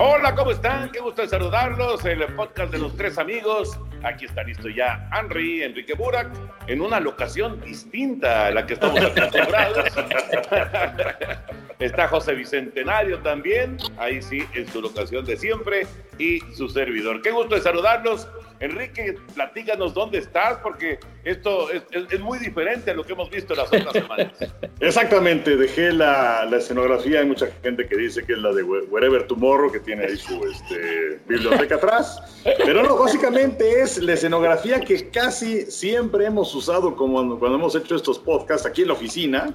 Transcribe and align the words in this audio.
Hola, 0.00 0.32
¿cómo 0.36 0.52
están? 0.52 0.92
Qué 0.92 1.00
gusto 1.00 1.22
de 1.22 1.28
saludarlos. 1.28 2.04
El 2.04 2.24
podcast 2.34 2.70
de 2.70 2.78
los 2.78 2.96
tres 2.96 3.18
amigos. 3.18 3.80
Aquí 4.04 4.26
está 4.26 4.44
listo 4.44 4.68
ya 4.68 5.10
Henry, 5.12 5.64
Enrique 5.64 5.94
Burak, 5.94 6.30
en 6.68 6.82
una 6.82 7.00
locación 7.00 7.60
distinta 7.62 8.46
a 8.46 8.50
la 8.52 8.64
que 8.64 8.74
estamos 8.74 9.00
acostumbrados. 9.00 9.86
está 11.80 12.06
José 12.06 12.34
Bicentenario 12.34 13.18
también, 13.18 13.76
ahí 13.98 14.22
sí, 14.22 14.44
en 14.54 14.68
su 14.68 14.80
locación 14.80 15.24
de 15.24 15.36
siempre, 15.36 15.84
y 16.16 16.38
su 16.54 16.68
servidor. 16.68 17.20
Qué 17.20 17.32
gusto 17.32 17.56
de 17.56 17.60
saludarlos. 17.60 18.28
Enrique, 18.60 19.14
platícanos 19.34 19.94
dónde 19.94 20.18
estás, 20.18 20.58
porque 20.58 20.98
esto 21.24 21.68
es, 21.70 22.20
muy 22.20 22.38
diferente 22.40 22.90
a 22.90 22.94
lo 22.94 23.04
que 23.04 23.12
hemos 23.12 23.30
visto 23.30 23.54
las 23.54 23.68
otras 23.68 23.92
semanas. 23.92 24.32
Exactamente, 24.80 25.56
dejé 25.56 25.92
la, 25.92 26.44
la 26.44 26.56
escenografía. 26.56 27.20
Hay 27.20 27.26
mucha 27.26 27.46
gente 27.62 27.86
que 27.86 27.96
dice 27.96 28.24
que 28.24 28.32
es 28.32 28.38
la 28.38 28.52
de 28.52 28.62
Whe- 28.64 28.86
Wherever 28.90 29.26
Tomorrow, 29.26 29.70
que 29.70 29.80
tiene 29.80 30.06
ahí 30.06 30.16
su 30.16 30.44
este, 30.44 31.20
biblioteca 31.28 31.76
atrás. 31.76 32.20
Pero 32.64 32.82
no, 32.82 32.96
básicamente 32.96 33.80
es 33.80 33.98
la 34.02 34.14
escenografía 34.14 34.80
que 34.80 35.08
casi 35.10 35.62
siempre 35.70 36.26
hemos 36.26 36.52
usado 36.54 36.96
como 36.96 37.14
cuando, 37.14 37.38
cuando 37.38 37.58
hemos 37.58 37.74
hecho 37.76 37.94
estos 37.96 38.18
podcasts 38.18 38.66
aquí 38.66 38.82
en 38.82 38.88
la 38.88 38.94
oficina. 38.94 39.54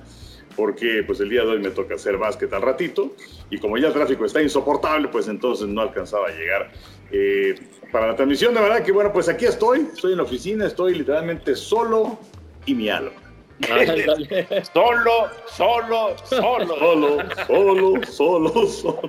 Porque 0.56 1.04
pues 1.08 1.20
el 1.20 1.30
día 1.30 1.42
de 1.42 1.48
hoy 1.48 1.60
me 1.60 1.72
toca 1.72 1.96
hacer 1.96 2.16
básquet 2.18 2.54
al 2.54 2.62
ratito. 2.62 3.16
Y 3.50 3.58
como 3.58 3.76
ya 3.80 3.88
el 3.88 3.94
tráfico 3.94 4.24
está 4.24 4.40
insoportable, 4.40 5.08
pues 5.08 5.28
entonces 5.28 5.68
no 5.68 5.82
alcanzaba 5.82 6.28
a 6.28 6.32
llegar. 6.32 6.72
eh, 7.12 7.56
para 7.94 8.08
la 8.08 8.16
transmisión, 8.16 8.54
de 8.56 8.60
verdad 8.60 8.84
que 8.84 8.92
bueno, 8.92 9.14
pues 9.14 9.30
aquí 9.30 9.46
estoy. 9.46 9.88
Estoy 9.94 10.12
en 10.14 10.18
la 10.18 10.24
oficina, 10.24 10.66
estoy 10.66 10.96
literalmente 10.96 11.56
solo 11.56 12.18
y 12.66 12.74
mi 12.74 12.90
alma. 12.90 13.12
Solo, 14.74 15.30
solo, 15.46 16.16
solo. 16.26 16.76
Solo, 16.76 17.18
solo, 17.48 18.06
solo, 18.08 18.68
solo. 18.68 19.02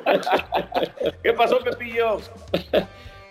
¿Qué 1.22 1.32
pasó, 1.32 1.58
Pepillo? 1.60 2.18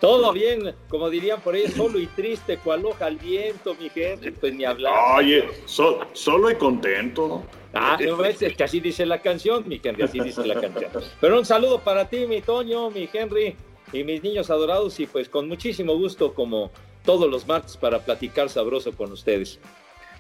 Todo 0.02 0.34
bien, 0.34 0.76
como 0.90 1.10
dirían 1.10 1.40
por 1.40 1.54
ahí, 1.56 1.68
solo 1.70 1.98
y 2.00 2.08
triste, 2.08 2.58
cual 2.58 2.86
hoja 2.86 3.06
al 3.06 3.16
viento, 3.18 3.74
mi 3.76 3.90
gente, 3.90 4.32
pues 4.34 4.54
ni 4.54 4.66
hablar. 4.66 4.94
Oye, 5.18 5.48
so- 5.66 6.02
solo 6.14 6.50
y 6.52 6.56
contento. 6.56 7.44
Ah, 7.74 7.98
¿no 8.06 8.18
ves? 8.18 8.42
Es 8.42 8.58
que 8.58 8.64
así 8.66 8.80
dice 8.82 9.06
la 9.06 9.22
canción, 9.22 9.64
mi 9.68 9.80
Henry, 9.82 10.04
así 10.04 10.20
dice 10.20 10.46
la 10.46 10.60
canción. 10.60 10.92
Pero 11.22 11.38
un 11.40 11.46
saludo 11.46 11.80
para 11.80 12.10
ti, 12.10 12.26
mi 12.28 12.42
Toño, 12.42 12.90
mi 12.90 13.08
Henry 13.14 13.56
y 13.94 14.04
mis 14.04 14.22
niños 14.24 14.50
adorados 14.50 15.00
y 15.00 15.06
pues 15.06 15.30
con 15.30 15.48
muchísimo 15.48 15.96
gusto 15.96 16.34
como 16.34 16.72
todos 17.06 17.30
los 17.30 17.48
martes 17.48 17.78
para 17.78 18.00
platicar 18.00 18.50
sabroso 18.50 18.92
con 18.92 19.12
ustedes. 19.12 19.60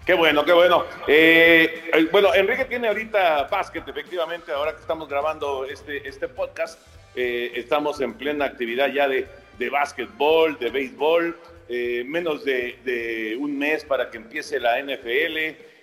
Qué 0.05 0.13
bueno, 0.13 0.43
qué 0.43 0.53
bueno. 0.53 0.85
Eh, 1.07 1.89
eh, 1.93 2.07
bueno, 2.11 2.33
Enrique 2.33 2.65
tiene 2.65 2.89
ahorita 2.89 3.45
básquet, 3.45 3.87
efectivamente, 3.87 4.51
ahora 4.51 4.73
que 4.73 4.81
estamos 4.81 5.07
grabando 5.07 5.65
este, 5.65 6.07
este 6.07 6.27
podcast, 6.27 6.79
eh, 7.15 7.51
estamos 7.55 8.01
en 8.01 8.13
plena 8.15 8.45
actividad 8.45 8.91
ya 8.91 9.07
de, 9.07 9.27
de 9.57 9.69
básquetbol, 9.69 10.57
de 10.59 10.69
béisbol, 10.69 11.37
eh, 11.69 12.03
menos 12.05 12.43
de, 12.43 12.77
de 12.83 13.37
un 13.39 13.57
mes 13.57 13.85
para 13.85 14.09
que 14.09 14.17
empiece 14.17 14.59
la 14.59 14.81
NFL, 14.81 15.37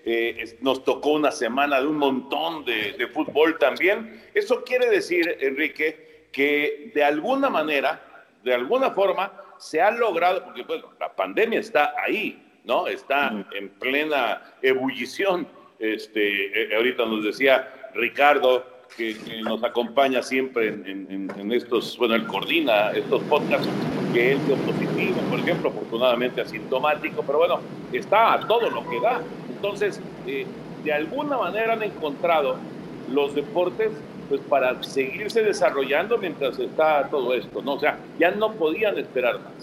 eh, 0.04 0.56
nos 0.60 0.84
tocó 0.84 1.10
una 1.10 1.30
semana 1.30 1.80
de 1.80 1.86
un 1.86 1.96
montón 1.96 2.64
de, 2.64 2.92
de 2.92 3.06
fútbol 3.06 3.58
también. 3.58 4.22
Eso 4.34 4.62
quiere 4.64 4.90
decir, 4.90 5.36
Enrique, 5.40 6.09
que 6.32 6.90
de 6.94 7.02
alguna 7.04 7.48
manera, 7.50 8.00
de 8.44 8.54
alguna 8.54 8.90
forma, 8.92 9.32
se 9.58 9.80
ha 9.80 9.90
logrado, 9.90 10.44
porque 10.44 10.64
pues, 10.64 10.82
la 10.98 11.12
pandemia 11.12 11.60
está 11.60 11.94
ahí, 12.02 12.42
¿no? 12.64 12.86
Está 12.86 13.32
en 13.52 13.68
plena 13.68 14.40
ebullición. 14.62 15.46
Este, 15.78 16.72
eh, 16.72 16.76
ahorita 16.76 17.04
nos 17.06 17.24
decía 17.24 17.90
Ricardo, 17.94 18.64
que, 18.96 19.16
que 19.18 19.40
nos 19.42 19.62
acompaña 19.62 20.22
siempre 20.22 20.68
en, 20.68 20.86
en- 20.86 21.06
en- 21.10 21.40
en 21.40 21.52
estos, 21.52 21.96
bueno, 21.96 22.14
él 22.16 22.26
coordina 22.26 22.90
estos 22.90 23.22
podcasts, 23.24 23.68
que 24.12 24.32
él 24.32 24.38
dio 24.46 24.56
positivo, 24.56 25.14
por 25.30 25.38
ejemplo, 25.38 25.70
afortunadamente 25.70 26.40
asintomático, 26.40 27.22
pero 27.24 27.38
bueno, 27.38 27.60
está 27.92 28.32
a 28.34 28.40
todo 28.48 28.68
lo 28.68 28.88
que 28.90 29.00
da. 29.00 29.20
Entonces, 29.48 30.00
eh, 30.26 30.44
de 30.82 30.92
alguna 30.92 31.36
manera 31.38 31.74
han 31.74 31.82
encontrado 31.82 32.56
los 33.10 33.34
deportes 33.34 33.90
pues 34.30 34.40
para 34.42 34.80
seguirse 34.84 35.42
desarrollando 35.42 36.16
mientras 36.16 36.56
está 36.60 37.08
todo 37.10 37.34
esto, 37.34 37.60
¿no? 37.62 37.74
O 37.74 37.80
sea, 37.80 37.98
ya 38.16 38.30
no 38.30 38.52
podían 38.52 38.96
esperar 38.96 39.40
más. 39.40 39.59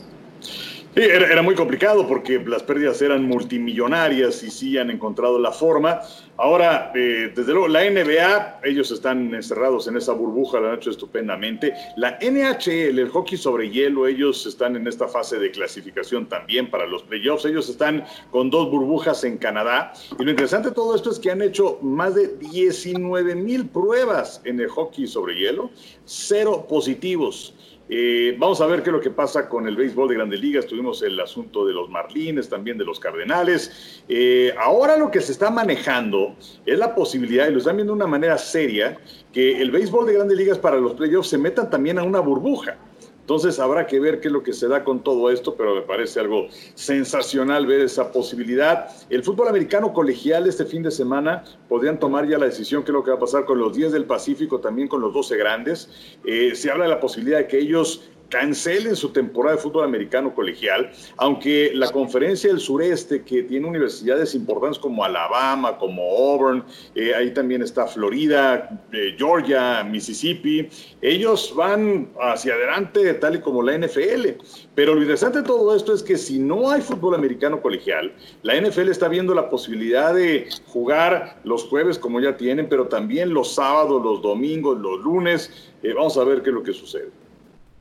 Era, 0.99 1.31
era 1.31 1.43
muy 1.43 1.53
complicado 1.53 2.07
porque 2.07 2.39
las 2.39 2.63
pérdidas 2.63 2.99
eran 3.03 3.23
multimillonarias 3.23 4.41
y 4.41 4.49
sí 4.49 4.79
han 4.79 4.89
encontrado 4.89 5.37
la 5.37 5.51
forma. 5.51 6.01
Ahora, 6.37 6.91
eh, 6.95 7.31
desde 7.35 7.51
luego, 7.51 7.67
la 7.67 7.87
NBA, 7.87 8.61
ellos 8.63 8.89
están 8.89 9.31
encerrados 9.35 9.87
en 9.87 9.95
esa 9.97 10.13
burbuja, 10.13 10.59
lo 10.59 10.69
han 10.69 10.77
hecho 10.77 10.89
estupendamente. 10.89 11.71
La 11.97 12.17
NHL, 12.19 12.97
el 12.97 13.09
hockey 13.09 13.37
sobre 13.37 13.69
hielo, 13.69 14.07
ellos 14.07 14.47
están 14.47 14.75
en 14.75 14.87
esta 14.87 15.07
fase 15.07 15.37
de 15.37 15.51
clasificación 15.51 16.27
también 16.27 16.71
para 16.71 16.87
los 16.87 17.03
playoffs. 17.03 17.45
Ellos 17.45 17.69
están 17.69 18.03
con 18.31 18.49
dos 18.49 18.71
burbujas 18.71 19.23
en 19.23 19.37
Canadá. 19.37 19.93
Y 20.19 20.23
lo 20.23 20.31
interesante 20.31 20.69
de 20.69 20.75
todo 20.75 20.95
esto 20.95 21.11
es 21.11 21.19
que 21.19 21.29
han 21.29 21.43
hecho 21.43 21.77
más 21.83 22.15
de 22.15 22.27
19 22.37 23.35
mil 23.35 23.67
pruebas 23.67 24.41
en 24.45 24.59
el 24.59 24.67
hockey 24.69 25.05
sobre 25.05 25.35
hielo, 25.35 25.69
cero 26.05 26.65
positivos. 26.67 27.53
Eh, 27.89 28.35
vamos 28.37 28.59
a 28.59 28.65
ver 28.65 28.83
qué 28.83 28.89
es 28.89 28.93
lo 28.93 29.01
que 29.01 29.11
pasa 29.11 29.47
con 29.47 29.67
el 29.67 29.75
béisbol 29.75 30.09
de 30.09 30.15
grandes 30.15 30.41
ligas. 30.41 30.67
Tuvimos 30.67 31.01
el 31.03 31.19
asunto 31.19 31.65
de 31.65 31.73
los 31.73 31.89
Marlines, 31.89 32.49
también 32.49 32.77
de 32.77 32.85
los 32.85 32.99
Cardenales. 32.99 34.03
Eh, 34.09 34.53
ahora 34.59 34.97
lo 34.97 35.09
que 35.09 35.21
se 35.21 35.31
está 35.31 35.49
manejando 35.49 36.35
es 36.65 36.77
la 36.77 36.93
posibilidad, 36.93 37.47
y 37.47 37.51
lo 37.51 37.59
están 37.59 37.77
viendo 37.77 37.93
de 37.93 37.97
una 37.97 38.07
manera 38.07 38.37
seria, 38.37 38.97
que 39.31 39.61
el 39.61 39.71
béisbol 39.71 40.05
de 40.07 40.13
grandes 40.13 40.37
ligas 40.37 40.57
para 40.57 40.77
los 40.77 40.93
playoffs 40.93 41.29
se 41.29 41.37
metan 41.37 41.69
también 41.69 41.99
a 41.99 42.03
una 42.03 42.19
burbuja. 42.19 42.77
Entonces 43.27 43.59
habrá 43.59 43.87
que 43.87 43.99
ver 43.99 44.21
qué 44.21 44.29
es 44.29 44.31
lo 44.31 44.41
que 44.41 44.53
se 44.53 44.69
da 44.69 44.85
con 44.85 45.03
todo 45.03 45.29
esto, 45.29 45.55
pero 45.55 45.75
me 45.75 45.81
parece 45.81 46.21
algo 46.21 46.47
sensacional 46.75 47.65
ver 47.65 47.81
esa 47.81 48.09
posibilidad. 48.09 48.87
El 49.09 49.21
fútbol 49.21 49.49
americano 49.49 49.91
colegial 49.91 50.47
este 50.47 50.63
fin 50.63 50.81
de 50.81 50.91
semana 50.91 51.43
podrían 51.67 51.99
tomar 51.99 52.25
ya 52.25 52.37
la 52.37 52.45
decisión 52.45 52.85
qué 52.85 52.91
es 52.91 52.93
lo 52.93 53.03
que 53.03 53.11
va 53.11 53.17
a 53.17 53.19
pasar 53.19 53.43
con 53.43 53.59
los 53.59 53.75
10 53.75 53.91
del 53.91 54.05
Pacífico, 54.05 54.61
también 54.61 54.87
con 54.87 55.01
los 55.01 55.13
12 55.13 55.35
grandes. 55.35 55.89
Eh, 56.23 56.55
se 56.55 56.71
habla 56.71 56.85
de 56.85 56.91
la 56.91 57.01
posibilidad 57.01 57.39
de 57.39 57.47
que 57.47 57.59
ellos 57.59 58.09
cancelen 58.29 58.95
su 58.95 59.09
temporada 59.09 59.55
de 59.55 59.61
fútbol 59.61 59.85
americano 59.85 60.33
colegial, 60.33 60.91
aunque 61.17 61.71
la 61.73 61.91
conferencia 61.91 62.49
del 62.49 62.59
sureste, 62.59 63.23
que 63.23 63.43
tiene 63.43 63.67
universidades 63.67 64.35
importantes 64.35 64.79
como 64.79 65.03
Alabama, 65.03 65.77
como 65.77 66.01
Auburn, 66.03 66.63
eh, 66.95 67.13
ahí 67.15 67.33
también 67.33 67.61
está 67.61 67.87
Florida, 67.87 68.81
eh, 68.91 69.15
Georgia, 69.17 69.83
Mississippi, 69.83 70.67
ellos 71.01 71.53
van 71.55 72.09
hacia 72.19 72.53
adelante 72.53 73.13
tal 73.15 73.35
y 73.35 73.39
como 73.39 73.61
la 73.63 73.77
NFL. 73.77 74.37
Pero 74.75 74.93
lo 74.93 75.01
interesante 75.01 75.39
de 75.39 75.45
todo 75.45 75.75
esto 75.75 75.93
es 75.93 76.03
que 76.03 76.17
si 76.17 76.39
no 76.39 76.69
hay 76.69 76.81
fútbol 76.81 77.15
americano 77.15 77.61
colegial, 77.61 78.13
la 78.43 78.55
NFL 78.55 78.89
está 78.89 79.07
viendo 79.07 79.33
la 79.33 79.49
posibilidad 79.49 80.13
de 80.13 80.49
jugar 80.67 81.39
los 81.43 81.63
jueves 81.65 81.97
como 81.97 82.19
ya 82.19 82.37
tienen, 82.37 82.69
pero 82.69 82.87
también 82.87 83.33
los 83.33 83.55
sábados, 83.55 84.03
los 84.03 84.21
domingos, 84.21 84.79
los 84.79 84.99
lunes. 84.99 85.71
Eh, 85.83 85.93
vamos 85.93 86.17
a 86.17 86.23
ver 86.23 86.41
qué 86.41 86.49
es 86.49 86.55
lo 86.55 86.63
que 86.63 86.73
sucede. 86.73 87.26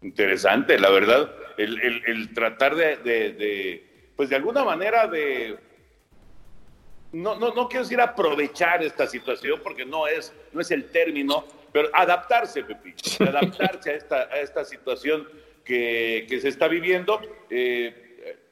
Interesante, 0.03 0.79
la 0.79 0.91
verdad, 0.91 1.33
el, 1.57 2.33
tratar 2.35 2.75
de, 2.77 4.13
pues 4.15 4.29
de 4.29 4.37
alguna 4.37 4.65
manera 4.65 5.07
de, 5.07 5.59
no, 7.13 7.35
no, 7.37 7.55
no 7.55 7.69
quiero 7.69 7.85
decir 7.85 8.01
aprovechar 8.01 8.83
esta 8.83 9.07
situación 9.07 9.61
porque 9.63 9.85
no 9.85 10.07
es, 10.07 10.35
no 10.53 10.61
es 10.61 10.71
el 10.71 10.91
término, 10.91 11.45
pero 11.73 11.89
adaptarse, 11.93 12.63
Pepito, 12.63 13.03
adaptarse 13.25 13.91
a 13.91 13.95
esta, 13.95 14.17
a 14.17 14.41
esta 14.41 14.65
situación 14.65 15.29
que, 15.65 16.27
se 16.41 16.49
está 16.49 16.69
viviendo. 16.69 17.21
Eh, 17.51 18.03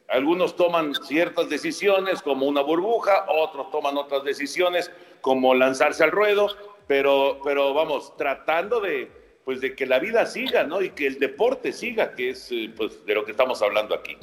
algunos 0.08 0.56
toman 0.56 0.94
ciertas 0.94 1.48
decisiones 1.48 2.20
como 2.20 2.46
una 2.46 2.60
burbuja, 2.60 3.26
otros 3.28 3.70
toman 3.70 3.96
otras 3.96 4.24
decisiones 4.24 4.90
como 5.20 5.54
lanzarse 5.54 6.04
al 6.04 6.10
ruedo, 6.10 6.48
pero, 6.86 7.40
pero 7.42 7.72
vamos, 7.72 8.14
tratando 8.16 8.80
de, 8.80 9.10
pues 9.44 9.60
de 9.60 9.74
que 9.74 9.86
la 9.86 9.98
vida 9.98 10.26
siga, 10.26 10.64
¿no? 10.64 10.82
Y 10.82 10.90
que 10.90 11.06
el 11.06 11.18
deporte 11.18 11.72
siga, 11.72 12.14
que 12.14 12.30
es 12.30 12.50
eh, 12.50 12.70
pues 12.76 13.04
de 13.04 13.14
lo 13.14 13.24
que 13.24 13.32
estamos 13.32 13.60
hablando 13.62 13.94
aquí. 13.94 14.16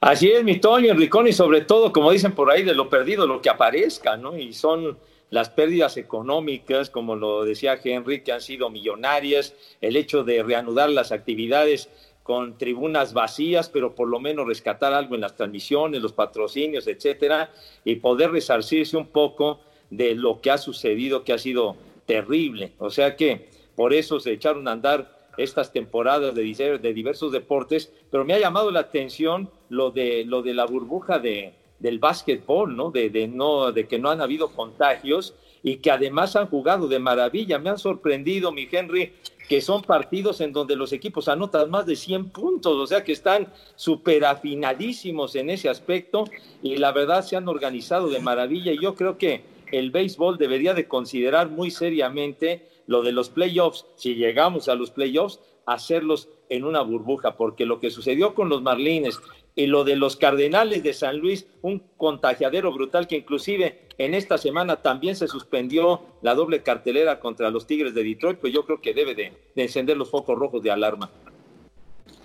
Así 0.00 0.30
es, 0.30 0.44
mi 0.44 0.58
Toño, 0.58 0.92
Enricón, 0.92 1.26
y 1.26 1.32
sobre 1.32 1.62
todo, 1.62 1.92
como 1.92 2.10
dicen 2.10 2.32
por 2.32 2.50
ahí, 2.50 2.62
de 2.62 2.74
lo 2.74 2.90
perdido, 2.90 3.26
lo 3.26 3.40
que 3.40 3.48
aparezca, 3.48 4.16
¿no? 4.16 4.36
Y 4.36 4.52
son 4.52 4.98
las 5.30 5.50
pérdidas 5.50 5.96
económicas, 5.96 6.90
como 6.90 7.16
lo 7.16 7.44
decía 7.44 7.80
Henry, 7.82 8.22
que 8.22 8.32
han 8.32 8.40
sido 8.40 8.70
millonarias, 8.70 9.54
el 9.80 9.96
hecho 9.96 10.22
de 10.22 10.42
reanudar 10.42 10.90
las 10.90 11.10
actividades 11.10 11.88
con 12.22 12.56
tribunas 12.56 13.12
vacías, 13.12 13.68
pero 13.68 13.94
por 13.94 14.08
lo 14.08 14.20
menos 14.20 14.46
rescatar 14.46 14.92
algo 14.92 15.14
en 15.14 15.20
las 15.22 15.36
transmisiones, 15.36 16.02
los 16.02 16.12
patrocinios, 16.12 16.86
etcétera, 16.86 17.50
y 17.84 17.96
poder 17.96 18.30
resarcirse 18.30 18.96
un 18.96 19.08
poco 19.08 19.60
de 19.90 20.14
lo 20.14 20.40
que 20.40 20.50
ha 20.50 20.58
sucedido, 20.58 21.24
que 21.24 21.32
ha 21.32 21.38
sido 21.38 21.76
terrible. 22.06 22.72
O 22.78 22.90
sea 22.90 23.16
que 23.16 23.48
por 23.76 23.92
eso 23.92 24.20
se 24.20 24.32
echaron 24.32 24.68
a 24.68 24.72
andar 24.72 25.24
estas 25.36 25.72
temporadas 25.72 26.34
de, 26.34 26.78
de 26.78 26.94
diversos 26.94 27.32
deportes, 27.32 27.92
pero 28.10 28.24
me 28.24 28.34
ha 28.34 28.38
llamado 28.38 28.70
la 28.70 28.80
atención 28.80 29.50
lo 29.68 29.90
de, 29.90 30.24
lo 30.24 30.42
de 30.42 30.54
la 30.54 30.64
burbuja 30.64 31.18
de, 31.18 31.54
del 31.78 31.98
básquetbol, 31.98 32.76
¿no? 32.76 32.90
De, 32.90 33.28
no, 33.28 33.72
de 33.72 33.86
que 33.86 33.98
no 33.98 34.10
han 34.10 34.20
habido 34.20 34.48
contagios 34.52 35.34
y 35.62 35.76
que 35.76 35.90
además 35.90 36.36
han 36.36 36.46
jugado 36.46 36.88
de 36.88 36.98
maravilla. 36.98 37.58
Me 37.58 37.70
han 37.70 37.78
sorprendido, 37.78 38.52
mi 38.52 38.68
Henry, 38.70 39.12
que 39.48 39.60
son 39.60 39.82
partidos 39.82 40.40
en 40.40 40.52
donde 40.52 40.76
los 40.76 40.92
equipos 40.92 41.28
anotan 41.28 41.70
más 41.70 41.86
de 41.86 41.96
100 41.96 42.30
puntos, 42.30 42.74
o 42.74 42.86
sea 42.86 43.04
que 43.04 43.12
están 43.12 43.48
súper 43.76 44.24
afinadísimos 44.24 45.34
en 45.34 45.50
ese 45.50 45.68
aspecto 45.68 46.24
y 46.62 46.76
la 46.76 46.92
verdad 46.92 47.22
se 47.22 47.36
han 47.36 47.48
organizado 47.48 48.08
de 48.08 48.20
maravilla 48.20 48.72
y 48.72 48.80
yo 48.80 48.94
creo 48.94 49.18
que 49.18 49.42
el 49.72 49.90
béisbol 49.90 50.38
debería 50.38 50.74
de 50.74 50.88
considerar 50.88 51.50
muy 51.50 51.70
seriamente 51.70 52.68
lo 52.86 53.02
de 53.02 53.12
los 53.12 53.30
playoffs, 53.30 53.86
si 53.96 54.14
llegamos 54.14 54.68
a 54.68 54.74
los 54.74 54.90
playoffs, 54.90 55.40
hacerlos 55.66 56.28
en 56.48 56.64
una 56.64 56.82
burbuja, 56.82 57.36
porque 57.36 57.66
lo 57.66 57.80
que 57.80 57.90
sucedió 57.90 58.34
con 58.34 58.48
los 58.48 58.62
Marlines 58.62 59.18
y 59.54 59.66
lo 59.66 59.84
de 59.84 59.96
los 59.96 60.16
Cardenales 60.16 60.82
de 60.82 60.92
San 60.92 61.18
Luis, 61.18 61.46
un 61.62 61.82
contagiadero 61.96 62.72
brutal 62.72 63.06
que 63.06 63.16
inclusive 63.16 63.84
en 63.98 64.14
esta 64.14 64.38
semana 64.38 64.76
también 64.76 65.16
se 65.16 65.28
suspendió 65.28 66.02
la 66.22 66.34
doble 66.34 66.62
cartelera 66.62 67.20
contra 67.20 67.50
los 67.50 67.66
Tigres 67.66 67.94
de 67.94 68.02
Detroit, 68.02 68.38
pues 68.38 68.52
yo 68.52 68.64
creo 68.64 68.80
que 68.80 68.92
debe 68.92 69.14
de, 69.14 69.32
encender 69.54 69.96
los 69.96 70.10
focos 70.10 70.38
rojos 70.38 70.62
de 70.62 70.70
alarma. 70.70 71.10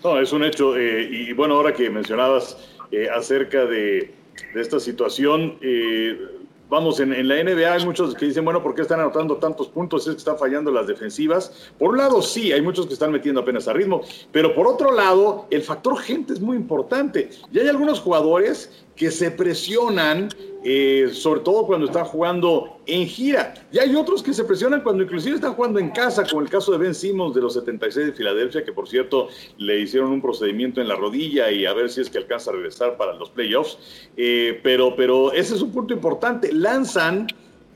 No, 0.03 0.19
es 0.19 0.31
un 0.31 0.44
hecho. 0.44 0.77
Eh, 0.77 1.09
y 1.12 1.33
bueno, 1.33 1.56
ahora 1.56 1.74
que 1.74 1.89
mencionabas 1.89 2.57
eh, 2.91 3.07
acerca 3.13 3.65
de, 3.65 4.12
esta 4.56 4.80
situación, 4.80 5.57
eh, 5.62 6.18
vamos, 6.69 7.00
en, 7.00 7.27
la 7.27 7.44
NBA 7.44 7.74
hay 7.74 7.86
muchos 7.86 8.13
que 8.16 8.27
dicen, 8.27 8.45
bueno, 8.45 8.62
¿por 8.62 8.75
qué 8.75 8.83
están 8.83 9.00
anotando 9.00 9.38
tantos 9.38 9.68
puntos? 9.68 10.07
Es 10.07 10.13
que 10.13 10.19
están 10.19 10.38
fallando 10.38 10.71
las 10.71 10.88
defensivas. 10.88 11.71
Por 11.77 11.92
un 11.92 11.98
lado, 11.98 12.21
sí, 12.21 12.51
hay 12.51 12.62
muchos 12.62 12.88
que 12.88 12.94
están 12.94 13.12
metiendo 13.12 13.42
apenas 13.42 13.68
a 13.68 13.74
ritmo, 13.74 14.01
pero 14.31 14.54
por 14.54 14.68
otro 14.68 14.92
lado, 14.92 15.48
el 15.50 15.62
factor 15.63 15.98
gente 15.98 16.33
es 16.33 16.39
muy 16.39 16.56
importante. 16.56 17.30
Y 17.51 17.60
hay 17.60 17.68
algunos 17.68 18.00
jugadores 18.00 18.86
que 18.95 19.12
se 19.12 19.31
presionan, 19.31 20.30
eh, 20.63 21.09
sobre 21.13 21.41
todo 21.41 21.65
cuando 21.65 21.85
están 21.85 22.06
jugando 22.06 22.79
en 22.85 23.07
gira. 23.07 23.53
Y 23.71 23.79
hay 23.79 23.95
otros 23.95 24.21
que 24.21 24.33
se 24.33 24.44
presionan 24.44 24.81
cuando 24.81 25.03
inclusive 25.03 25.35
están 25.35 25.53
jugando 25.53 25.79
en 25.79 25.89
casa, 25.89 26.25
como 26.27 26.41
el 26.41 26.50
caso 26.50 26.71
de 26.71 26.77
Ben 26.77 26.94
Simmons 26.94 27.33
de 27.33 27.41
los 27.41 27.53
76 27.53 28.07
de 28.07 28.13
Filadelfia, 28.13 28.63
que 28.63 28.73
por 28.73 28.88
cierto 28.88 29.29
le 29.57 29.79
hicieron 29.79 30.11
un 30.11 30.21
procedimiento 30.21 30.81
en 30.81 30.88
la 30.88 30.95
rodilla 30.95 31.50
y 31.51 31.65
a 31.65 31.73
ver 31.73 31.89
si 31.89 32.01
es 32.01 32.09
que 32.09 32.17
alcanza 32.17 32.51
a 32.51 32.53
regresar 32.53 32.97
para 32.97 33.13
los 33.13 33.29
playoffs. 33.29 33.77
Eh, 34.17 34.59
pero, 34.63 34.95
pero 34.95 35.31
ese 35.31 35.56
es 35.56 35.61
un 35.61 35.71
punto 35.71 35.94
importante. 35.94 36.51
Lanzan 36.51 37.27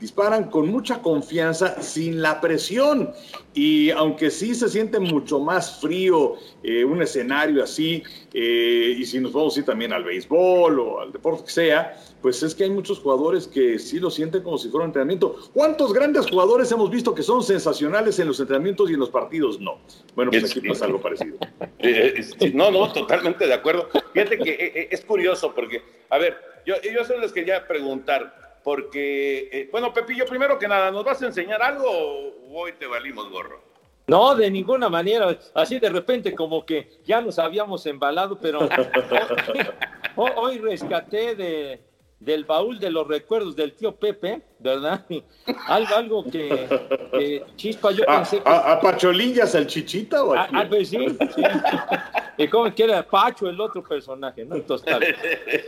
disparan 0.04 0.50
con 0.50 0.68
mucha 0.68 1.00
confianza, 1.00 1.80
sin 1.80 2.20
la 2.20 2.38
presión. 2.38 3.14
Y 3.54 3.90
aunque 3.90 4.30
sí 4.30 4.54
se 4.54 4.68
siente 4.68 4.98
mucho 4.98 5.40
más 5.40 5.80
frío 5.80 6.34
eh, 6.62 6.84
un 6.84 7.00
escenario 7.00 7.64
así, 7.64 8.02
eh, 8.34 8.96
y 8.98 9.06
si 9.06 9.18
nos 9.18 9.32
vamos 9.32 9.56
a 9.56 9.60
ir 9.60 9.64
también 9.64 9.94
al 9.94 10.04
béisbol 10.04 10.78
o 10.78 11.00
al 11.00 11.10
deporte 11.10 11.44
que 11.44 11.50
sea, 11.50 11.96
pues 12.20 12.42
es 12.42 12.54
que 12.54 12.64
hay 12.64 12.70
muchos 12.70 12.98
jugadores 12.98 13.46
que 13.46 13.78
sí 13.78 13.98
lo 13.98 14.10
sienten 14.10 14.42
como 14.42 14.58
si 14.58 14.68
fuera 14.68 14.84
un 14.84 14.90
entrenamiento. 14.90 15.36
¿Cuántos 15.54 15.94
grandes 15.94 16.28
jugadores 16.28 16.70
hemos 16.70 16.90
visto 16.90 17.14
que 17.14 17.22
son 17.22 17.42
sensacionales 17.42 18.18
en 18.18 18.28
los 18.28 18.38
entrenamientos 18.40 18.90
y 18.90 18.92
en 18.92 19.00
los 19.00 19.08
partidos? 19.08 19.58
No. 19.58 19.78
Bueno, 20.14 20.32
pues 20.32 20.50
aquí 20.50 20.68
pasa 20.68 20.84
algo 20.84 21.00
parecido. 21.00 21.38
Eh, 21.86 22.24
no, 22.54 22.70
no, 22.70 22.90
totalmente 22.94 23.46
de 23.46 23.52
acuerdo. 23.52 23.90
Fíjate 24.14 24.38
que 24.38 24.88
es 24.90 25.04
curioso 25.04 25.54
porque, 25.54 25.82
a 26.08 26.16
ver, 26.16 26.34
yo, 26.64 26.76
yo 26.80 27.04
solo 27.04 27.20
les 27.20 27.32
quería 27.32 27.68
preguntar, 27.68 28.43
porque, 28.64 29.50
eh, 29.52 29.68
bueno, 29.70 29.92
Pepillo, 29.92 30.24
primero 30.24 30.58
que 30.58 30.66
nada, 30.66 30.90
¿nos 30.90 31.04
vas 31.04 31.20
a 31.22 31.26
enseñar 31.26 31.62
algo 31.62 31.84
o 31.86 32.32
hoy 32.50 32.72
te 32.72 32.86
valimos 32.86 33.30
gorro? 33.30 33.62
No, 34.06 34.34
de 34.34 34.50
ninguna 34.50 34.88
manera. 34.88 35.38
Así 35.52 35.78
de 35.78 35.90
repente 35.90 36.34
como 36.34 36.64
que 36.64 36.88
ya 37.04 37.20
nos 37.20 37.38
habíamos 37.38 37.84
embalado, 37.84 38.38
pero 38.40 38.60
hoy, 40.16 40.58
rescaté 40.58 41.34
de, 41.34 41.80
del 42.20 42.44
baúl 42.44 42.78
de 42.78 42.90
los 42.90 43.06
recuerdos 43.06 43.54
del 43.54 43.74
tío 43.74 43.94
Pepe, 43.94 44.40
¿verdad? 44.58 45.04
Algo, 45.66 45.94
algo 45.94 46.24
que, 46.24 47.44
Chispa, 47.56 47.92
yo 47.92 48.04
pensé 48.06 48.42
que... 48.42 48.48
¿A, 48.48 48.80
Pacholín 48.80 49.34
ya 49.34 49.46
salchichita 49.46 50.24
o 50.24 50.34
a 50.34 50.48
Ah, 50.52 50.66
pues 50.68 50.88
sí, 50.88 51.06
sí. 51.34 51.42
Y 52.36 52.48
como 52.48 52.74
que 52.74 52.82
era 52.82 53.02
Pacho 53.06 53.48
el 53.48 53.60
otro 53.60 53.82
personaje, 53.84 54.44
¿no? 54.44 54.56
Entonces, 54.56 54.92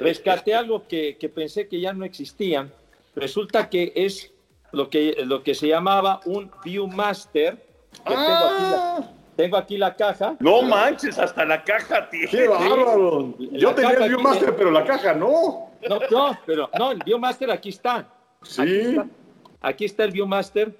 rescaté 0.00 0.53
algo 0.53 0.88
que, 0.88 1.17
que 1.17 1.29
pensé 1.29 1.69
que 1.69 1.79
ya 1.79 1.93
no 1.93 2.05
existía 2.05 2.69
Resulta 3.17 3.71
que 3.71 3.95
es 3.97 4.33
lo 4.73 4.91
que, 4.91 5.17
lo 5.25 5.43
que 5.43 5.55
se 5.55 5.69
llamaba 5.69 6.21
un 6.27 6.51
Viewmaster. 6.63 7.57
Que 8.07 8.15
ah. 8.15 9.11
tengo, 9.37 9.57
aquí 9.57 9.79
la, 9.79 9.97
caja. 9.97 10.37
No 10.39 10.61
manches, 10.61 11.19
hasta 11.19 11.47
la 11.47 11.65
caja 11.65 12.11
tiene. 12.11 12.29
¡Qué 12.29 12.47
bárbaro! 12.47 13.35
Yo 13.39 13.75
tenía 13.75 13.93
el 13.93 14.09
Viewmaster, 14.11 14.55
pero 14.55 14.71
la 14.71 14.85
caja 14.85 15.15
no. 15.15 15.71
No, 15.89 16.01
no, 16.11 16.39
pero 16.45 16.69
no, 16.79 16.93
el 16.93 16.99
Viewmaster 17.05 17.51
aquí 17.51 17.71
está. 17.71 18.07
Sí. 18.43 18.97
Aquí 19.63 19.87
está, 19.87 20.05
el 20.05 20.11
Viewmaster, 20.11 20.77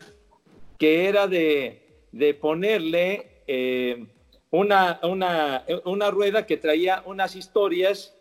que 0.78 1.09
era 1.09 1.26
de, 1.26 2.05
de 2.12 2.35
ponerle 2.35 3.43
eh, 3.47 4.07
una, 4.50 5.00
una, 5.02 5.64
una 5.85 6.11
rueda 6.11 6.45
que 6.45 6.59
traía 6.59 7.02
unas 7.07 7.35
historias 7.35 8.15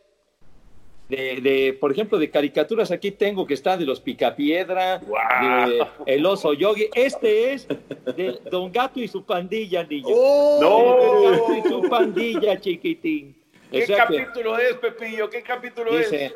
de, 1.10 1.78
por 1.80 1.92
ejemplo, 1.92 2.18
de 2.18 2.30
caricaturas, 2.30 2.92
aquí 2.92 3.12
tengo 3.12 3.46
que 3.46 3.54
está 3.54 3.78
de 3.78 3.86
los 3.86 4.00
Picapiedra, 4.00 5.00
de 5.00 5.86
El 6.06 6.26
Oso 6.26 6.54
Yogi. 6.54 6.90
Este 6.96 7.54
es 7.54 7.68
de 7.68 8.40
Don 8.50 8.72
Gato 8.72 9.00
y 9.00 9.08
su 9.08 9.24
pandilla, 9.24 9.84
niño. 9.84 10.08
¡Oh! 10.10 10.60
Don 10.62 11.32
Gato 11.32 11.58
y 11.58 11.70
su 11.70 11.90
pandilla, 11.90 12.60
chiquitín. 12.60 13.36
¿Qué 13.72 13.86
capítulo 13.86 14.58
es, 14.58 14.76
Pepillo? 14.76 15.30
¿Qué 15.30 15.42
capítulo 15.42 15.98
dice, 15.98 16.26
es? 16.26 16.34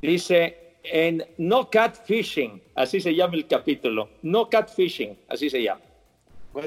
Dice, 0.00 0.74
en 0.82 1.24
No 1.38 1.70
Catfishing, 1.70 2.62
así 2.74 3.00
se 3.00 3.14
llama 3.14 3.34
el 3.34 3.46
capítulo. 3.46 4.08
No 4.22 4.48
Catfishing, 4.48 5.16
así 5.28 5.48
se 5.48 5.62
llama. 5.62 5.82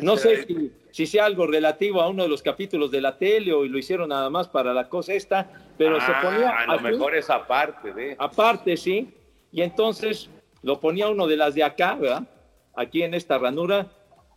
No 0.02 0.18
sé 0.18 0.48
si 0.92 1.06
sea 1.06 1.26
algo 1.26 1.46
relativo 1.46 2.02
a 2.02 2.08
uno 2.08 2.24
de 2.24 2.30
los 2.30 2.42
capítulos 2.42 2.90
de 2.90 3.02
la 3.02 3.18
tele 3.18 3.54
o 3.54 3.66
lo 3.66 3.78
hicieron 3.78 4.10
nada 4.10 4.30
más 4.30 4.48
para 4.48 4.74
la 4.74 4.90
cosa 4.90 5.14
esta, 5.14 5.65
pero 5.78 6.00
se 6.00 6.12
Ah, 6.12 6.22
ponía 6.22 6.50
a 6.58 6.76
lo 6.76 6.80
mejor 6.82 7.16
es 7.16 7.30
aparte 7.30 7.94
de. 7.94 8.16
aparte, 8.20 8.78
sí, 8.78 9.14
y 9.52 9.62
entonces 9.62 10.30
lo 10.62 10.80
ponía 10.80 11.08
uno 11.10 11.28
de 11.28 11.38
las 11.38 11.54
de 11.56 11.64
acá, 11.64 11.96
¿verdad? 11.96 12.28
Aquí 12.76 13.04
en 13.04 13.14
esta 13.14 13.38
ranura, 13.38 13.88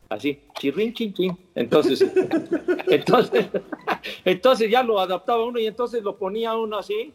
así, 0.09 0.41
chirrin, 0.59 0.93
chin, 0.95 1.13
chin. 1.15 1.39
Entonces, 1.55 2.01
entonces, 2.89 3.49
entonces 4.25 4.71
ya 4.71 4.83
lo 4.83 5.01
adaptaba 5.01 5.45
uno 5.45 5.59
y 5.59 5.67
entonces 5.67 6.03
lo 6.03 6.17
ponía 6.17 6.55
uno 6.55 6.79
así, 6.79 7.15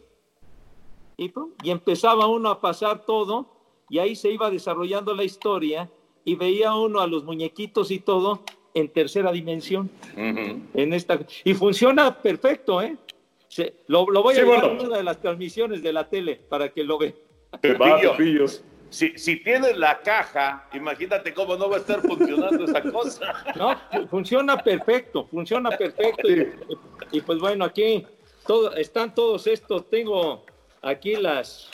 y, 1.16 1.28
pum, 1.28 1.52
y 1.62 1.70
empezaba 1.70 2.26
uno 2.26 2.48
a 2.50 2.60
pasar 2.60 3.04
todo, 3.06 3.46
y 3.88 3.98
ahí 3.98 4.16
se 4.16 4.30
iba 4.30 4.50
desarrollando 4.50 5.14
la 5.14 5.24
historia, 5.24 5.88
y 6.24 6.34
veía 6.36 6.74
uno 6.74 7.00
a 7.00 7.06
los 7.06 7.24
muñequitos 7.24 7.90
y 7.90 8.00
todo 8.00 8.42
en 8.72 8.88
tercera 8.88 9.30
dimensión. 9.30 9.90
En 10.16 10.92
esta, 10.92 11.20
y 11.44 11.54
funciona 11.54 12.18
perfecto, 12.20 12.82
¿eh? 12.82 12.96
Se- 13.54 13.72
lo, 13.86 14.04
lo 14.10 14.20
voy 14.20 14.32
a 14.34 14.36
Sí, 14.38 14.42
llevar 14.42 14.62
bueno. 14.64 14.80
a 14.82 14.84
una 14.86 14.96
de 14.96 15.04
las 15.04 15.20
transmisiones 15.20 15.80
de 15.80 15.92
la 15.92 16.08
tele 16.08 16.40
para 16.48 16.70
que 16.70 16.82
lo 16.82 16.98
vean. 16.98 17.14
Va. 17.80 18.00
Si, 18.90 19.16
si 19.16 19.36
tienes 19.44 19.76
la 19.78 20.00
caja, 20.00 20.68
imagínate 20.72 21.32
cómo 21.32 21.54
no 21.56 21.68
va 21.70 21.76
a 21.76 21.78
estar 21.78 22.00
funcionando 22.00 22.64
esa 22.64 22.82
cosa. 22.82 23.32
No, 23.56 23.76
fu- 23.92 24.08
funciona 24.08 24.56
perfecto, 24.60 25.26
funciona 25.30 25.70
perfecto. 25.70 26.28
Y, 26.28 26.48
y 27.12 27.20
pues 27.20 27.38
bueno, 27.38 27.64
aquí 27.64 28.04
todo, 28.44 28.74
están 28.74 29.14
todos 29.14 29.46
estos. 29.46 29.88
Tengo 29.88 30.44
aquí 30.82 31.14
las. 31.14 31.70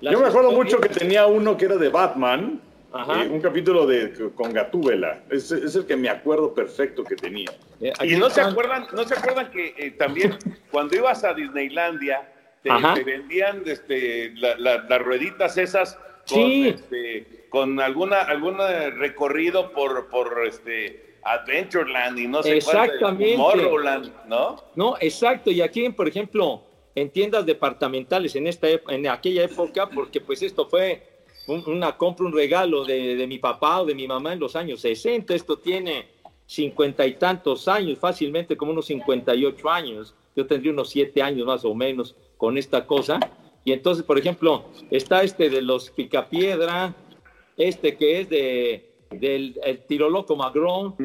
las 0.00 0.14
Yo 0.14 0.18
me 0.20 0.26
acuerdo 0.26 0.50
historias. 0.50 0.74
mucho 0.74 0.80
que 0.80 0.88
tenía 0.88 1.26
uno 1.26 1.56
que 1.56 1.66
era 1.66 1.76
de 1.76 1.90
Batman, 1.90 2.60
Ajá. 2.94 3.24
eh, 3.24 3.28
un 3.28 3.40
capítulo 3.40 3.86
de 3.86 4.12
con 4.34 4.52
Gatúbela. 4.52 5.22
Es, 5.30 5.50
es 5.50 5.74
el 5.74 5.84
que 5.86 5.96
me 5.96 6.08
acuerdo 6.08 6.54
perfecto 6.54 7.02
que 7.04 7.16
tenía. 7.16 7.50
Eh, 7.80 7.92
Y 8.04 8.16
no 8.16 8.30
se 8.30 8.40
acuerdan, 8.40 8.86
no 8.94 9.04
se 9.04 9.14
acuerdan 9.14 9.50
que 9.50 9.74
eh, 9.76 9.90
también 9.92 10.36
cuando 10.70 10.96
ibas 10.96 11.24
a 11.24 11.34
Disneylandia 11.34 12.30
te, 12.62 12.70
vendían 13.04 13.62
este, 13.66 14.32
la- 14.36 14.56
la- 14.56 14.78
las 14.88 15.02
rueditas 15.02 15.58
esas 15.58 15.96
con, 16.28 16.38
Sí. 16.38 16.68
este, 16.68 17.46
con 17.50 17.78
alguna 17.80 18.20
algún 18.22 18.56
recorrido 18.96 19.72
por 19.72 20.08
por 20.08 20.46
este 20.46 21.16
Adventureland 21.24 22.18
y 22.18 22.26
no 22.28 22.42
sé 22.42 22.60
cuál, 22.62 22.76
Exactamente. 22.88 23.36
Tomorrowland, 23.36 24.12
¿no? 24.28 24.62
No, 24.76 24.96
exacto. 25.00 25.50
Y 25.50 25.60
aquí, 25.62 25.88
por 25.90 26.06
ejemplo, 26.08 26.62
en 26.94 27.10
tiendas 27.10 27.44
departamentales 27.44 28.36
en 28.36 28.46
esta 28.46 28.68
en 28.88 29.08
aquella 29.08 29.42
época, 29.44 29.88
porque 29.90 30.20
pues 30.20 30.42
esto 30.42 30.66
fue 30.68 31.02
un- 31.46 31.62
una 31.66 31.96
compra, 31.96 32.26
un 32.26 32.32
regalo 32.32 32.84
de, 32.84 33.16
de 33.16 33.26
mi 33.26 33.38
papá 33.38 33.82
o 33.82 33.84
de 33.86 33.94
mi 33.94 34.06
mamá 34.06 34.32
en 34.32 34.40
los 34.40 34.56
años 34.56 34.80
60. 34.80 35.34
Esto 35.34 35.56
tiene 35.58 36.06
cincuenta 36.46 37.06
y 37.06 37.14
tantos 37.14 37.68
años, 37.68 37.98
fácilmente 37.98 38.56
como 38.56 38.72
unos 38.72 38.86
58 38.86 39.70
años. 39.70 40.14
Yo 40.36 40.46
tendría 40.46 40.72
unos 40.72 40.90
siete 40.90 41.22
años 41.22 41.46
más 41.46 41.64
o 41.64 41.74
menos 41.74 42.14
con 42.36 42.58
esta 42.58 42.86
cosa. 42.86 43.18
Y 43.64 43.72
entonces, 43.72 44.04
por 44.04 44.18
ejemplo, 44.18 44.64
está 44.90 45.22
este 45.22 45.48
de 45.48 45.62
los 45.62 45.90
Picapiedra, 45.90 46.94
este 47.56 47.96
que 47.96 48.20
es 48.20 48.28
de 48.28 48.90
del 49.10 49.58
el 49.64 49.78
tiro 49.86 50.10
loco 50.10 50.34
Magrón. 50.36 50.96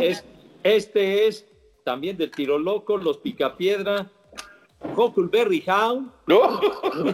Es, 0.00 0.24
este 0.62 1.26
es 1.26 1.46
también 1.84 2.16
del 2.16 2.30
tiro 2.30 2.58
loco, 2.58 2.96
los 2.96 3.18
Picapiedra, 3.18 4.10
Huckleberry 4.96 5.62
Hound. 5.66 6.10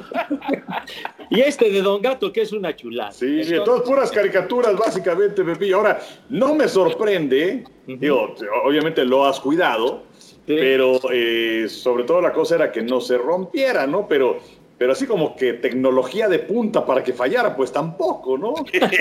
y 1.30 1.40
este 1.40 1.70
de 1.70 1.82
Don 1.82 2.00
Gato, 2.00 2.32
que 2.32 2.42
es 2.42 2.52
una 2.52 2.75
chulada. 2.75 3.12
Sí, 3.12 3.44
sí, 3.44 3.54
Entonces- 3.54 3.64
todas 3.64 3.82
puras 3.82 4.10
caricaturas, 4.10 4.76
básicamente, 4.76 5.44
Pepillo. 5.44 5.76
Ahora, 5.78 6.00
no 6.28 6.54
me 6.54 6.68
sorprende, 6.68 7.64
digo, 7.87 8.34
obviamente 8.64 9.04
lo 9.04 9.25
has 9.25 9.40
cuidado, 9.40 10.02
pero 10.46 10.98
eh, 11.12 11.66
sobre 11.68 12.04
todo 12.04 12.20
la 12.20 12.32
cosa 12.32 12.54
era 12.56 12.72
que 12.72 12.82
no 12.82 13.00
se 13.00 13.18
rompiera, 13.18 13.87
¿no? 13.87 14.08
Pero, 14.08 14.38
pero 14.78 14.92
así 14.92 15.06
como 15.06 15.37
que 15.37 15.54
tecnología 15.54 16.28
de 16.28 16.38
punta 16.38 16.87
para 16.87 17.02
que 17.04 17.12
fallara, 17.12 17.54
pues 17.54 17.70
tampoco, 17.72 18.38
¿no? 18.38 18.54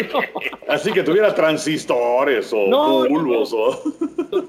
así 0.67 0.91
que 0.91 1.03
tuviera 1.03 1.33
transistores 1.33 2.51
o 2.51 2.67
No, 2.67 3.03
no, 3.03 3.09
bulbos 3.09 3.53
o... 3.53 3.79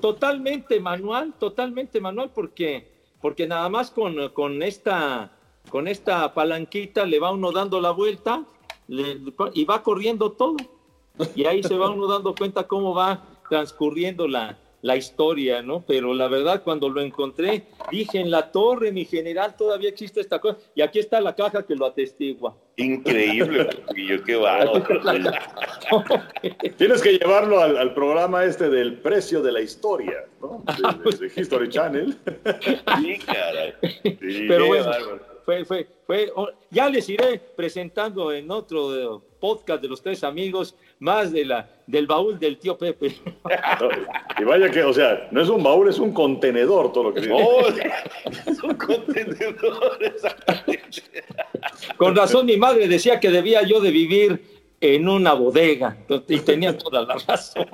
Totalmente 0.01 0.81
manual, 0.81 1.35
totalmente 1.39 2.01
manual, 2.01 2.31
porque, 2.35 2.87
porque 3.21 3.47
nada 3.47 3.69
más 3.69 3.91
con, 3.91 4.29
con 4.31 4.63
esta 4.63 5.33
con 5.71 5.87
esta 5.87 6.33
palanquita 6.33 7.05
le 7.05 7.19
va 7.19 7.31
uno 7.31 7.53
dando 7.53 7.81
la 7.81 7.91
vuelta 7.91 8.45
y 8.89 9.65
va 9.65 9.83
corriendo 9.83 10.33
todo. 10.33 10.57
Y 11.35 11.45
ahí 11.45 11.63
se 11.63 11.77
va 11.77 11.91
uno 11.91 12.07
dando 12.07 12.35
cuenta 12.35 12.67
cómo 12.67 12.95
va 12.95 13.23
transcurriendo 13.49 14.27
la, 14.29 14.57
la 14.83 14.97
historia, 14.97 15.61
¿no? 15.63 15.83
Pero 15.87 16.15
la 16.15 16.29
verdad, 16.29 16.63
cuando 16.63 16.89
lo 16.89 17.01
encontré, 17.01 17.65
dije, 17.91 18.21
en 18.21 18.31
la 18.31 18.53
torre, 18.53 18.93
mi 18.93 19.05
general, 19.05 19.57
todavía 19.57 19.89
existe 19.89 20.21
esta 20.21 20.39
cosa. 20.41 20.59
Y 20.75 20.83
aquí 20.83 20.99
está 21.01 21.21
la 21.21 21.35
caja 21.35 21.67
que 21.67 21.75
lo 21.75 21.85
atestigua. 21.87 22.57
Increíble, 22.77 23.65
Pepillo, 23.89 24.23
qué 24.23 24.37
bárbaro. 24.37 24.85
Tienes 26.77 27.03
que 27.03 27.19
llevarlo 27.19 27.61
al, 27.61 27.77
al 27.77 27.93
programa 27.95 28.45
este 28.45 28.69
del 28.71 28.95
precio 29.01 29.43
de 29.43 29.53
la 29.53 29.61
historia, 29.61 30.25
¿no? 30.41 30.63
De, 31.05 31.11
de- 31.11 31.29
de 31.29 31.41
History 31.41 31.69
Channel. 31.69 32.17
Sí, 33.01 33.19
caray. 33.27 33.75
Sí, 34.03 34.45
Pero 34.49 34.63
qué 34.65 34.69
bueno, 34.69 34.85
bárbaro. 34.87 35.21
Fue, 35.49 35.65
fue, 35.65 35.87
fue, 36.07 36.31
oh, 36.37 36.51
ya 36.71 36.91
les 36.91 37.09
iré 37.09 37.41
presentando 37.57 38.31
en 38.31 38.51
otro 38.51 38.95
eh, 38.95 39.21
podcast 39.41 39.81
de 39.81 39.89
los 39.89 40.03
tres 40.03 40.23
amigos 40.23 40.75
más 40.99 41.33
de 41.33 41.47
la, 41.47 41.67
del 41.87 42.07
baúl 42.07 42.39
del 42.39 42.59
tío 42.59 42.77
Pepe. 42.77 43.17
Y 44.39 44.45
vaya 44.45 44.71
que, 44.71 44.83
o 44.83 44.93
sea, 44.93 45.27
no 45.33 45.41
es 45.41 45.49
un 45.49 45.63
baúl, 45.63 45.89
es 45.89 45.99
un 45.99 46.13
contenedor 46.13 46.93
todo 46.93 47.05
lo 47.05 47.15
que 47.15 47.23
tiene. 47.23 47.43
Oh, 47.43 47.63
es 48.47 48.63
un 48.63 48.75
contenedor, 48.75 49.99
exactamente. 50.01 51.03
Con 51.97 52.15
razón 52.15 52.45
mi 52.45 52.59
madre 52.59 52.87
decía 52.87 53.19
que 53.19 53.31
debía 53.31 53.63
yo 53.63 53.81
de 53.81 53.91
vivir 53.91 54.58
en 54.81 55.09
una 55.09 55.33
bodega 55.33 55.97
y 56.29 56.39
tenía 56.41 56.77
toda 56.77 57.03
la 57.03 57.15
razón. 57.27 57.67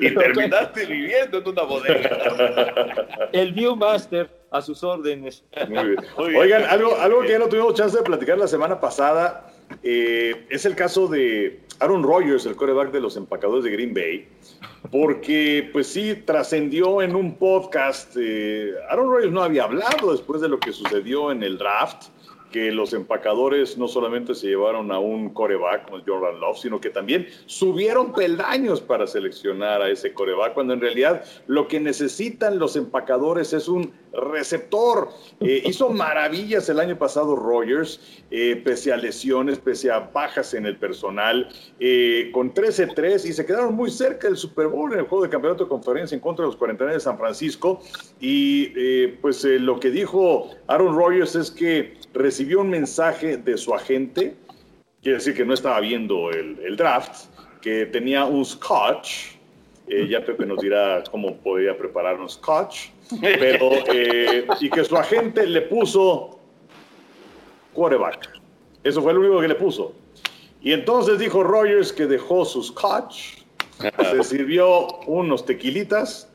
Y 0.00 0.14
terminaste 0.14 0.86
viviendo 0.86 1.38
en 1.38 1.48
una 1.48 1.62
bodega. 1.62 3.28
El 3.32 3.52
Viewmaster 3.52 4.30
a 4.50 4.60
sus 4.60 4.82
órdenes. 4.84 5.44
Muy 5.68 5.88
bien. 5.88 6.04
Oigan, 6.16 6.64
algo, 6.64 6.96
algo 6.96 7.22
que 7.22 7.30
ya 7.30 7.38
no 7.38 7.48
tuvimos 7.48 7.74
chance 7.74 7.96
de 7.96 8.02
platicar 8.02 8.36
la 8.38 8.46
semana 8.48 8.80
pasada 8.80 9.52
eh, 9.82 10.46
es 10.50 10.64
el 10.66 10.74
caso 10.74 11.08
de 11.08 11.60
Aaron 11.80 12.02
Rodgers, 12.02 12.46
el 12.46 12.56
coreback 12.56 12.92
de 12.92 13.00
los 13.00 13.16
empacadores 13.16 13.64
de 13.64 13.70
Green 13.70 13.94
Bay, 13.94 14.28
porque 14.90 15.68
pues 15.72 15.86
sí, 15.86 16.22
trascendió 16.24 17.02
en 17.02 17.14
un 17.14 17.36
podcast. 17.36 18.16
eh, 18.20 18.72
Aaron 18.90 19.10
Rodgers 19.10 19.32
no 19.32 19.42
había 19.42 19.64
hablado 19.64 20.12
después 20.12 20.40
de 20.40 20.48
lo 20.48 20.58
que 20.60 20.72
sucedió 20.72 21.32
en 21.32 21.42
el 21.42 21.58
draft, 21.58 22.08
que 22.52 22.70
los 22.70 22.92
empacadores 22.92 23.76
no 23.76 23.88
solamente 23.88 24.34
se 24.34 24.46
llevaron 24.46 24.92
a 24.92 25.00
un 25.00 25.30
coreback 25.30 25.86
como 25.90 26.02
Jordan 26.06 26.38
Love, 26.38 26.58
sino 26.58 26.80
que 26.80 26.90
también 26.90 27.26
subieron 27.46 28.12
peldaños 28.12 28.80
para 28.80 29.08
seleccionar 29.08 29.82
a 29.82 29.90
ese 29.90 30.12
coreback, 30.12 30.54
cuando 30.54 30.74
en 30.74 30.80
realidad 30.80 31.24
lo 31.48 31.66
que 31.66 31.80
necesitan 31.80 32.60
los 32.60 32.76
empacadores 32.76 33.52
es 33.52 33.66
un 33.66 33.92
receptor. 34.12 35.08
Eh, 35.40 35.62
hizo 35.64 35.88
maravillas 35.90 36.68
el 36.68 36.80
año 36.80 36.98
pasado 36.98 37.34
Rogers, 37.36 38.00
eh, 38.30 38.60
pese 38.62 38.92
a 38.92 38.96
lesiones, 38.96 39.58
pese 39.58 39.90
a 39.90 40.00
bajas 40.00 40.54
en 40.54 40.66
el 40.66 40.76
personal, 40.76 41.48
eh, 41.80 42.30
con 42.32 42.52
13-3 42.52 43.24
y 43.26 43.32
se 43.32 43.46
quedaron 43.46 43.74
muy 43.74 43.90
cerca 43.90 44.28
del 44.28 44.36
Super 44.36 44.68
Bowl 44.68 44.92
en 44.92 45.00
el 45.00 45.06
juego 45.06 45.24
de 45.24 45.30
campeonato 45.30 45.64
de 45.64 45.68
conferencia 45.68 46.14
en 46.14 46.20
contra 46.20 46.44
de 46.44 46.48
los 46.48 46.56
49 46.56 46.94
de 46.94 47.00
San 47.00 47.18
Francisco. 47.18 47.80
Y 48.20 48.68
pues 49.20 49.44
lo 49.44 49.80
que 49.80 49.90
dijo 49.90 50.50
Aaron 50.66 50.96
Rodgers 50.96 51.34
es 51.34 51.50
que 51.50 51.94
recibió 52.12 52.60
un 52.60 52.70
mensaje 52.70 53.36
de 53.36 53.56
su 53.56 53.74
agente, 53.74 54.36
quiere 55.02 55.18
decir 55.18 55.34
que 55.34 55.44
no 55.44 55.54
estaba 55.54 55.80
viendo 55.80 56.30
el, 56.30 56.76
draft, 56.76 57.26
que 57.60 57.86
tenía 57.86 58.24
un 58.24 58.44
scotch. 58.44 59.36
Ya 60.08 60.24
Pepe 60.24 60.46
nos 60.46 60.60
dirá 60.60 61.02
cómo 61.10 61.36
podría 61.38 61.76
preparar 61.76 62.18
un 62.18 62.28
scotch. 62.28 62.90
Pero, 63.20 63.70
eh, 63.92 64.46
y 64.60 64.70
que 64.70 64.84
su 64.84 64.96
agente 64.96 65.46
le 65.46 65.62
puso 65.62 66.38
quarterback. 67.72 68.40
Eso 68.84 69.02
fue 69.02 69.14
lo 69.14 69.20
único 69.20 69.40
que 69.40 69.48
le 69.48 69.54
puso. 69.54 69.94
Y 70.60 70.72
entonces 70.72 71.18
dijo 71.18 71.42
Rogers 71.42 71.92
que 71.92 72.06
dejó 72.06 72.44
su 72.44 72.62
scotch, 72.62 73.38
se 74.10 74.22
sirvió 74.22 74.86
unos 75.06 75.44
tequilitas 75.44 76.28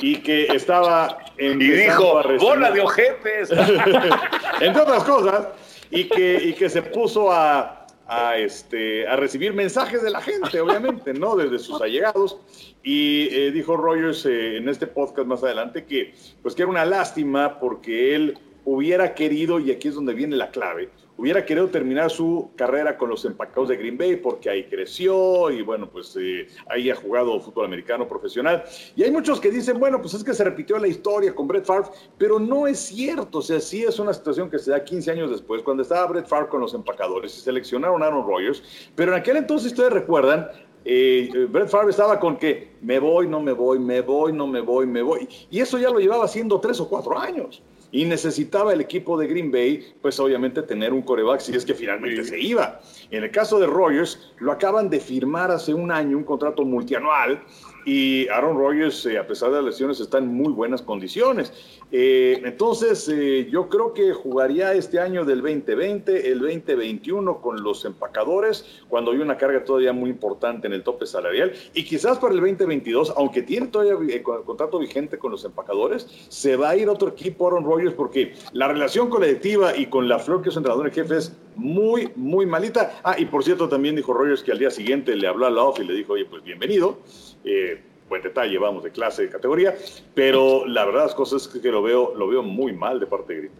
y 0.00 0.16
que 0.16 0.46
estaba 0.54 1.18
Y 1.38 1.46
empezando 1.46 1.82
dijo, 1.82 2.18
a 2.18 2.36
bola 2.38 2.70
de 2.70 2.80
ojetes. 2.80 3.50
entre 4.60 4.82
otras 4.82 5.04
cosas, 5.04 5.48
y 5.90 6.04
que, 6.04 6.40
y 6.44 6.52
que 6.54 6.68
se 6.68 6.82
puso 6.82 7.32
a, 7.32 7.85
a, 8.08 8.38
este, 8.38 9.06
a 9.08 9.16
recibir 9.16 9.52
mensajes 9.52 10.02
de 10.02 10.10
la 10.10 10.20
gente, 10.20 10.60
obviamente, 10.60 11.12
¿no? 11.12 11.36
Desde 11.36 11.58
sus 11.58 11.80
allegados. 11.80 12.38
Y 12.82 13.28
eh, 13.32 13.50
dijo 13.50 13.76
Rogers 13.76 14.26
eh, 14.26 14.58
en 14.58 14.68
este 14.68 14.86
podcast 14.86 15.26
más 15.26 15.42
adelante 15.42 15.84
que, 15.84 16.14
pues, 16.42 16.54
que 16.54 16.62
era 16.62 16.70
una 16.70 16.84
lástima 16.84 17.58
porque 17.58 18.14
él 18.14 18.38
hubiera 18.64 19.14
querido, 19.14 19.60
y 19.60 19.70
aquí 19.70 19.88
es 19.88 19.94
donde 19.94 20.14
viene 20.14 20.36
la 20.36 20.50
clave, 20.50 20.90
hubiera 21.18 21.44
querido 21.44 21.68
terminar 21.68 22.10
su 22.10 22.50
carrera 22.56 22.96
con 22.98 23.08
los 23.08 23.24
empacados 23.24 23.68
de 23.68 23.76
Green 23.76 23.96
Bay 23.96 24.16
porque 24.16 24.50
ahí 24.50 24.64
creció 24.64 25.50
y 25.50 25.62
bueno, 25.62 25.88
pues 25.88 26.16
eh, 26.20 26.46
ahí 26.68 26.90
ha 26.90 26.96
jugado 26.96 27.40
fútbol 27.40 27.66
americano 27.66 28.06
profesional. 28.06 28.64
Y 28.94 29.02
hay 29.02 29.10
muchos 29.10 29.40
que 29.40 29.50
dicen, 29.50 29.78
bueno, 29.78 30.00
pues 30.00 30.14
es 30.14 30.22
que 30.22 30.34
se 30.34 30.44
repitió 30.44 30.78
la 30.78 30.88
historia 30.88 31.34
con 31.34 31.48
Brett 31.48 31.64
Favre, 31.64 31.88
pero 32.18 32.38
no 32.38 32.66
es 32.66 32.78
cierto. 32.78 33.38
O 33.38 33.42
sea, 33.42 33.60
sí 33.60 33.82
es 33.82 33.98
una 33.98 34.12
situación 34.12 34.50
que 34.50 34.58
se 34.58 34.70
da 34.70 34.84
15 34.84 35.10
años 35.10 35.30
después, 35.30 35.62
cuando 35.62 35.82
estaba 35.82 36.06
Brett 36.06 36.26
Favre 36.26 36.48
con 36.48 36.60
los 36.60 36.74
empacadores 36.74 37.36
y 37.36 37.40
seleccionaron 37.40 38.02
a 38.02 38.06
Aaron 38.06 38.26
Rodgers. 38.26 38.90
Pero 38.94 39.12
en 39.12 39.18
aquel 39.18 39.38
entonces, 39.38 39.72
ustedes 39.72 39.92
recuerdan, 39.92 40.48
eh, 40.84 41.30
Brett 41.50 41.68
Favre 41.68 41.90
estaba 41.90 42.20
con 42.20 42.36
que 42.36 42.76
me 42.82 42.98
voy, 42.98 43.26
no 43.26 43.40
me 43.40 43.52
voy, 43.52 43.78
me 43.78 44.02
voy, 44.02 44.32
no 44.32 44.46
me 44.46 44.60
voy, 44.60 44.86
me 44.86 45.02
voy. 45.02 45.28
Y 45.50 45.60
eso 45.60 45.78
ya 45.78 45.90
lo 45.90 45.98
llevaba 45.98 46.24
haciendo 46.24 46.60
tres 46.60 46.78
o 46.80 46.88
cuatro 46.88 47.18
años 47.18 47.62
y 47.92 48.04
necesitaba 48.04 48.72
el 48.72 48.80
equipo 48.80 49.18
de 49.18 49.26
Green 49.26 49.50
Bay, 49.50 49.94
pues 50.02 50.18
obviamente 50.20 50.62
tener 50.62 50.92
un 50.92 51.02
coreback 51.02 51.40
si 51.40 51.54
es 51.54 51.64
que 51.64 51.74
finalmente 51.74 52.24
se 52.24 52.38
iba. 52.38 52.80
En 53.10 53.24
el 53.24 53.30
caso 53.30 53.58
de 53.58 53.66
Rogers, 53.66 54.32
lo 54.38 54.52
acaban 54.52 54.90
de 54.90 55.00
firmar 55.00 55.50
hace 55.50 55.72
un 55.72 55.90
año, 55.90 56.16
un 56.16 56.24
contrato 56.24 56.64
multianual, 56.64 57.42
y 57.86 58.26
Aaron 58.28 58.58
Rodgers, 58.58 59.06
eh, 59.06 59.16
a 59.16 59.26
pesar 59.28 59.50
de 59.50 59.56
las 59.56 59.64
lesiones, 59.66 60.00
está 60.00 60.18
en 60.18 60.26
muy 60.26 60.52
buenas 60.52 60.82
condiciones. 60.82 61.52
Eh, 61.92 62.42
entonces, 62.44 63.08
eh, 63.08 63.48
yo 63.48 63.68
creo 63.68 63.94
que 63.94 64.12
jugaría 64.12 64.74
este 64.74 64.98
año 64.98 65.24
del 65.24 65.40
2020, 65.40 66.32
el 66.32 66.40
2021 66.40 67.40
con 67.40 67.62
los 67.62 67.84
empacadores, 67.84 68.82
cuando 68.88 69.12
hay 69.12 69.18
una 69.18 69.38
carga 69.38 69.64
todavía 69.64 69.92
muy 69.92 70.10
importante 70.10 70.66
en 70.66 70.72
el 70.72 70.82
tope 70.82 71.06
salarial, 71.06 71.52
y 71.74 71.84
quizás 71.84 72.18
para 72.18 72.34
el 72.34 72.40
2022, 72.40 73.14
aunque 73.16 73.42
tiene 73.42 73.68
todavía 73.68 74.20
contrato 74.22 74.80
vigente 74.80 75.16
con 75.16 75.30
los 75.30 75.44
empacadores, 75.44 76.08
se 76.28 76.56
va 76.56 76.70
a 76.70 76.76
ir 76.76 76.88
otro 76.88 77.10
equipo 77.10 77.46
Aaron 77.46 77.64
Rodgers 77.64 77.94
porque 77.94 78.34
la 78.52 78.66
relación 78.66 79.08
colectiva 79.08 79.76
y 79.76 79.86
con 79.86 80.08
la 80.08 80.18
flor 80.18 80.42
que 80.42 80.48
es 80.48 80.56
entrenador 80.56 80.88
en 80.88 80.92
jefe 80.92 81.18
es 81.18 81.36
muy, 81.56 82.12
muy 82.14 82.46
malita. 82.46 83.00
Ah, 83.02 83.16
y 83.18 83.24
por 83.24 83.42
cierto, 83.42 83.68
también 83.68 83.96
dijo 83.96 84.12
Rodgers 84.12 84.42
que 84.42 84.52
al 84.52 84.58
día 84.58 84.70
siguiente 84.70 85.16
le 85.16 85.26
habló 85.26 85.46
a 85.46 85.50
la 85.50 85.62
off 85.62 85.80
y 85.80 85.84
le 85.84 85.94
dijo, 85.94 86.12
oye, 86.12 86.26
pues 86.26 86.42
bienvenido. 86.44 87.00
Eh, 87.44 87.80
buen 88.08 88.22
detalle, 88.22 88.56
vamos, 88.58 88.84
de 88.84 88.92
clase, 88.92 89.22
de 89.22 89.30
categoría, 89.30 89.74
pero 90.14 90.66
la 90.66 90.84
verdad 90.84 91.04
las 91.04 91.14
cosas 91.14 91.42
es 91.42 91.60
que 91.60 91.70
lo 91.70 91.82
veo, 91.82 92.14
lo 92.14 92.28
veo 92.28 92.42
muy 92.42 92.72
mal 92.72 93.00
de 93.00 93.06
parte 93.06 93.32
de 93.32 93.38
Green. 93.40 93.52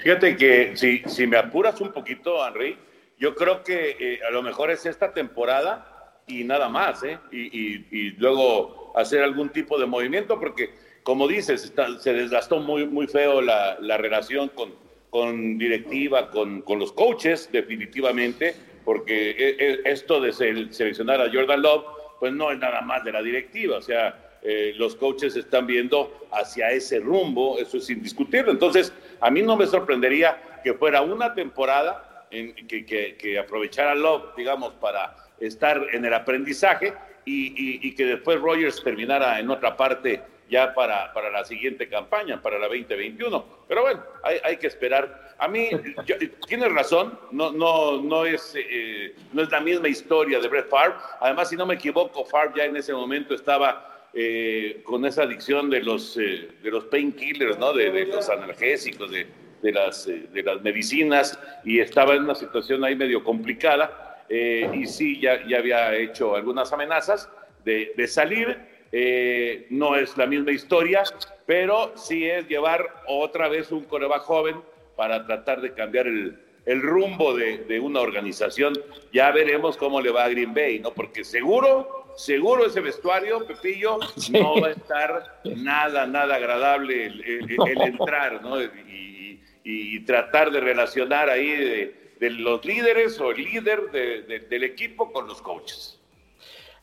Fíjate 0.00 0.36
que 0.36 0.76
si, 0.76 0.98
si 1.06 1.26
me 1.26 1.36
apuras 1.36 1.80
un 1.80 1.92
poquito, 1.92 2.46
Henry, 2.46 2.76
yo 3.18 3.34
creo 3.34 3.62
que 3.62 3.96
eh, 3.98 4.20
a 4.28 4.30
lo 4.30 4.42
mejor 4.42 4.70
es 4.70 4.84
esta 4.84 5.14
temporada 5.14 6.20
y 6.26 6.44
nada 6.44 6.68
más, 6.68 7.02
¿eh? 7.04 7.18
Y, 7.30 8.10
luego 8.18 8.92
hacer 8.96 9.22
algún 9.22 9.50
tipo 9.50 9.78
de 9.78 9.86
movimiento, 9.86 10.38
porque 10.38 10.70
como 11.02 11.26
dices, 11.26 11.72
se 12.00 12.12
desgastó 12.12 12.58
muy, 12.58 12.86
muy 12.86 13.06
feo 13.06 13.40
la, 13.40 13.76
la 13.80 13.96
relación 13.96 14.48
con, 14.50 14.72
con 15.12 15.58
directiva, 15.58 16.30
con, 16.30 16.62
con, 16.62 16.78
los 16.78 16.90
coaches, 16.90 17.50
definitivamente, 17.52 18.56
porque 18.82 19.36
eh, 19.38 19.82
esto 19.84 20.22
de 20.22 20.32
seleccionar 20.32 21.20
a 21.20 21.30
Jordan 21.30 21.60
Love 21.60 21.84
pues 22.18 22.32
no 22.32 22.50
es 22.50 22.58
nada 22.58 22.80
más 22.80 23.04
de 23.04 23.12
la 23.12 23.22
directiva, 23.22 23.76
o 23.76 23.82
sea, 23.82 24.38
eh, 24.40 24.72
los 24.78 24.96
coaches 24.96 25.36
están 25.36 25.66
viendo 25.66 26.26
hacia 26.32 26.70
ese 26.70 26.98
rumbo, 26.98 27.58
eso 27.58 27.76
es 27.76 27.90
indiscutible. 27.90 28.52
Entonces, 28.52 28.90
a 29.20 29.30
mí 29.30 29.42
no 29.42 29.54
me 29.54 29.66
sorprendería 29.66 30.60
que 30.64 30.72
fuera 30.72 31.02
una 31.02 31.34
temporada 31.34 32.26
que, 32.30 32.86
que, 33.18 33.38
aprovechara 33.38 33.94
Love, 33.94 34.34
digamos, 34.34 34.72
para 34.74 35.14
estar 35.40 35.86
en 35.92 36.06
el 36.06 36.14
aprendizaje 36.14 36.94
y, 37.26 37.94
que 37.94 38.06
después 38.06 38.40
Rogers 38.40 38.82
terminara 38.82 39.38
en 39.38 39.50
otra 39.50 39.76
parte 39.76 40.22
ya 40.52 40.74
para, 40.74 41.10
para 41.14 41.30
la 41.30 41.46
siguiente 41.46 41.88
campaña, 41.88 42.40
para 42.42 42.58
la 42.58 42.68
2021. 42.68 43.42
Pero 43.66 43.80
bueno, 43.80 44.02
hay, 44.22 44.36
hay 44.44 44.58
que 44.58 44.66
esperar. 44.66 45.34
A 45.38 45.48
mí, 45.48 45.70
tienes 46.46 46.70
razón, 46.70 47.18
no, 47.30 47.50
no, 47.52 48.02
no, 48.02 48.26
es, 48.26 48.54
eh, 48.54 49.14
no 49.32 49.42
es 49.42 49.50
la 49.50 49.60
misma 49.60 49.88
historia 49.88 50.38
de 50.40 50.48
Brett 50.48 50.68
Favre. 50.68 50.94
Además, 51.20 51.48
si 51.48 51.56
no 51.56 51.64
me 51.64 51.74
equivoco, 51.76 52.26
Favre 52.26 52.52
ya 52.54 52.64
en 52.66 52.76
ese 52.76 52.92
momento 52.92 53.34
estaba 53.34 54.10
eh, 54.12 54.82
con 54.84 55.06
esa 55.06 55.22
adicción 55.22 55.70
de 55.70 55.80
los, 55.80 56.18
eh, 56.18 56.50
de 56.62 56.70
los 56.70 56.84
painkillers, 56.84 57.58
¿no? 57.58 57.72
de, 57.72 57.90
de, 57.90 58.04
los 58.04 58.28
analgésicos, 58.28 59.10
de, 59.10 59.26
de, 59.62 59.72
las, 59.72 60.04
de 60.06 60.42
las 60.42 60.60
medicinas, 60.60 61.38
y 61.64 61.80
estaba 61.80 62.14
en 62.14 62.24
una 62.24 62.34
situación 62.34 62.84
ahí 62.84 62.94
medio 62.94 63.24
complicada. 63.24 64.22
y 64.28 64.86
sí, 64.86 65.18
ya, 65.18 65.46
ya 65.46 65.58
había 65.58 65.94
hecho 65.94 66.36
algunas 66.36 66.70
amenazas 66.74 67.30
de, 67.64 67.94
de 67.96 68.06
salir 68.06 68.71
eh, 68.94 69.66
no 69.70 69.96
es 69.96 70.18
la 70.18 70.26
misma 70.26 70.52
historia, 70.52 71.02
pero 71.46 71.92
sí 71.96 72.28
es 72.28 72.46
llevar 72.46 73.02
otra 73.08 73.48
vez 73.48 73.72
un 73.72 73.84
coreback 73.84 74.22
joven 74.22 74.56
para 74.96 75.26
tratar 75.26 75.62
de 75.62 75.72
cambiar 75.72 76.06
el, 76.06 76.36
rumbo 76.82 77.34
de, 77.34 77.80
una 77.80 78.00
organización. 78.00 78.74
Ya 79.10 79.30
veremos 79.30 79.78
cómo 79.78 80.00
le 80.02 80.10
va 80.10 80.24
a 80.24 80.28
Green 80.28 80.52
Bay, 80.52 80.78
¿no? 80.78 80.92
Porque 80.92 81.24
seguro, 81.24 82.12
seguro 82.16 82.66
ese 82.66 82.80
vestuario, 82.80 83.46
Pepillo, 83.46 83.98
no 84.30 84.60
va 84.60 84.68
a 84.68 84.72
estar 84.72 85.40
nada, 85.56 86.06
nada 86.06 86.34
agradable 86.34 87.06
el, 87.06 87.56
entrar, 87.82 88.42
¿no? 88.42 88.62
Y, 88.62 90.00
tratar 90.04 90.50
de 90.50 90.60
relacionar 90.60 91.30
ahí 91.30 91.48
de, 92.18 92.30
los 92.30 92.64
líderes 92.64 93.18
o 93.20 93.30
el 93.30 93.44
líder 93.44 93.90
del 93.90 94.64
equipo 94.64 95.12
con 95.12 95.26
los 95.26 95.40
coaches. 95.40 96.01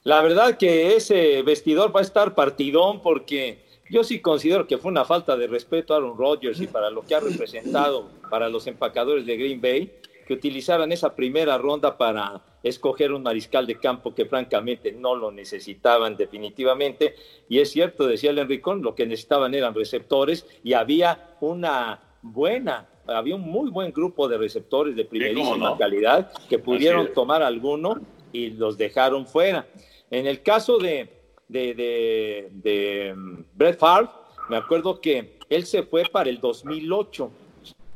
La 0.04 0.22
verdad 0.22 0.58
que 0.58 0.96
ese 0.96 1.42
vestidor 1.44 1.94
va 1.94 2.00
a 2.00 2.04
estar 2.04 2.34
partidón 2.34 3.02
porque 3.02 3.66
yo 3.90 4.04
sí 4.04 4.22
considero 4.22 4.66
que 4.66 4.78
fue 4.78 4.92
una 4.92 5.04
falta 5.04 5.36
de 5.36 5.48
respeto 5.48 5.94
a 5.94 5.98
Aaron 5.98 6.18
Rodgers 6.18 6.62
y 6.62 6.68
para 6.68 6.90
lo 6.90 7.02
que 7.02 7.16
ha 7.16 7.20
representado 7.20 8.10
para 8.30 8.48
los 8.48 8.68
empacadores 8.68 9.26
de 9.26 9.36
Green 9.36 9.60
Bay, 9.60 9.92
que 10.26 10.34
utilizaran 10.36 10.92
esa 10.92 11.16
primera 11.16 11.58
ronda 11.58 11.98
para 11.98 12.42
escoger 12.64 13.12
un 13.12 13.24
mariscal 13.24 13.66
de 13.66 13.80
campo 13.80 14.14
que 14.14 14.26
francamente 14.26 14.92
no 14.92 15.16
lo 15.16 15.32
necesitaban 15.32 16.16
definitivamente. 16.16 17.16
Y 17.50 17.60
es 17.60 17.72
cierto, 17.72 18.06
decía 18.06 18.30
el 18.30 18.40
Enricón, 18.40 18.82
lo 18.82 18.96
que 18.96 19.06
necesitaban 19.06 19.54
eran 19.54 19.74
receptores 19.74 20.46
y 20.64 20.74
había 20.74 21.36
una 21.42 22.00
buena, 22.22 22.88
había 23.08 23.36
un 23.36 23.42
muy 23.42 23.70
buen 23.70 23.92
grupo 23.92 24.28
de 24.28 24.38
receptores 24.38 24.96
de 24.96 25.04
primerísima 25.04 25.78
calidad 25.78 26.32
que 26.48 26.60
pudieron 26.60 27.14
tomar 27.14 27.42
alguno 27.42 28.00
y 28.32 28.52
los 28.52 28.78
dejaron 28.78 29.26
fuera. 29.26 29.68
En 30.12 30.28
el 30.28 30.42
caso 30.42 30.78
de, 30.78 31.10
de, 31.48 32.50
de, 32.52 33.14
mm, 33.16 33.44
Brett 33.54 33.80
Favre, 33.80 34.10
me 34.50 34.58
acuerdo 34.58 35.00
que 35.00 35.38
él 35.50 35.66
se 35.66 35.84
fue 35.84 36.04
para 36.04 36.30
el 36.30 36.40
2008. 36.40 37.32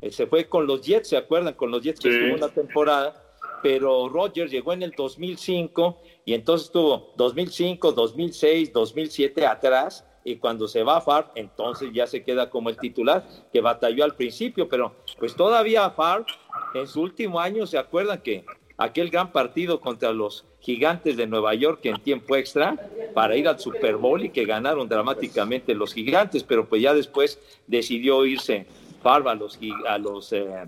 Él 0.01 0.11
se 0.11 0.27
fue 0.27 0.45
con 0.45 0.67
los 0.67 0.81
Jets, 0.81 1.09
¿se 1.09 1.17
acuerdan? 1.17 1.53
Con 1.53 1.71
los 1.71 1.81
Jets 1.81 1.99
que 1.99 2.09
estuvo 2.09 2.35
una 2.35 2.49
temporada. 2.49 3.19
Pero 3.61 4.09
Roger 4.09 4.49
llegó 4.49 4.73
en 4.73 4.83
el 4.83 4.91
2005 4.91 6.01
y 6.25 6.33
entonces 6.33 6.67
estuvo 6.67 7.13
2005, 7.15 7.93
2006, 7.93 8.73
2007 8.73 9.45
atrás. 9.45 10.05
Y 10.25 10.37
cuando 10.37 10.67
se 10.67 10.83
va 10.83 10.97
a 10.97 11.01
Favre, 11.01 11.29
entonces 11.35 11.89
ya 11.93 12.07
se 12.07 12.23
queda 12.23 12.49
como 12.49 12.69
el 12.69 12.77
titular, 12.77 13.25
que 13.51 13.59
batalló 13.59 14.05
al 14.05 14.15
principio, 14.15 14.69
pero 14.69 14.95
pues 15.19 15.35
todavía 15.35 15.89
Favre 15.89 16.25
en 16.73 16.87
su 16.87 17.01
último 17.01 17.39
año, 17.39 17.65
¿se 17.65 17.77
acuerdan 17.77 18.21
que 18.21 18.45
aquel 18.83 19.09
gran 19.09 19.31
partido 19.31 19.79
contra 19.79 20.11
los 20.11 20.45
gigantes 20.59 21.17
de 21.17 21.27
Nueva 21.27 21.53
York 21.53 21.79
en 21.83 22.01
tiempo 22.01 22.35
extra 22.35 22.77
para 23.13 23.35
ir 23.35 23.47
al 23.47 23.59
Super 23.59 23.95
Bowl 23.97 24.23
y 24.23 24.29
que 24.29 24.45
ganaron 24.45 24.87
dramáticamente 24.87 25.73
los 25.73 25.93
gigantes, 25.93 26.43
pero 26.43 26.67
pues 26.67 26.81
ya 26.81 26.93
después 26.93 27.39
decidió 27.67 28.25
irse 28.25 28.65
Favre 29.01 29.29
a 29.29 29.35
los, 29.35 30.31
eh, 30.31 30.67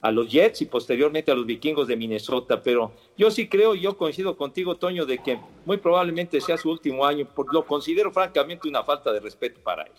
a 0.00 0.10
los 0.10 0.28
Jets 0.28 0.62
y 0.62 0.66
posteriormente 0.66 1.30
a 1.30 1.34
los 1.36 1.46
vikingos 1.46 1.86
de 1.86 1.96
Minnesota, 1.96 2.60
pero 2.60 2.92
yo 3.16 3.30
sí 3.30 3.48
creo, 3.48 3.76
yo 3.76 3.96
coincido 3.96 4.36
contigo, 4.36 4.76
Toño, 4.76 5.06
de 5.06 5.18
que 5.18 5.38
muy 5.64 5.76
probablemente 5.76 6.40
sea 6.40 6.56
su 6.56 6.68
último 6.68 7.06
año, 7.06 7.28
lo 7.52 7.64
considero 7.64 8.10
francamente 8.10 8.68
una 8.68 8.82
falta 8.82 9.12
de 9.12 9.20
respeto 9.20 9.60
para 9.62 9.84
él. 9.84 9.92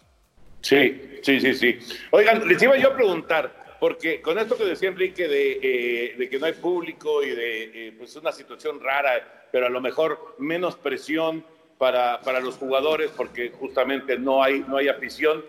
Sí, 0.62 1.02
sí, 1.24 1.40
sí, 1.40 1.54
sí. 1.56 1.80
Oigan, 2.12 2.48
les 2.48 2.62
iba 2.62 2.78
yo 2.78 2.90
a 2.90 2.96
preguntar, 2.96 3.61
porque 3.82 4.22
con 4.22 4.38
esto 4.38 4.56
que 4.56 4.66
decía 4.66 4.90
Enrique 4.90 5.28
de, 5.28 6.14
eh, 6.14 6.30
que 6.30 6.38
no 6.38 6.46
hay 6.46 6.54
público 6.54 7.24
y 7.24 7.32
de 7.32 7.88
eh, 7.88 7.94
pues 7.98 8.16
una 8.16 8.32
situación 8.32 8.80
rara, 8.80 9.48
pero 9.52 9.66
a 9.66 9.70
lo 9.70 9.82
mejor 9.82 10.36
menos 10.38 10.76
presión 10.76 11.44
para, 11.80 12.22
para 12.22 12.40
los 12.42 12.58
jugadores 12.58 13.10
porque 13.18 13.50
justamente 13.50 14.20
no 14.20 14.44
hay, 14.44 14.64
no 14.68 14.78
hay 14.78 14.88
afición. 14.88 15.44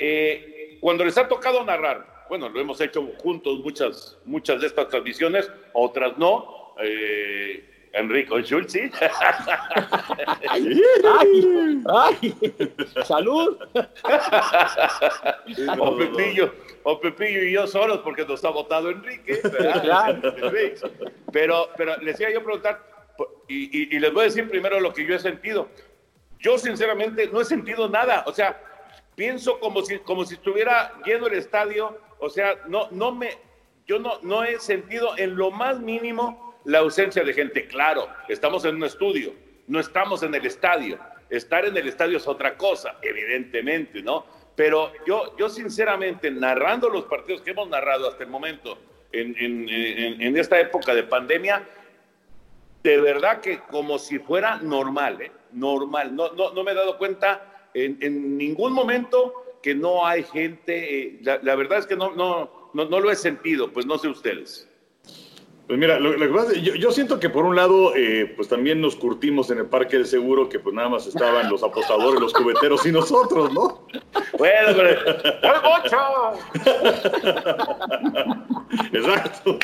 Eh, 0.00 0.78
cuando 0.80 1.04
les 1.04 1.18
ha 1.18 1.28
tocado 1.28 1.62
narrar, 1.62 2.24
bueno, 2.30 2.48
lo 2.48 2.58
hemos 2.58 2.80
hecho 2.80 3.06
juntos 3.18 3.58
muchas, 3.58 4.16
muchas 4.24 4.62
de 4.62 4.66
estas 4.68 4.88
transmisiones, 4.88 5.50
otras 5.74 6.16
no. 6.16 6.72
Enrico 7.98 8.40
Schultz, 8.40 8.72
¿sí? 8.72 8.90
ay, 10.48 10.82
ay, 11.86 12.34
salud. 13.04 13.58
o 15.78 15.96
Pepillo, 15.96 16.54
o 16.84 17.00
Pepillo 17.00 17.42
y 17.42 17.52
yo 17.52 17.66
solos 17.66 17.98
porque 17.98 18.24
nos 18.24 18.44
ha 18.44 18.50
votado 18.50 18.90
Enrique. 18.90 19.40
Pero, 21.32 21.68
pero 21.76 21.96
les 21.98 22.18
decía 22.18 22.32
yo 22.32 22.42
preguntar, 22.42 22.82
y, 23.48 23.94
y, 23.94 23.98
les 23.98 24.12
voy 24.12 24.22
a 24.22 24.24
decir 24.24 24.48
primero 24.48 24.80
lo 24.80 24.92
que 24.92 25.04
yo 25.04 25.14
he 25.14 25.18
sentido. 25.18 25.68
Yo 26.38 26.56
sinceramente 26.58 27.28
no 27.28 27.40
he 27.40 27.44
sentido 27.44 27.88
nada. 27.88 28.24
O 28.26 28.32
sea, 28.32 28.60
pienso 29.14 29.58
como 29.58 29.82
si, 29.82 29.98
como 29.98 30.24
si 30.24 30.34
estuviera 30.34 30.92
lleno 31.04 31.26
el 31.26 31.34
estadio, 31.34 31.98
o 32.20 32.30
sea, 32.30 32.56
no, 32.68 32.88
no 32.92 33.12
me, 33.12 33.30
yo 33.86 33.98
no, 33.98 34.20
no 34.22 34.44
he 34.44 34.60
sentido 34.60 35.16
en 35.18 35.36
lo 35.36 35.50
más 35.50 35.80
mínimo 35.80 36.47
la 36.68 36.80
ausencia 36.80 37.24
de 37.24 37.32
gente. 37.32 37.66
Claro, 37.66 38.08
estamos 38.28 38.64
en 38.66 38.76
un 38.76 38.84
estudio, 38.84 39.32
no 39.66 39.80
estamos 39.80 40.22
en 40.22 40.34
el 40.34 40.44
estadio. 40.44 40.98
Estar 41.30 41.64
en 41.64 41.76
el 41.76 41.88
estadio 41.88 42.18
es 42.18 42.28
otra 42.28 42.56
cosa, 42.56 42.96
evidentemente, 43.02 44.02
¿no? 44.02 44.26
Pero 44.54 44.92
yo, 45.06 45.36
yo 45.38 45.48
sinceramente, 45.48 46.30
narrando 46.30 46.88
los 46.88 47.04
partidos 47.04 47.42
que 47.42 47.52
hemos 47.52 47.68
narrado 47.68 48.08
hasta 48.08 48.24
el 48.24 48.30
momento 48.30 48.78
en, 49.12 49.34
en, 49.38 49.68
en, 49.68 50.22
en 50.22 50.36
esta 50.36 50.60
época 50.60 50.94
de 50.94 51.04
pandemia, 51.04 51.66
de 52.82 53.00
verdad 53.00 53.40
que 53.40 53.60
como 53.60 53.98
si 53.98 54.18
fuera 54.18 54.56
normal, 54.56 55.22
¿eh? 55.22 55.32
normal. 55.52 56.14
No, 56.14 56.32
no, 56.32 56.52
no 56.52 56.64
me 56.64 56.72
he 56.72 56.74
dado 56.74 56.98
cuenta 56.98 57.70
en, 57.72 58.36
ningún 58.36 58.72
momento 58.72 59.32
que 59.62 59.74
no 59.74 60.06
hay 60.06 60.22
gente. 60.22 61.00
Eh, 61.00 61.18
la, 61.22 61.38
la, 61.42 61.54
verdad 61.54 61.78
es 61.78 61.86
que 61.86 61.96
no, 61.96 62.14
no, 62.14 62.70
no, 62.74 62.84
no, 62.84 63.00
lo 63.00 63.10
he 63.10 63.16
sentido, 63.16 63.72
pues 63.72 63.86
no 63.86 63.96
sé 63.96 64.08
ustedes. 64.08 64.67
Pues 65.68 65.78
mira, 65.78 66.00
lo, 66.00 66.16
lo 66.16 66.26
que 66.26 66.32
pasa, 66.32 66.54
yo, 66.54 66.74
yo, 66.76 66.90
siento 66.90 67.20
que 67.20 67.28
por 67.28 67.44
un 67.44 67.54
lado, 67.54 67.94
eh, 67.94 68.32
pues 68.34 68.48
también 68.48 68.80
nos 68.80 68.96
curtimos 68.96 69.50
en 69.50 69.58
el 69.58 69.66
parque 69.66 69.98
de 69.98 70.06
seguro, 70.06 70.48
que 70.48 70.58
pues 70.58 70.74
nada 70.74 70.88
más 70.88 71.06
estaban 71.06 71.50
los 71.50 71.62
apostadores, 71.62 72.18
los 72.18 72.32
cubeteros 72.32 72.86
y 72.86 72.92
nosotros, 72.92 73.52
¿no? 73.52 73.86
Bueno, 74.38 74.68
pero... 74.74 74.90
Exacto. 78.94 79.58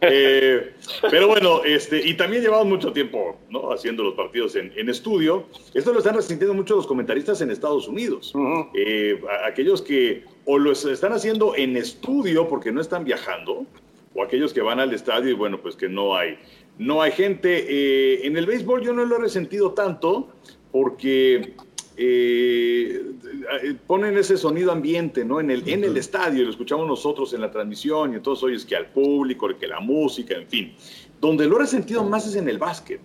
Eh, 0.00 0.72
pero 1.10 1.28
bueno, 1.28 1.62
este, 1.64 2.00
y 2.06 2.14
también 2.14 2.42
llevamos 2.42 2.66
mucho 2.66 2.92
tiempo, 2.92 3.38
¿no? 3.50 3.72
Haciendo 3.72 4.04
los 4.04 4.14
partidos 4.14 4.56
en, 4.56 4.72
en 4.74 4.88
estudio. 4.88 5.44
Esto 5.74 5.92
lo 5.92 5.98
están 5.98 6.14
resintiendo 6.14 6.54
mucho 6.54 6.76
los 6.76 6.86
comentaristas 6.86 7.42
en 7.42 7.50
Estados 7.50 7.88
Unidos. 7.88 8.34
Uh 8.34 8.38
-huh. 8.38 8.70
eh, 8.74 9.20
aquellos 9.44 9.82
que 9.82 10.24
o 10.46 10.58
lo 10.58 10.72
están 10.72 11.12
haciendo 11.12 11.54
en 11.56 11.76
estudio 11.76 12.48
porque 12.48 12.72
no 12.72 12.80
están 12.80 13.04
viajando, 13.04 13.66
o 14.16 14.22
aquellos 14.22 14.52
que 14.52 14.62
van 14.62 14.80
al 14.80 14.92
estadio 14.94 15.30
y 15.30 15.34
bueno, 15.34 15.60
pues 15.60 15.76
que 15.76 15.88
no 15.88 16.16
hay, 16.16 16.38
no 16.78 17.02
hay 17.02 17.12
gente. 17.12 17.66
Eh, 17.68 18.26
en 18.26 18.36
el 18.36 18.46
béisbol 18.46 18.82
yo 18.82 18.92
no 18.92 19.04
lo 19.04 19.16
he 19.16 19.20
resentido 19.20 19.72
tanto 19.72 20.30
porque 20.72 21.54
eh, 21.96 23.12
ponen 23.86 24.16
ese 24.16 24.36
sonido 24.36 24.72
ambiente, 24.72 25.24
¿no? 25.24 25.38
En 25.38 25.50
el, 25.50 25.68
en 25.68 25.84
el 25.84 25.96
estadio, 25.96 26.44
lo 26.44 26.50
escuchamos 26.50 26.86
nosotros 26.86 27.32
en 27.34 27.42
la 27.42 27.50
transmisión 27.50 28.12
y 28.12 28.16
entonces 28.16 28.42
oyes 28.42 28.64
que 28.64 28.74
al 28.74 28.86
público, 28.86 29.48
que 29.58 29.66
la 29.66 29.80
música, 29.80 30.34
en 30.34 30.46
fin. 30.46 30.74
Donde 31.20 31.46
lo 31.46 31.56
he 31.56 31.60
resentido 31.60 32.02
más 32.04 32.26
es 32.26 32.36
en 32.36 32.48
el 32.48 32.58
básquet 32.58 33.00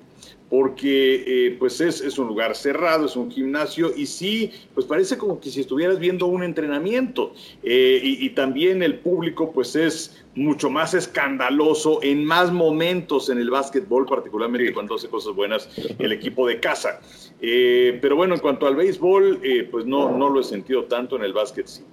porque 0.51 1.23
eh, 1.47 1.55
pues 1.57 1.79
es, 1.79 2.01
es, 2.01 2.19
un 2.19 2.27
lugar 2.27 2.57
cerrado, 2.57 3.05
es 3.05 3.15
un 3.15 3.31
gimnasio 3.31 3.93
y 3.95 4.05
sí, 4.05 4.51
pues 4.73 4.85
parece 4.85 5.17
como 5.17 5.39
que 5.39 5.49
si 5.49 5.61
estuvieras 5.61 5.97
viendo 5.97 6.25
un 6.25 6.43
entrenamiento 6.43 7.31
eh, 7.63 8.01
y, 8.03 8.25
y, 8.25 8.31
también 8.31 8.83
el 8.83 8.99
público 8.99 9.53
pues 9.53 9.77
es 9.77 10.25
mucho 10.35 10.69
más 10.69 10.93
escandaloso 10.93 12.03
en 12.03 12.25
más 12.25 12.51
momentos 12.51 13.29
en 13.29 13.37
el 13.37 13.49
básquetbol, 13.49 14.05
particularmente 14.05 14.67
sí. 14.67 14.73
cuando 14.73 14.95
hace 14.95 15.07
cosas 15.07 15.33
buenas 15.33 15.69
el 15.97 16.11
equipo 16.11 16.45
de 16.45 16.59
casa. 16.59 16.99
Eh, 17.39 17.97
pero 18.01 18.17
bueno, 18.17 18.35
en 18.35 18.41
cuanto 18.41 18.67
al 18.67 18.75
béisbol, 18.75 19.39
pues 19.71 19.85
no, 19.85 20.17
no 20.17 20.29
lo 20.29 20.41
he 20.41 20.43
sentido 20.43 20.83
tanto 20.83 21.15
en 21.15 21.23
el 21.23 21.31
básquet, 21.31 21.67
sí. 21.67 21.85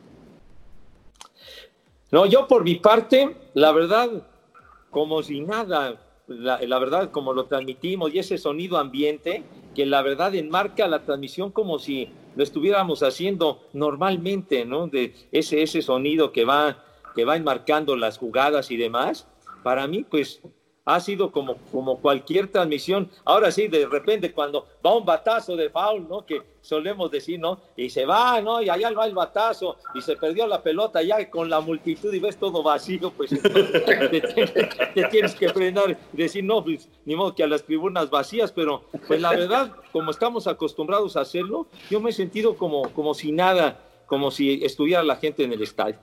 No, 2.10 2.26
yo 2.26 2.48
por 2.48 2.64
mi 2.64 2.74
parte, 2.74 3.36
la 3.54 3.70
verdad, 3.70 4.26
como 4.90 5.22
si 5.22 5.42
nada, 5.42 6.00
la, 6.28 6.78
verdad, 6.78 7.10
como 7.10 7.32
lo 7.32 7.46
transmitimos 7.46 8.14
y 8.14 8.18
ese 8.18 8.38
sonido 8.38 8.78
ambiente 8.78 9.42
que 9.74 9.86
la 9.86 10.02
verdad 10.02 10.34
enmarca 10.34 10.86
la 10.86 11.04
transmisión 11.04 11.50
como 11.50 11.78
si 11.78 12.10
lo 12.36 12.42
estuviéramos 12.42 13.02
haciendo 13.02 13.62
normalmente, 13.72 14.64
¿no? 14.64 14.86
De 14.88 15.14
ese, 15.32 15.62
ese 15.62 15.82
sonido 15.82 16.32
que 16.32 16.44
va, 16.44 16.84
que 17.14 17.24
va 17.24 17.36
enmarcando 17.36 17.96
las 17.96 18.18
jugadas 18.18 18.70
y 18.70 18.76
demás. 18.76 19.26
Para 19.62 19.86
mí, 19.86 20.04
pues, 20.08 20.42
ha 20.88 21.00
sido 21.00 21.30
como, 21.30 21.58
como 21.70 21.98
cualquier 21.98 22.48
transmisión. 22.48 23.10
Ahora 23.26 23.50
sí, 23.50 23.68
de 23.68 23.84
repente 23.86 24.32
cuando 24.32 24.66
va 24.84 24.96
un 24.96 25.04
batazo 25.04 25.54
de 25.54 25.68
foul, 25.68 26.08
¿no? 26.08 26.24
Que 26.24 26.40
solemos 26.62 27.10
decir, 27.10 27.38
¿no? 27.38 27.60
Y 27.76 27.90
se 27.90 28.06
va, 28.06 28.40
¿no? 28.40 28.62
Y 28.62 28.70
allá 28.70 28.90
va 28.92 29.04
el 29.04 29.14
batazo 29.14 29.76
y 29.94 30.00
se 30.00 30.16
perdió 30.16 30.46
la 30.46 30.62
pelota 30.62 31.02
ya 31.02 31.28
con 31.28 31.50
la 31.50 31.60
multitud 31.60 32.12
y 32.14 32.20
ves 32.20 32.38
todo 32.38 32.62
vacío, 32.62 33.10
pues 33.10 33.28
te, 34.94 35.04
tienes 35.10 35.34
que 35.34 35.50
frenar 35.50 35.94
y 36.14 36.16
decir, 36.16 36.42
no, 36.42 36.64
pues 36.64 36.88
ni 37.04 37.14
modo 37.14 37.34
que 37.34 37.42
a 37.42 37.48
las 37.48 37.64
tribunas 37.64 38.08
vacías, 38.08 38.50
pero 38.50 38.84
pues 39.06 39.20
la 39.20 39.32
verdad, 39.32 39.70
como 39.92 40.10
estamos 40.10 40.46
acostumbrados 40.46 41.18
a 41.18 41.20
hacerlo, 41.20 41.66
yo 41.90 42.00
me 42.00 42.10
he 42.10 42.14
sentido 42.14 42.56
como, 42.56 42.90
como 42.94 43.12
si 43.12 43.30
nada, 43.30 43.78
como 44.06 44.30
si 44.30 44.64
estuviera 44.64 45.02
la 45.02 45.16
gente 45.16 45.44
en 45.44 45.52
el 45.52 45.60
estadio. 45.60 45.96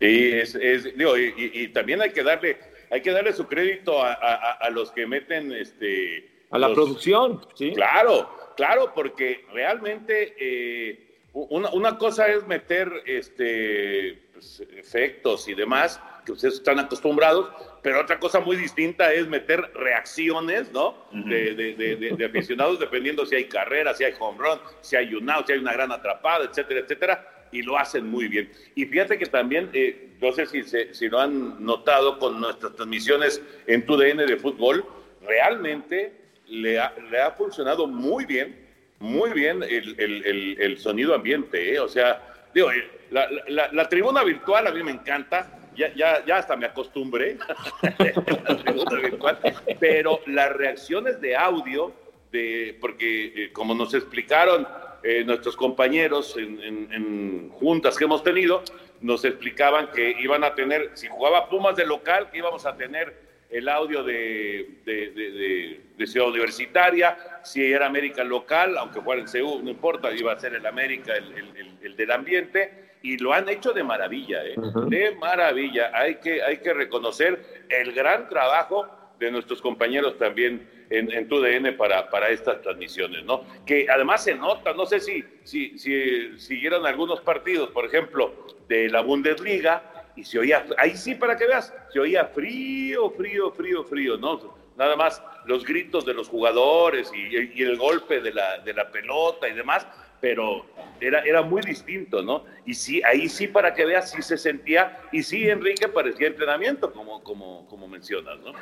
Sí, 0.00 0.30
es, 0.32 0.56
es 0.56 0.88
y 0.96 1.68
también 1.68 2.02
hay 2.02 2.10
que 2.10 2.24
darle 2.24 2.73
hay 2.94 3.00
que 3.00 3.10
darle 3.10 3.32
su 3.32 3.48
crédito 3.48 4.00
a, 4.00 4.12
a, 4.12 4.52
a 4.52 4.70
los 4.70 4.92
que 4.92 5.04
meten 5.04 5.50
este 5.50 6.30
a 6.52 6.58
la 6.60 6.68
los, 6.68 6.76
producción, 6.76 7.44
sí. 7.54 7.72
Claro, 7.74 8.52
claro, 8.56 8.92
porque 8.94 9.44
realmente 9.52 10.36
eh, 10.38 11.18
una, 11.32 11.70
una, 11.70 11.98
cosa 11.98 12.28
es 12.28 12.46
meter 12.46 12.88
este 13.04 14.22
pues, 14.32 14.62
efectos 14.76 15.48
y 15.48 15.54
demás 15.54 16.00
que 16.24 16.30
ustedes 16.30 16.54
están 16.54 16.78
acostumbrados, 16.78 17.50
pero 17.82 18.00
otra 18.00 18.20
cosa 18.20 18.38
muy 18.38 18.54
distinta 18.54 19.12
es 19.12 19.26
meter 19.26 19.72
reacciones, 19.74 20.70
¿no? 20.70 20.90
Uh 21.10 21.16
-huh. 21.16 21.28
de, 21.28 21.54
de, 21.74 21.96
de, 21.96 22.16
de, 22.16 22.24
aficionados, 22.24 22.78
dependiendo 22.78 23.26
si 23.26 23.34
hay 23.34 23.48
carrera, 23.48 23.92
si 23.92 24.04
hay 24.04 24.14
home 24.20 24.38
run, 24.38 24.60
si 24.82 24.94
hay 24.94 25.12
un 25.16 25.28
out, 25.28 25.48
si 25.48 25.52
hay 25.54 25.58
una 25.58 25.72
gran 25.72 25.90
atrapada, 25.90 26.44
etcétera, 26.44 26.78
etcétera 26.78 27.33
y 27.54 27.62
lo 27.62 27.78
hacen 27.78 28.06
muy 28.06 28.28
bien. 28.28 28.50
Y 28.74 28.84
fíjate 28.84 29.16
que 29.16 29.26
también, 29.26 29.70
eh, 29.72 30.10
no 30.20 30.32
sé 30.32 30.44
si, 30.46 30.62
si 30.64 31.08
lo 31.08 31.20
han 31.20 31.64
notado 31.64 32.18
con 32.18 32.40
nuestras 32.40 32.74
transmisiones 32.74 33.40
en 33.66 33.86
tu 33.86 33.96
DN 33.96 34.26
de 34.26 34.36
fútbol, 34.36 34.84
realmente 35.22 36.12
le 36.48 36.78
ha, 36.78 36.92
le 37.10 37.20
ha 37.20 37.30
funcionado 37.30 37.86
muy 37.86 38.26
bien, 38.26 38.56
muy 38.98 39.30
bien 39.30 39.62
el, 39.62 40.56
el, 40.58 40.78
sonido 40.78 41.14
ambiente. 41.14 41.74
¿eh? 41.74 41.78
O 41.78 41.88
sea, 41.88 42.22
digo, 42.52 42.70
eh, 42.72 42.90
la, 43.10 43.88
tribuna 43.88 44.24
virtual 44.24 44.66
a 44.66 44.72
mí 44.72 44.82
me 44.82 44.90
encanta. 44.90 45.60
Ya, 45.76 45.92
ya, 45.94 46.24
ya 46.24 46.36
hasta 46.36 46.54
me 46.54 46.66
acostumbré 46.66 47.36
pero 49.80 50.20
las 50.26 50.52
reacciones 50.52 51.20
de 51.20 51.34
audio, 51.34 51.92
de, 52.30 52.78
porque 52.80 53.32
eh, 53.34 53.52
como 53.52 53.74
nos 53.74 53.92
explicaron 53.92 54.68
eh, 55.04 55.22
nuestros 55.24 55.54
compañeros 55.54 56.36
en, 56.38 56.60
en, 56.62 56.92
en, 56.92 57.48
juntas 57.50 57.96
que 57.98 58.04
hemos 58.04 58.22
tenido 58.22 58.62
nos 59.02 59.24
explicaban 59.24 59.90
que 59.90 60.16
iban 60.18 60.42
a 60.44 60.54
tener, 60.54 60.92
si 60.94 61.08
jugaba 61.08 61.50
Pumas 61.50 61.76
de 61.76 61.84
local, 61.84 62.30
que 62.30 62.38
íbamos 62.38 62.64
a 62.64 62.74
tener 62.74 63.14
el 63.50 63.68
audio 63.68 64.02
de, 64.02 64.80
de, 64.84 65.10
de, 65.10 65.80
de 65.96 66.06
Ciudad 66.06 66.28
Universitaria, 66.30 67.18
si 67.44 67.62
era 67.62 67.86
América 67.86 68.24
local, 68.24 68.78
aunque 68.78 69.02
fuera 69.02 69.20
en 69.20 69.28
CEU, 69.28 69.62
no 69.62 69.70
importa, 69.70 70.10
iba 70.12 70.32
a 70.32 70.40
ser 70.40 70.54
el 70.54 70.64
América, 70.66 71.14
el, 71.14 71.32
el, 71.34 71.78
el 71.82 71.96
del 71.96 72.10
ambiente, 72.10 72.96
y 73.02 73.18
lo 73.18 73.34
han 73.34 73.48
hecho 73.50 73.74
de 73.74 73.84
maravilla, 73.84 74.42
¿eh? 74.46 74.54
uh 74.56 74.62
-huh. 74.62 74.88
de 74.88 75.14
maravilla. 75.16 75.90
Hay 75.92 76.14
que, 76.16 76.42
hay 76.42 76.56
que 76.56 76.72
reconocer 76.72 77.64
el 77.68 77.92
gran 77.92 78.28
trabajo 78.30 78.88
de 79.18 79.30
nuestros 79.30 79.60
compañeros 79.60 80.16
también 80.18 80.66
en, 80.90 81.10
en 81.10 81.28
tu 81.28 81.40
DN 81.40 81.72
para, 81.72 82.10
para 82.10 82.30
estas 82.30 82.62
transmisiones, 82.62 83.24
¿no? 83.24 83.44
Que 83.66 83.86
además 83.90 84.24
se 84.24 84.34
nota, 84.34 84.72
no 84.72 84.86
sé 84.86 85.00
si, 85.00 85.24
si, 85.44 85.78
si 85.78 86.66
algunos 86.66 87.20
partidos, 87.20 87.70
por 87.70 87.84
ejemplo, 87.86 88.46
de 88.68 88.88
la 88.88 89.00
Bundesliga, 89.00 89.90
y 90.16 90.24
se 90.24 90.38
oía, 90.38 90.64
ahí 90.78 90.96
sí 90.96 91.14
para 91.14 91.36
que 91.36 91.46
veas, 91.46 91.74
se 91.92 91.98
oía 91.98 92.26
frío, 92.26 93.10
frío, 93.10 93.50
frío, 93.52 93.84
frío, 93.84 94.16
¿no? 94.16 94.54
Nada 94.76 94.96
más 94.96 95.22
los 95.46 95.64
gritos 95.64 96.04
de 96.04 96.14
los 96.14 96.28
jugadores 96.28 97.10
y, 97.14 97.60
y 97.60 97.62
el 97.62 97.76
golpe 97.76 98.20
de 98.20 98.32
la, 98.32 98.58
de 98.58 98.72
la 98.72 98.90
pelota 98.90 99.48
y 99.48 99.54
demás, 99.54 99.86
pero 100.20 100.64
era, 101.00 101.20
era 101.20 101.42
muy 101.42 101.62
distinto, 101.62 102.22
¿no? 102.22 102.44
Y 102.64 102.74
sí, 102.74 103.02
ahí 103.04 103.28
sí 103.28 103.46
para 103.46 103.74
que 103.74 103.84
veas, 103.84 104.10
sí 104.10 104.22
se 104.22 104.38
sentía, 104.38 105.00
y 105.12 105.22
sí, 105.22 105.48
Enrique, 105.48 105.88
parecía 105.88 106.28
entrenamiento, 106.28 106.92
como, 106.92 107.22
como, 107.22 107.66
como 107.68 107.88
mencionas, 107.88 108.38
¿no? 108.40 108.52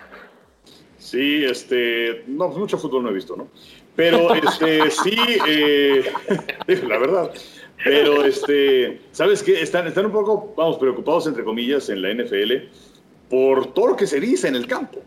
Sí, 1.03 1.45
este, 1.45 2.23
no, 2.29 2.49
mucho 2.51 2.79
fútbol 2.79 3.03
no 3.03 3.11
he 3.11 3.13
visto, 3.13 3.35
¿no? 3.35 3.49
Pero, 3.97 4.33
este, 4.35 4.89
sí, 5.03 5.17
eh, 5.49 6.05
la 6.89 6.99
verdad. 6.99 7.35
Pero, 7.83 8.25
este, 8.25 9.01
¿sabes 9.11 9.43
qué? 9.43 9.61
Están, 9.61 9.89
están 9.89 10.07
un 10.07 10.13
poco, 10.13 10.55
vamos, 10.57 10.79
preocupados, 10.79 11.27
entre 11.27 11.43
comillas, 11.43 11.89
en 11.89 12.03
la 12.03 12.15
NFL 12.15 12.53
por 13.29 13.75
todo 13.75 13.89
lo 13.89 13.97
que 13.97 14.07
se 14.07 14.21
dice 14.21 14.47
en 14.47 14.55
el 14.55 14.69
campo. 14.69 15.01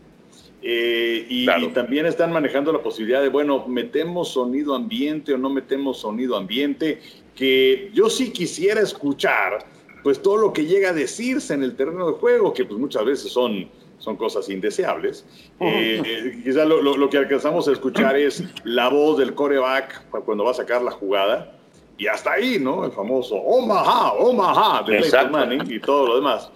Eh, 0.60 1.26
y, 1.30 1.44
claro. 1.44 1.64
y, 1.64 1.68
también 1.68 2.04
están 2.04 2.30
manejando 2.30 2.74
la 2.74 2.82
posibilidad 2.82 3.22
de, 3.22 3.30
bueno, 3.30 3.66
metemos 3.66 4.28
sonido 4.28 4.74
ambiente 4.74 5.32
o 5.32 5.38
no 5.38 5.48
metemos 5.48 6.00
sonido 6.00 6.36
ambiente, 6.36 7.00
que 7.34 7.90
yo 7.94 8.10
sí 8.10 8.32
quisiera 8.32 8.82
escuchar, 8.82 9.64
pues 10.02 10.20
todo 10.20 10.36
lo 10.36 10.52
que 10.52 10.66
llega 10.66 10.90
a 10.90 10.92
decirse 10.92 11.54
en 11.54 11.62
el 11.62 11.74
terreno 11.74 12.06
de 12.06 12.12
juego, 12.18 12.52
que 12.52 12.66
pues 12.66 12.78
muchas 12.78 13.04
veces 13.06 13.32
son 13.32 13.70
son 13.98 14.16
cosas 14.16 14.48
indeseables. 14.48 15.24
Eh, 15.60 16.02
eh, 16.04 16.40
quizá 16.44 16.64
lo, 16.64 16.82
lo, 16.82 16.96
lo, 16.96 17.08
que 17.08 17.18
alcanzamos 17.18 17.66
a 17.68 17.72
escuchar 17.72 18.16
es 18.16 18.44
la 18.64 18.88
voz 18.88 19.18
del 19.18 19.34
coreback 19.34 20.08
cuando 20.24 20.44
va 20.44 20.50
a 20.50 20.54
sacar 20.54 20.82
la 20.82 20.90
jugada. 20.90 21.52
y 21.98 22.06
hasta 22.06 22.32
ahí, 22.32 22.58
¿no? 22.60 22.84
El 22.84 22.92
famoso 22.92 23.36
Omaha, 23.36 24.12
Omaha 24.12 24.82
de 24.82 25.00
Peyton 25.00 25.30
Manning 25.30 25.62
y 25.68 25.80
todo 25.80 26.06
lo 26.08 26.16
demás. 26.16 26.50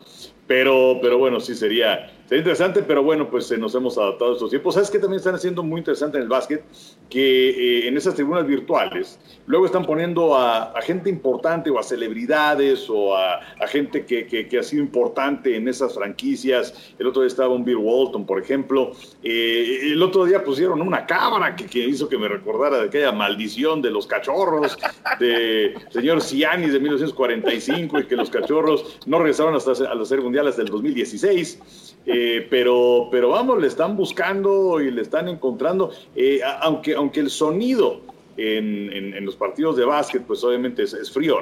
Pero, 0.46 0.98
pero 1.00 1.16
bueno, 1.16 1.40
sí 1.40 1.54
sería, 1.54 2.10
sería 2.30 2.42
interesante, 2.42 2.84
pero 2.84 3.02
bueno, 3.02 3.28
pues 3.28 3.50
eh, 3.50 3.58
nos 3.58 3.74
hemos 3.74 3.98
adaptado 3.98 4.30
a 4.30 4.34
estos 4.34 4.50
tiempos. 4.50 4.74
¿Sabes 4.74 4.88
qué 4.88 5.00
también 5.00 5.18
están 5.18 5.34
haciendo 5.34 5.64
muy 5.64 5.80
interesante 5.80 6.16
en 6.16 6.22
el 6.22 6.28
básquet? 6.28 6.62
Que 7.08 7.50
eh, 7.50 7.88
en 7.88 7.96
esas 7.96 8.14
tribunas 8.14 8.46
virtuales, 8.46 9.18
luego 9.46 9.66
están 9.66 9.84
poniendo 9.84 10.36
a, 10.36 10.72
gente 10.80 11.10
importante 11.10 11.70
o 11.70 11.78
a 11.80 11.82
celebridades 11.82 12.88
o 12.88 13.16
a, 13.16 13.40
gente 13.66 14.06
que, 14.06 14.58
ha 14.58 14.62
sido 14.62 14.80
importante 14.80 15.56
en 15.56 15.66
esas 15.66 15.92
franquicias. 15.92 16.94
El 17.00 17.08
otro 17.08 17.22
día 17.22 17.26
estaba 17.26 17.52
un 17.52 17.64
Bill 17.64 17.78
Walton, 17.78 18.24
por 18.24 18.40
ejemplo. 18.40 18.92
Eh, 19.24 19.80
el 19.90 20.00
otro 20.00 20.24
día 20.24 20.44
pusieron 20.44 20.80
una 20.82 21.06
cámara 21.06 21.56
que, 21.56 21.80
hizo 21.80 22.08
que 22.08 22.16
me 22.16 22.28
recordara 22.28 22.78
de 22.78 22.84
aquella 22.84 23.10
maldición 23.10 23.82
de 23.82 23.90
los 23.90 24.06
cachorros, 24.06 24.78
de 25.18 25.74
señor 25.90 26.22
Cianis 26.22 26.72
de 26.72 26.78
1945 26.78 27.98
y 27.98 28.06
que 28.06 28.14
los 28.14 28.30
cachorros 28.30 29.00
no 29.06 29.18
regresaron 29.18 29.56
hasta 29.56 29.72
a 29.72 29.96
la 29.96 30.04
Serie 30.04 30.22
Mundial 30.22 30.46
hasta 30.46 30.62
el 30.62 30.68
2016. 30.68 31.96
Eh, 32.06 32.19
pero, 32.50 33.08
pero 33.10 33.30
vamos, 33.30 33.60
le 33.60 33.68
están 33.68 33.96
buscando 33.96 34.80
y 34.80 34.90
le 34.90 35.02
están 35.02 35.28
encontrando, 35.28 35.92
eh, 36.16 36.40
aunque, 36.60 36.94
aunque 36.94 37.20
el 37.20 37.30
sonido 37.30 38.00
en, 38.36 38.92
en, 38.92 39.14
en, 39.14 39.24
los 39.24 39.36
partidos 39.36 39.76
de 39.76 39.84
básquet, 39.84 40.22
pues 40.26 40.42
obviamente 40.42 40.82
es, 40.82 40.92
es 40.92 41.10
frío, 41.10 41.40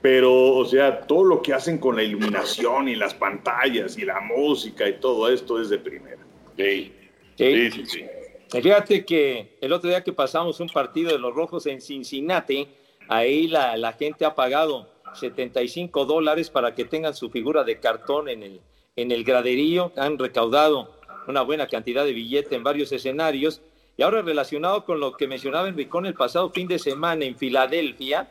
pero, 0.00 0.54
o 0.54 0.64
sea, 0.64 1.00
todo 1.00 1.24
lo 1.24 1.42
que 1.42 1.52
hacen 1.52 1.78
con 1.78 1.96
la 1.96 2.02
iluminación 2.02 2.88
y 2.88 2.94
las 2.94 3.14
pantallas 3.14 3.98
y 3.98 4.04
la 4.04 4.20
música 4.20 4.88
y 4.88 4.94
todo 5.00 5.28
esto 5.28 5.60
es 5.60 5.68
de 5.70 5.78
primera. 5.78 6.18
Sí, 6.56 6.92
sí, 7.36 7.70
sí. 7.70 7.86
sí. 7.86 8.04
Fíjate 8.48 9.04
que 9.04 9.56
el 9.60 9.72
otro 9.72 9.90
día 9.90 10.04
que 10.04 10.12
pasamos 10.12 10.60
un 10.60 10.68
partido 10.68 11.10
de 11.10 11.18
los 11.18 11.34
Rojos 11.34 11.66
en 11.66 11.80
Cincinnati, 11.80 12.68
ahí 13.08 13.48
la, 13.48 13.76
la 13.76 13.92
gente 13.92 14.24
ha 14.24 14.34
pagado 14.34 14.88
75 15.14 16.04
dólares 16.04 16.50
para 16.50 16.74
que 16.74 16.84
tengan 16.84 17.14
su 17.14 17.28
figura 17.30 17.64
de 17.64 17.80
cartón 17.80 18.28
en 18.28 18.42
el, 18.44 18.60
en 18.96 19.12
el 19.12 19.24
graderío, 19.24 19.92
han 19.96 20.18
recaudado 20.18 20.90
una 21.28 21.42
buena 21.42 21.66
cantidad 21.66 22.04
de 22.04 22.12
billetes 22.12 22.52
en 22.52 22.64
varios 22.64 22.90
escenarios. 22.92 23.60
Y 23.96 24.02
ahora 24.02 24.22
relacionado 24.22 24.84
con 24.84 25.00
lo 25.00 25.16
que 25.16 25.28
mencionaba 25.28 25.68
Enricón 25.68 26.06
el 26.06 26.14
pasado 26.14 26.50
fin 26.50 26.66
de 26.66 26.78
semana 26.78 27.24
en 27.24 27.36
Filadelfia, 27.36 28.28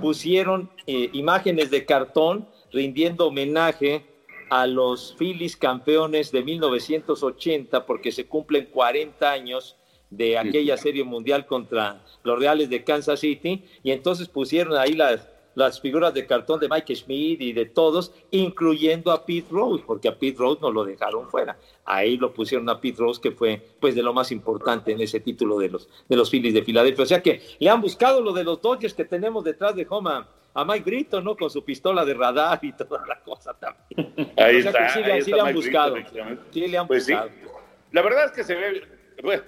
pusieron 0.00 0.70
eh, 0.86 1.10
imágenes 1.12 1.70
de 1.70 1.84
cartón 1.84 2.48
rindiendo 2.72 3.28
homenaje 3.28 4.04
a 4.50 4.66
los 4.66 5.14
Phillies 5.18 5.56
campeones 5.56 6.32
de 6.32 6.42
1980 6.42 7.86
porque 7.86 8.12
se 8.12 8.26
cumplen 8.26 8.66
40 8.66 9.30
años 9.30 9.76
de 10.10 10.38
aquella 10.38 10.76
serie 10.78 11.04
mundial 11.04 11.44
contra 11.46 12.02
los 12.22 12.38
Reales 12.38 12.70
de 12.70 12.82
Kansas 12.82 13.20
City 13.20 13.64
y 13.82 13.90
entonces 13.90 14.28
pusieron 14.28 14.76
ahí 14.78 14.92
las 14.92 15.28
las 15.58 15.80
figuras 15.80 16.14
de 16.14 16.24
cartón 16.24 16.60
de 16.60 16.68
Mike 16.68 16.94
Schmidt 16.94 17.40
y 17.40 17.52
de 17.52 17.66
todos, 17.66 18.14
incluyendo 18.30 19.10
a 19.10 19.26
Pete 19.26 19.48
Rose, 19.50 19.82
porque 19.84 20.08
a 20.08 20.16
Pete 20.16 20.38
Rose 20.38 20.60
no 20.62 20.70
lo 20.70 20.84
dejaron 20.84 21.28
fuera. 21.28 21.58
Ahí 21.84 22.16
lo 22.16 22.32
pusieron 22.32 22.68
a 22.70 22.80
Pete 22.80 22.98
Rose, 23.00 23.20
que 23.20 23.32
fue 23.32 23.60
pues 23.80 23.96
de 23.96 24.02
lo 24.02 24.14
más 24.14 24.30
importante 24.30 24.92
en 24.92 25.00
ese 25.00 25.18
título 25.18 25.58
de 25.58 25.68
los, 25.68 25.88
de 26.08 26.16
los 26.16 26.30
Phillies 26.30 26.54
de 26.54 26.62
Filadelfia. 26.62 27.02
O 27.02 27.06
sea 27.06 27.20
que 27.20 27.42
le 27.58 27.68
han 27.68 27.80
buscado 27.80 28.22
lo 28.22 28.32
de 28.32 28.44
los 28.44 28.62
Dodgers 28.62 28.94
que 28.94 29.04
tenemos 29.04 29.42
detrás 29.42 29.74
de 29.74 29.84
Homa 29.90 30.28
a 30.54 30.64
Mike 30.64 30.84
Brito, 30.84 31.20
¿no? 31.20 31.36
Con 31.36 31.50
su 31.50 31.64
pistola 31.64 32.04
de 32.04 32.14
radar 32.14 32.60
y 32.62 32.72
toda 32.72 33.04
la 33.06 33.20
cosa 33.20 33.52
también. 33.54 34.32
Ahí 34.36 34.58
o 34.58 34.62
sea 34.62 34.70
está. 34.70 34.86
Que 34.86 34.92
sí, 34.92 35.10
ahí 35.10 35.22
sí 35.22 35.30
está 35.30 35.36
le 35.36 35.40
han 35.40 35.46
Mike 35.46 35.58
buscado. 35.58 35.92
Brito, 35.94 36.10
sí 36.52 36.66
le 36.68 36.78
han 36.78 36.86
pues 36.86 37.06
buscado. 37.06 37.28
Sí. 37.28 37.48
La 37.90 38.02
verdad 38.02 38.26
es 38.26 38.32
que 38.32 38.44
se 38.44 38.54
ve, 38.54 38.82
bueno, 39.22 39.42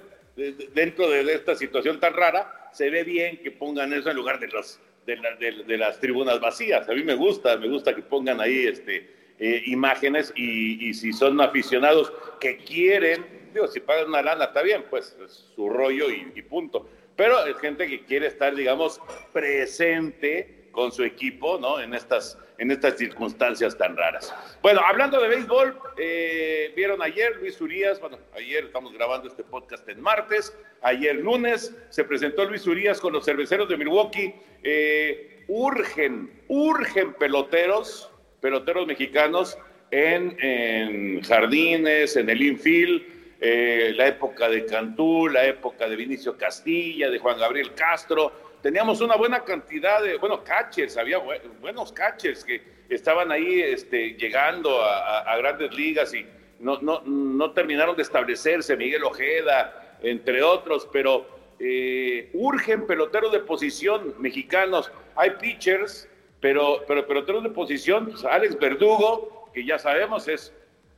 dentro 0.75 1.09
de 1.09 1.33
esta 1.33 1.55
situación 1.55 2.01
tan 2.01 2.14
rara, 2.14 2.68
se 2.73 2.90
ve 2.90 3.05
bien 3.05 3.38
que 3.42 3.51
pongan 3.51 3.92
eso 3.92 4.11
en 4.11 4.16
lugar 4.16 4.40
de 4.40 4.49
los 4.49 4.81
de, 5.06 5.16
la, 5.16 5.34
de, 5.36 5.78
las 5.78 5.98
tribunas 6.00 6.40
vacías. 6.40 6.88
A 6.88 6.92
mí 6.92 7.02
me 7.02 7.14
gusta, 7.14 7.56
me 7.56 7.68
gusta 7.68 7.94
que 7.94 8.02
pongan 8.02 8.40
ahí 8.40 8.66
este, 8.66 9.10
eh, 9.38 9.62
imágenes 9.66 10.32
y, 10.36 10.88
y, 10.88 10.94
si 10.94 11.12
son 11.12 11.40
aficionados 11.40 12.12
que 12.38 12.58
quieren, 12.58 13.24
digo, 13.52 13.66
si 13.66 13.80
pagan 13.80 14.08
una 14.08 14.22
lana 14.22 14.46
está 14.46 14.62
bien, 14.62 14.84
pues 14.88 15.16
es 15.24 15.50
su 15.54 15.68
rollo 15.68 16.10
y, 16.10 16.32
y 16.34 16.42
punto. 16.42 16.88
Pero 17.16 17.44
es 17.46 17.56
gente 17.58 17.86
que 17.86 18.04
quiere 18.04 18.26
estar, 18.26 18.54
digamos, 18.54 19.00
presente 19.32 20.60
con 20.72 20.92
su 20.92 21.02
equipo, 21.02 21.59
¿no? 21.59 21.80
En 21.80 21.94
estas, 21.94 22.38
en 22.59 22.70
estas 22.70 22.96
circunstancias 22.96 23.76
tan 23.76 23.96
raras. 23.96 24.35
Bueno, 24.62 24.80
hablando 24.85 25.20
de 25.20 25.28
béisbol, 25.28 25.76
eh, 25.98 26.72
vieron 26.76 27.02
ayer 27.02 27.37
Luis 27.37 27.61
Urias, 27.61 28.00
bueno, 28.00 28.18
ayer 28.35 28.64
estamos 28.64 28.92
grabando 28.92 29.28
este 29.28 29.42
podcast 29.42 29.88
en 29.88 30.00
martes, 30.00 30.56
ayer 30.83 31.16
lunes 31.16 31.74
se 31.88 32.04
presentó 32.04 32.44
Luis 32.44 32.66
Urias 32.66 33.00
con 33.00 33.12
los 33.12 33.24
cerveceros 33.24 33.68
de 33.68 33.76
Milwaukee, 33.76 34.35
eh, 34.62 35.44
urgen, 35.48 36.30
urgen 36.48 37.14
peloteros, 37.14 38.11
peloteros 38.40 38.87
mexicanos 38.87 39.59
en, 39.90 41.20
jardines, 41.22 42.16
en 42.16 42.30
el 42.30 42.42
infield, 42.42 43.02
eh, 43.40 43.92
la 43.96 44.09
época 44.09 44.48
de 44.48 44.66
Cantú, 44.66 45.28
la 45.28 45.46
época 45.46 45.88
de 45.88 45.96
Vinicio 45.96 46.37
Castilla, 46.37 47.11
de 47.11 47.18
Juan 47.18 47.38
Gabriel 47.38 47.72
Castro, 47.74 48.49
teníamos 48.62 49.01
una 49.01 49.16
buena 49.16 49.44
cantidad 49.44 50.03
de, 50.03 50.18
bueno, 50.18 50.42
catchers, 50.44 50.96
había 50.96 51.18
bu 51.18 51.33
buenos 51.61 51.92
catchers 51.92 52.44
que 52.44 52.62
estaban 52.88 53.31
ahí 53.31 53.61
este, 53.61 54.14
llegando 54.14 54.83
a, 54.83 55.37
grandes 55.38 55.73
ligas 55.75 56.12
y 56.12 56.27
no, 56.59 56.79
no, 56.81 57.01
no 57.03 57.53
terminaron 57.53 57.96
de 57.96 58.03
establecerse, 58.03 58.77
Miguel 58.77 59.05
Ojeda, 59.05 59.99
entre 60.03 60.42
otros, 60.42 60.88
pero 60.92 61.27
eh, 61.59 62.31
urgen 62.35 62.87
peloteros 62.87 63.33
de 63.33 63.40
posición 63.40 64.14
mexicanos. 64.18 64.90
Hay 65.14 65.31
pitchers, 65.40 66.09
pero, 66.40 66.85
pero 66.87 67.07
peloteros 67.07 67.42
de 67.42 67.51
posición, 67.51 68.11
pues 68.11 68.25
Alex 68.25 68.59
Verdugo, 68.59 69.51
que 69.55 69.64
ya 69.64 69.79
sabemos 69.79 70.29
es 70.29 70.53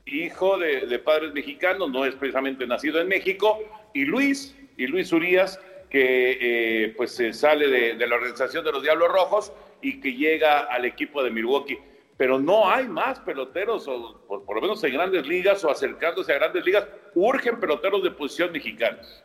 hijo 0.07 0.59
de, 0.59 0.87
de 0.87 0.99
padres 0.99 1.33
mexicanos, 1.33 1.91
no 1.91 2.05
es 2.05 2.15
precisamente 2.15 2.67
nacido 2.67 3.01
en 3.01 3.09
México, 3.09 3.61
y 3.95 4.05
Luis, 4.05 4.57
y 4.77 4.87
Luis 4.87 5.13
Urias, 5.13 5.61
que 5.93 6.39
eh, 6.41 6.95
pues 6.97 7.13
se 7.13 7.35
sale 7.35 7.69
de, 7.69 8.07
la 8.07 8.15
organización 8.15 8.65
de 8.65 8.73
los 8.73 8.83
Diablos 8.83 9.13
Rojos 9.13 9.53
y 9.83 10.01
que 10.01 10.15
llega 10.15 10.61
al 10.61 10.87
equipo 10.87 11.23
de 11.23 11.31
Milwaukee. 11.31 11.79
Pero 12.17 12.41
no 12.41 12.71
hay 12.71 12.89
más 12.89 13.19
peloteros, 13.21 13.85
por, 14.27 14.55
lo 14.55 14.61
menos 14.63 14.83
en 14.85 14.95
grandes 14.95 15.27
ligas 15.27 15.63
o 15.65 15.71
acercándose 15.71 16.33
a 16.33 16.37
grandes 16.37 16.65
ligas, 16.65 16.87
urgen 17.15 17.61
peloteros 17.61 18.03
de 18.03 18.11
posición 18.11 18.53
mexicanos. 18.53 19.23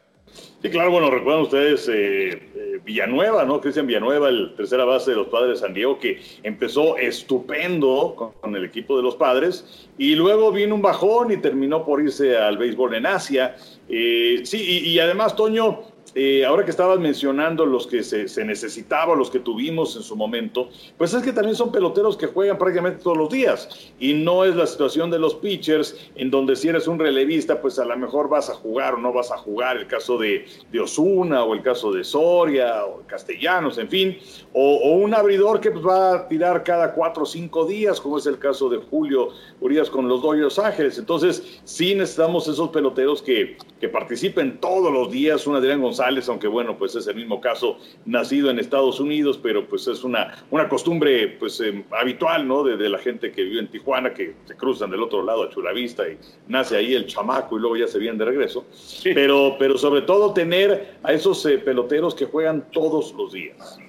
Sí, 0.61 0.69
claro, 0.69 0.91
bueno, 0.91 1.09
recuerdan 1.09 1.43
ustedes 1.43 1.87
eh, 1.87 2.29
eh, 2.33 2.79
Villanueva, 2.83 3.45
¿no? 3.45 3.61
Cristian 3.61 3.87
Villanueva, 3.87 4.27
el 4.27 4.53
tercera 4.57 4.83
base 4.83 5.11
de 5.11 5.17
los 5.17 5.27
padres 5.27 5.51
de 5.51 5.65
San 5.67 5.73
Diego, 5.73 5.97
que 5.99 6.19
empezó 6.43 6.97
estupendo 6.97 8.33
con, 8.41 8.55
el 8.57 8.65
equipo 8.65 8.97
de 8.97 9.03
los 9.03 9.15
padres 9.15 9.89
y 9.97 10.15
luego 10.15 10.51
vino 10.51 10.75
un 10.75 10.81
bajón 10.81 11.31
y 11.31 11.37
terminó 11.37 11.85
por 11.85 12.01
irse 12.01 12.35
al 12.35 12.57
béisbol 12.57 12.95
en 12.95 13.05
Asia. 13.05 13.55
Eh, 13.87 14.41
sí, 14.43 14.81
y 14.83 14.99
además, 14.99 15.33
Toño, 15.35 15.96
eh, 16.19 16.43
ahora 16.43 16.65
que 16.65 16.71
estabas 16.71 16.97
mencionando 16.97 17.63
los 17.63 17.85
que 17.85 18.01
se, 18.01 18.27
se 18.27 18.43
necesitaban, 18.43 19.19
los 19.19 19.29
que 19.29 19.37
tuvimos 19.37 19.95
en 19.95 20.01
su 20.01 20.15
momento, 20.15 20.69
pues 20.97 21.13
es 21.13 21.21
que 21.21 21.31
también 21.31 21.55
son 21.55 21.71
peloteros 21.71 22.17
que 22.17 22.25
juegan 22.25 22.57
prácticamente 22.57 23.03
todos 23.03 23.17
los 23.17 23.29
días. 23.29 23.93
Y 23.99 24.15
no 24.15 24.43
es 24.43 24.55
la 24.55 24.65
situación 24.65 25.11
de 25.11 25.19
los 25.19 25.35
pitchers 25.35 26.09
en 26.15 26.31
donde 26.31 26.55
si 26.55 26.69
eres 26.69 26.87
un 26.87 26.97
relevista, 26.97 27.61
pues 27.61 27.77
a 27.77 27.85
lo 27.85 27.95
mejor 27.95 28.29
vas 28.29 28.49
a 28.49 28.55
jugar 28.55 28.95
o 28.95 28.97
no 28.97 29.13
vas 29.13 29.31
a 29.31 29.37
jugar, 29.37 29.77
el 29.77 29.85
caso 29.85 30.17
de, 30.17 30.45
Osuna 30.81 31.43
o 31.43 31.53
el 31.53 31.61
caso 31.61 31.91
de 31.91 32.03
Soria 32.03 32.83
o 32.85 33.03
Castellanos, 33.05 33.77
en 33.77 33.87
fin, 33.87 34.17
o, 34.53 34.95
un 34.97 35.13
abridor 35.13 35.59
que 35.59 35.69
pues 35.69 35.85
va 35.85 36.15
a 36.15 36.27
tirar 36.27 36.63
cada 36.63 36.93
cuatro 36.93 37.23
o 37.23 37.25
cinco 37.27 37.67
días, 37.67 38.01
como 38.01 38.17
es 38.17 38.25
el 38.25 38.39
caso 38.39 38.69
de 38.69 38.77
Julio 38.77 39.29
Urias 39.61 39.87
con 39.87 40.07
los 40.07 40.23
Dodgers 40.23 40.57
Ángeles. 40.57 40.97
Entonces, 40.97 41.61
sí 41.63 41.93
necesitamos 41.93 42.47
esos 42.47 42.69
peloteros 42.69 43.21
que, 43.21 43.55
que 43.79 43.87
participen 43.87 44.59
todos 44.59 44.91
los 44.91 45.11
días, 45.11 45.45
un 45.45 45.55
Adrián 45.55 45.79
González 45.79 46.06
aunque 46.27 46.47
bueno, 46.47 46.77
pues 46.77 46.95
es 46.95 47.07
el 47.07 47.15
mismo 47.15 47.41
caso, 47.41 47.77
nacido 48.05 48.49
en 48.49 48.59
Estados 48.59 48.99
Unidos, 48.99 49.39
pero 49.41 49.67
pues 49.67 49.87
es 49.87 50.03
una, 50.03 50.45
una 50.51 50.69
costumbre 50.69 51.27
pues 51.39 51.59
eh, 51.59 51.83
habitual, 51.91 52.47
¿no? 52.47 52.63
De, 52.63 52.77
de, 52.77 52.89
la 52.89 52.97
gente 52.97 53.31
que 53.31 53.43
vive 53.43 53.59
en 53.59 53.67
Tijuana, 53.67 54.13
que 54.13 54.35
se 54.45 54.55
cruzan 54.55 54.89
del 54.89 55.03
otro 55.03 55.23
lado 55.23 55.43
a 55.43 55.49
Chulavista 55.49 56.07
y 56.07 56.17
nace 56.47 56.77
ahí 56.77 56.93
el 56.93 57.05
chamaco 57.05 57.57
y 57.57 57.61
luego 57.61 57.77
ya 57.77 57.87
se 57.87 57.99
vienen 57.99 58.17
de 58.17 58.25
regreso. 58.25 58.65
Sí. 58.71 59.11
Pero, 59.13 59.55
pero 59.59 59.77
sobre 59.77 60.01
todo 60.01 60.33
tener 60.33 60.97
a 61.03 61.13
esos 61.13 61.45
eh, 61.45 61.57
peloteros 61.57 62.15
que 62.15 62.25
juegan 62.25 62.71
todos 62.71 63.13
los 63.13 63.33
días. 63.33 63.79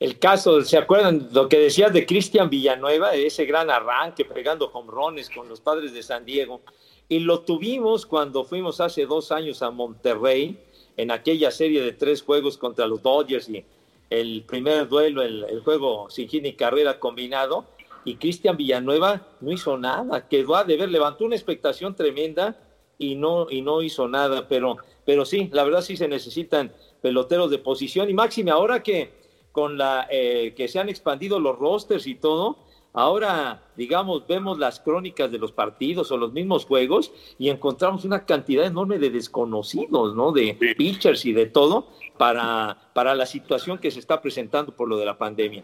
El 0.00 0.18
caso, 0.20 0.62
¿se 0.62 0.78
acuerdan 0.78 1.28
lo 1.32 1.48
que 1.48 1.58
decías 1.58 1.92
de 1.92 2.06
Cristian 2.06 2.48
Villanueva? 2.48 3.14
Ese 3.14 3.44
gran 3.44 3.68
arranque 3.68 4.24
pegando 4.24 4.70
hombrones 4.72 5.28
con 5.28 5.48
los 5.48 5.60
padres 5.60 5.92
de 5.92 6.04
San 6.04 6.24
Diego. 6.24 6.60
Y 7.08 7.20
lo 7.20 7.40
tuvimos 7.40 8.06
cuando 8.06 8.44
fuimos 8.44 8.80
hace 8.80 9.06
dos 9.06 9.32
años 9.32 9.62
a 9.62 9.70
Monterrey, 9.70 10.58
en 10.98 11.10
aquella 11.10 11.50
serie 11.50 11.80
de 11.80 11.92
tres 11.92 12.22
juegos 12.22 12.58
contra 12.58 12.86
los 12.86 13.02
Dodgers 13.02 13.48
y 13.48 13.64
el 14.10 14.42
primer 14.42 14.88
duelo, 14.88 15.22
el, 15.22 15.44
el 15.44 15.60
juego 15.60 16.10
sin 16.10 16.28
ni 16.42 16.52
carrera 16.54 16.98
combinado, 16.98 17.64
y 18.04 18.16
Cristian 18.16 18.56
Villanueva 18.56 19.26
no 19.40 19.52
hizo 19.52 19.78
nada, 19.78 20.28
quedó 20.28 20.56
a 20.56 20.64
deber, 20.64 20.88
levantó 20.88 21.24
una 21.24 21.36
expectación 21.36 21.94
tremenda 21.94 22.58
y 22.98 23.14
no, 23.14 23.46
y 23.50 23.62
no 23.62 23.80
hizo 23.82 24.08
nada, 24.08 24.48
pero, 24.48 24.76
pero 25.04 25.24
sí, 25.24 25.48
la 25.52 25.62
verdad 25.62 25.82
sí 25.82 25.96
se 25.96 26.08
necesitan 26.08 26.72
peloteros 27.00 27.50
de 27.50 27.58
posición, 27.58 28.10
y 28.10 28.14
máxime 28.14 28.50
ahora 28.50 28.82
que, 28.82 29.10
con 29.52 29.78
la 29.78 30.08
eh, 30.10 30.52
que 30.56 30.68
se 30.68 30.78
han 30.78 30.88
expandido 30.88 31.38
los 31.38 31.58
rosters 31.58 32.06
y 32.06 32.16
todo, 32.16 32.58
ahora, 32.98 33.62
digamos, 33.76 34.26
vemos 34.26 34.58
las 34.58 34.80
crónicas 34.80 35.30
de 35.30 35.38
los 35.38 35.52
partidos 35.52 36.10
o 36.10 36.16
los 36.16 36.32
mismos 36.32 36.64
juegos 36.64 37.12
y 37.38 37.48
encontramos 37.48 38.04
una 38.04 38.26
cantidad 38.26 38.66
enorme 38.66 38.98
de 38.98 39.10
desconocidos, 39.10 40.16
¿no? 40.16 40.32
De 40.32 40.54
pitchers 40.76 41.24
y 41.24 41.32
de 41.32 41.46
todo 41.46 41.92
para, 42.16 42.76
para 42.94 43.14
la 43.14 43.24
situación 43.24 43.78
que 43.78 43.92
se 43.92 44.00
está 44.00 44.20
presentando 44.20 44.74
por 44.74 44.88
lo 44.88 44.98
de 44.98 45.06
la 45.06 45.16
pandemia. 45.16 45.62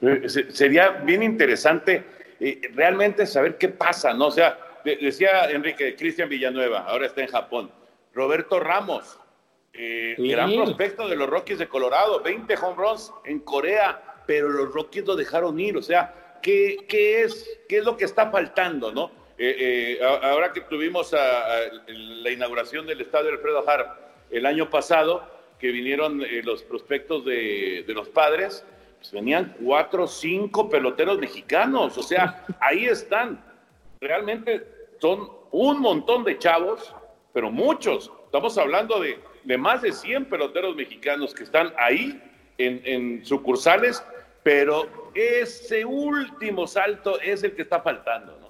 Eh, 0.00 0.26
sería 0.48 0.88
bien 1.04 1.22
interesante 1.22 2.06
eh, 2.40 2.62
realmente 2.74 3.26
saber 3.26 3.58
qué 3.58 3.68
pasa, 3.68 4.14
¿no? 4.14 4.28
O 4.28 4.30
sea, 4.30 4.58
decía 4.82 5.50
Enrique, 5.50 5.94
Cristian 5.94 6.30
Villanueva, 6.30 6.86
ahora 6.88 7.04
está 7.04 7.20
en 7.20 7.28
Japón. 7.28 7.70
Roberto 8.14 8.60
Ramos, 8.60 9.18
eh, 9.74 10.14
gran 10.18 10.54
prospecto 10.54 11.06
de 11.06 11.16
los 11.16 11.28
Rockies 11.28 11.58
de 11.58 11.68
Colorado, 11.68 12.22
20 12.22 12.54
home 12.56 12.76
runs 12.76 13.12
en 13.26 13.40
Corea, 13.40 14.22
pero 14.26 14.48
los 14.48 14.72
Rockies 14.72 15.04
lo 15.06 15.16
dejaron 15.16 15.60
ir. 15.60 15.76
O 15.76 15.82
sea, 15.82 16.21
¿qué, 16.42 16.84
qué 16.88 17.22
es, 17.22 17.60
qué 17.68 17.78
es 17.78 17.84
lo 17.84 17.96
que 17.96 18.04
está 18.04 18.30
faltando, 18.30 18.92
no? 18.92 19.10
Eh, 19.38 19.98
ahora 20.02 20.52
que 20.52 20.60
tuvimos 20.60 21.12
la 21.12 22.30
inauguración 22.30 22.86
del 22.86 23.00
estadio 23.00 23.30
Alfredo 23.30 23.68
Harp 23.68 23.98
el 24.30 24.46
año 24.46 24.70
pasado, 24.70 25.26
que 25.58 25.72
vinieron 25.72 26.22
los 26.44 26.62
prospectos 26.62 27.24
de, 27.24 27.84
de 27.86 27.94
los 27.94 28.08
padres, 28.08 28.64
pues 28.98 29.10
venían 29.12 29.56
cuatro 29.62 30.04
o 30.04 30.06
cinco 30.06 30.68
peloteros 30.68 31.18
mexicanos. 31.18 31.98
O 31.98 32.02
sea, 32.02 32.44
ahí 32.60 32.84
están 32.84 33.42
realmente 34.00 34.66
son 35.00 35.30
un 35.50 35.80
montón 35.80 36.24
de 36.24 36.38
chavos, 36.38 36.94
pero 37.32 37.50
muchos. 37.50 38.12
Estamos 38.26 38.56
hablando 38.58 39.00
de, 39.00 39.18
de 39.44 39.58
más 39.58 39.82
de 39.82 39.92
100 39.92 40.26
peloteros 40.26 40.76
mexicanos 40.76 41.34
que 41.34 41.44
están 41.44 41.72
ahí 41.78 42.20
en 42.58 43.24
sucursales, 43.24 44.04
pero 44.42 45.01
ese 45.14 45.84
último 45.84 46.66
salto 46.66 47.20
es 47.20 47.42
el 47.42 47.52
que 47.52 47.62
está 47.62 47.80
faltando. 47.80 48.42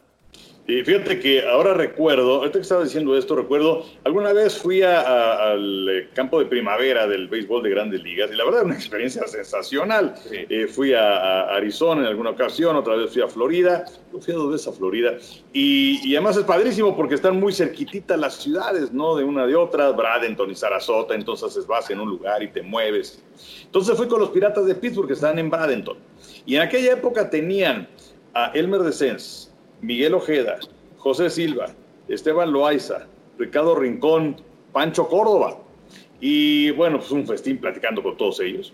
Y 0.64 0.84
fíjate 0.84 1.18
que 1.18 1.44
ahora 1.44 1.74
recuerdo, 1.74 2.36
ahorita 2.36 2.60
que 2.60 2.62
estaba 2.62 2.84
diciendo 2.84 3.18
esto, 3.18 3.34
recuerdo, 3.34 3.84
alguna 4.04 4.32
vez 4.32 4.56
fui 4.56 4.80
al 4.82 5.88
eh, 5.88 6.08
campo 6.14 6.38
de 6.38 6.46
primavera 6.46 7.08
del 7.08 7.26
béisbol 7.26 7.64
de 7.64 7.70
grandes 7.70 8.00
ligas 8.04 8.30
y 8.32 8.36
la 8.36 8.44
verdad 8.44 8.62
una 8.62 8.76
experiencia 8.76 9.26
sensacional. 9.26 10.14
Eh, 10.30 10.68
fui 10.68 10.94
a, 10.94 11.48
Arizona 11.48 12.02
en 12.02 12.06
alguna 12.06 12.30
ocasión, 12.30 12.76
otra 12.76 12.94
vez 12.94 13.12
fui 13.12 13.22
a 13.22 13.26
Florida, 13.26 13.86
fui 14.20 14.32
a 14.32 14.36
dos 14.36 14.52
veces 14.52 14.68
a 14.68 14.72
Florida 14.72 15.16
y, 15.52 16.14
además 16.14 16.36
es 16.36 16.44
padrísimo 16.44 16.96
porque 16.96 17.16
están 17.16 17.40
muy 17.40 17.52
cerquititas 17.52 18.16
las 18.16 18.36
ciudades, 18.36 18.92
¿no? 18.92 19.16
De 19.16 19.24
una 19.24 19.46
de 19.46 19.56
otra, 19.56 19.90
Bradenton 19.90 20.48
y 20.48 20.54
Sarasota, 20.54 21.16
entonces 21.16 21.66
vas 21.66 21.90
en 21.90 21.98
un 21.98 22.08
lugar 22.08 22.40
y 22.40 22.48
te 22.48 22.62
mueves. 22.62 23.20
Entonces 23.64 23.96
fui 23.96 24.06
con 24.06 24.20
los 24.20 24.30
Piratas 24.30 24.64
de 24.64 24.76
Pittsburgh 24.76 25.08
que 25.08 25.14
estaban 25.14 25.40
en 25.40 25.50
Bradenton 25.50 26.11
y 26.46 26.56
en 26.56 26.62
aquella 26.62 26.92
época 26.92 27.30
tenían 27.30 27.88
a 28.34 28.50
Elmer 28.54 28.82
de 28.82 28.92
Sens, 28.92 29.52
Miguel 29.80 30.14
Ojeda, 30.14 30.58
José 30.98 31.30
Silva, 31.30 31.74
Esteban 32.08 32.52
Loaiza, 32.52 33.06
Ricardo 33.38 33.74
Rincón, 33.74 34.36
Pancho 34.72 35.08
Córdoba. 35.08 35.58
Y 36.20 36.70
bueno, 36.72 36.98
pues 36.98 37.10
un 37.10 37.26
festín 37.26 37.58
platicando 37.58 38.02
con 38.02 38.16
todos 38.16 38.40
ellos. 38.40 38.72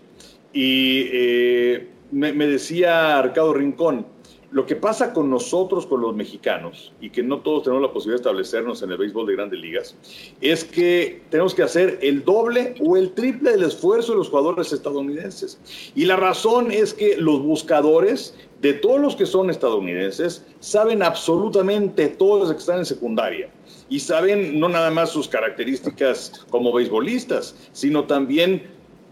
Y 0.53 1.09
eh, 1.11 1.87
me, 2.11 2.31
me, 2.33 2.47
decía 2.47 3.21
Ricardo 3.21 3.53
Rincón, 3.53 4.05
lo 4.51 4.65
que 4.65 4.75
pasa 4.75 5.13
con 5.13 5.29
nosotros, 5.29 5.85
con 5.85 6.01
los 6.01 6.15
mexicanos, 6.15 6.91
y 6.99 7.11
que 7.11 7.21
no 7.21 7.39
todos 7.39 7.63
tenemos 7.63 7.83
la 7.83 7.93
posibilidad 7.93 8.17
de 8.17 8.29
establecernos 8.29 8.81
en 8.81 8.91
el 8.91 8.97
béisbol 8.97 9.27
de 9.27 9.35
grandes 9.35 9.59
ligas, 9.59 9.95
es 10.41 10.63
que 10.63 11.21
tenemos 11.29 11.53
que 11.53 11.63
hacer 11.63 11.99
el 12.01 12.23
doble 12.23 12.73
o 12.79 12.97
el 12.97 13.11
triple 13.11 13.51
del 13.51 13.63
esfuerzo 13.63 14.13
de 14.13 14.17
los 14.17 14.29
jugadores 14.29 14.73
estadounidenses. 14.73 15.59
Y 15.95 16.05
la 16.05 16.15
razón 16.15 16.71
es 16.71 16.93
que 16.93 17.17
los 17.17 17.41
buscadores 17.43 18.35
de 18.61 18.73
todos 18.73 18.99
los 18.99 19.15
que 19.15 19.25
son 19.25 19.49
estadounidenses 19.49 20.45
saben 20.59 21.03
absolutamente 21.03 22.07
todos 22.09 22.39
los 22.39 22.51
que 22.51 22.57
están 22.57 22.79
en 22.79 22.85
secundaria 22.85 23.49
y 23.87 23.99
saben 23.99 24.59
no 24.59 24.67
nada 24.67 24.91
más 24.91 25.11
sus 25.11 25.27
características 25.27 26.45
como 26.49 26.73
beisbolistas, 26.73 27.55
sino 27.71 28.05
también 28.05 28.63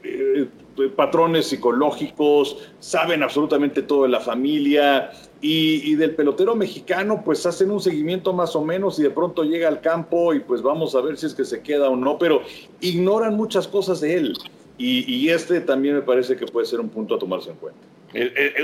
eh, 0.03 0.47
patrones 0.95 1.47
psicológicos, 1.47 2.57
saben 2.79 3.23
absolutamente 3.23 3.81
todo 3.81 4.03
de 4.03 4.09
la 4.09 4.19
familia 4.19 5.11
y, 5.41 5.95
del 5.95 6.15
pelotero 6.15 6.55
mexicano 6.55 7.21
pues 7.23 7.45
hacen 7.45 7.71
un 7.71 7.79
seguimiento 7.79 8.33
más 8.33 8.55
o 8.55 8.63
menos 8.63 8.99
y 8.99 9.03
de 9.03 9.09
pronto 9.09 9.43
llega 9.43 9.67
al 9.67 9.81
campo 9.81 10.33
y 10.33 10.39
pues 10.39 10.61
vamos 10.61 10.95
a 10.95 11.01
ver 11.01 11.17
si 11.17 11.27
es 11.27 11.33
que 11.33 11.45
se 11.45 11.61
queda 11.61 11.89
o 11.89 11.95
no, 11.95 12.17
pero 12.17 12.41
ignoran 12.81 13.35
muchas 13.35 13.67
cosas 13.67 14.01
de 14.01 14.15
él 14.15 14.33
y, 14.77 15.11
y 15.13 15.29
este 15.29 15.61
también 15.61 15.95
me 15.95 16.01
parece 16.01 16.35
que 16.35 16.45
puede 16.45 16.65
ser 16.65 16.79
un 16.79 16.89
punto 16.89 17.15
a 17.15 17.19
tomarse 17.19 17.51
en 17.51 17.57
cuenta. 17.57 17.81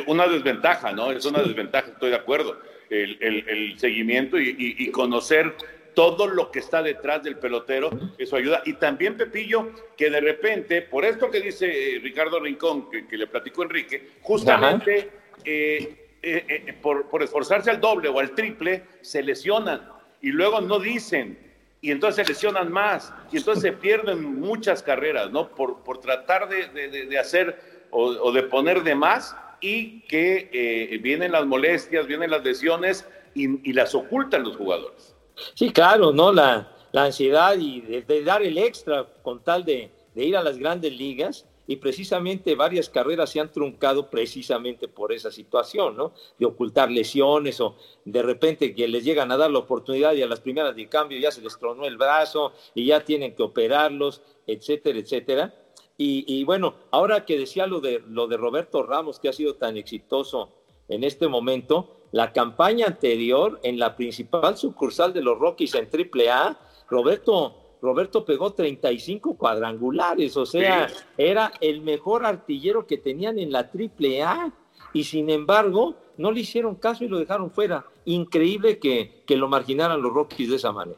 Una 0.07 0.27
desventaja, 0.27 0.91
¿no? 0.91 1.11
Es 1.11 1.25
una 1.25 1.41
desventaja, 1.41 1.91
estoy 1.91 2.11
de 2.11 2.15
acuerdo. 2.15 2.57
El, 2.89 3.17
el, 3.21 3.79
seguimiento 3.79 4.39
y, 4.39 4.55
y, 4.77 4.91
conocer 4.91 5.55
todo 5.95 6.27
lo 6.27 6.51
que 6.51 6.59
está 6.59 6.83
detrás 6.83 7.23
del 7.23 7.37
pelotero, 7.37 7.89
eso 8.17 8.35
ayuda. 8.35 8.61
Y 8.65 8.73
también, 8.73 9.17
Pepillo, 9.17 9.71
que 9.97 10.11
de 10.11 10.21
repente, 10.21 10.83
por 10.83 11.03
esto 11.03 11.31
que 11.31 11.41
dice 11.41 11.95
eh, 11.95 11.99
Ricardo 11.99 12.39
Rincón, 12.39 12.89
que, 12.91 13.17
le 13.17 13.27
platicó 13.27 13.63
Enrique, 13.63 14.11
justamente 14.21 15.09
eh, 15.43 16.02
eh, 16.23 16.75
por, 16.81 17.09
por, 17.09 17.21
esforzarse 17.21 17.69
al 17.69 17.79
doble 17.79 18.09
o 18.09 18.19
al 18.19 18.31
triple, 18.31 18.83
se 19.01 19.21
lesionan 19.21 19.89
y 20.21 20.29
luego 20.29 20.61
no 20.61 20.79
dicen. 20.79 21.37
Y 21.81 21.91
entonces 21.91 22.25
se 22.25 22.31
lesionan 22.31 22.71
más, 22.71 23.13
y 23.31 23.37
entonces 23.37 23.61
se 23.61 23.73
pierden 23.73 24.39
muchas 24.39 24.81
carreras, 24.81 25.31
¿no? 25.31 25.49
Por, 25.49 25.83
por 25.83 25.99
tratar 25.99 26.47
de, 26.47 26.69
de, 26.69 27.19
hacer 27.19 27.59
o, 27.91 28.31
de 28.31 28.43
poner 28.43 28.83
de 28.83 28.95
más 28.95 29.35
y 29.59 29.99
que 30.07 30.97
vienen 31.03 31.33
las 31.33 31.45
molestias, 31.45 32.07
vienen 32.07 32.31
las 32.31 32.41
lesiones 32.41 33.05
y, 33.35 33.73
las 33.73 33.93
ocultan 33.95 34.43
los 34.43 34.55
jugadores. 34.55 35.13
Sí, 35.55 35.71
claro, 35.71 36.13
¿no? 36.13 36.31
La, 36.31 36.73
la 36.93 37.05
ansiedad 37.05 37.57
y 37.57 37.81
de, 37.81 38.23
dar 38.23 38.41
el 38.43 38.57
extra 38.57 39.05
con 39.23 39.43
tal 39.43 39.65
de, 39.65 39.91
ir 40.15 40.37
a 40.37 40.43
las 40.43 40.57
grandes 40.57 40.93
ligas 40.93 41.45
y 41.65 41.77
precisamente 41.77 42.55
varias 42.55 42.89
carreras 42.89 43.29
se 43.29 43.39
han 43.39 43.51
truncado 43.51 44.09
precisamente 44.09 44.87
por 44.87 45.13
esa 45.13 45.31
situación, 45.31 45.95
¿no? 45.95 46.13
De 46.37 46.45
ocultar 46.45 46.91
lesiones 46.91 47.61
o 47.61 47.75
de 48.03 48.21
repente 48.21 48.75
que 48.75 48.87
les 48.87 49.03
llegan 49.03 49.31
a 49.31 49.37
dar 49.37 49.51
la 49.51 49.59
oportunidad 49.59 50.13
y 50.13 50.21
a 50.21 50.27
las 50.27 50.41
primeras 50.41 50.75
de 50.75 50.89
cambio 50.89 51.19
ya 51.19 51.31
se 51.31 51.41
les 51.41 51.57
tronó 51.57 51.85
el 51.85 51.97
brazo 51.97 52.53
y 52.75 52.85
ya 52.85 53.03
tienen 53.03 53.35
que 53.35 53.43
operarlos, 53.43 54.21
etcétera, 54.45 54.99
etcétera. 54.99 55.53
Y, 55.95 56.43
bueno, 56.43 56.75
ahora 56.91 57.23
que 57.23 57.37
decía 57.37 57.65
lo 57.65 57.79
de, 57.79 58.03
lo 58.07 58.27
de 58.27 58.35
Roberto 58.35 58.83
Ramos, 58.83 59.19
que 59.19 59.29
ha 59.29 59.33
sido 59.33 59.55
tan 59.55 59.77
exitoso 59.77 60.49
en 60.89 61.05
este 61.05 61.29
momento, 61.29 61.95
la 62.11 62.33
campaña 62.33 62.87
anterior 62.87 63.59
en 63.63 63.79
la 63.79 63.95
principal 63.95 64.57
sucursal 64.57 65.13
de 65.13 65.21
los 65.21 65.39
Rockies 65.39 65.75
en 65.75 65.87
AAA, 65.87 66.59
Roberto, 66.89 67.62
Roberto 67.83 68.23
pegó 68.23 68.53
35 68.53 69.35
cuadrangulares, 69.35 70.37
o 70.37 70.45
sea, 70.45 70.87
era 71.17 71.51
el 71.59 71.81
mejor 71.81 72.25
artillero 72.25 72.87
que 72.87 72.97
tenían 72.97 73.37
en 73.37 73.51
la 73.51 73.69
AAA 73.69 74.53
y 74.93 75.03
sin 75.03 75.29
embargo 75.29 75.97
no 76.17 76.31
le 76.31 76.39
hicieron 76.39 76.75
caso 76.75 77.03
y 77.03 77.09
lo 77.09 77.19
dejaron 77.19 77.51
fuera. 77.51 77.85
Increíble 78.05 78.79
que, 78.79 79.23
que 79.25 79.35
lo 79.35 79.49
marginaran 79.49 80.01
los 80.01 80.13
Rockies 80.13 80.49
de 80.51 80.55
esa 80.55 80.71
manera. 80.71 80.97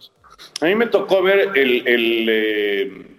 A 0.61 0.65
mí 0.65 0.75
me 0.75 0.85
tocó 0.85 1.23
ver 1.23 1.57
el, 1.57 1.87
el 1.87 2.29
eh, 2.29 3.17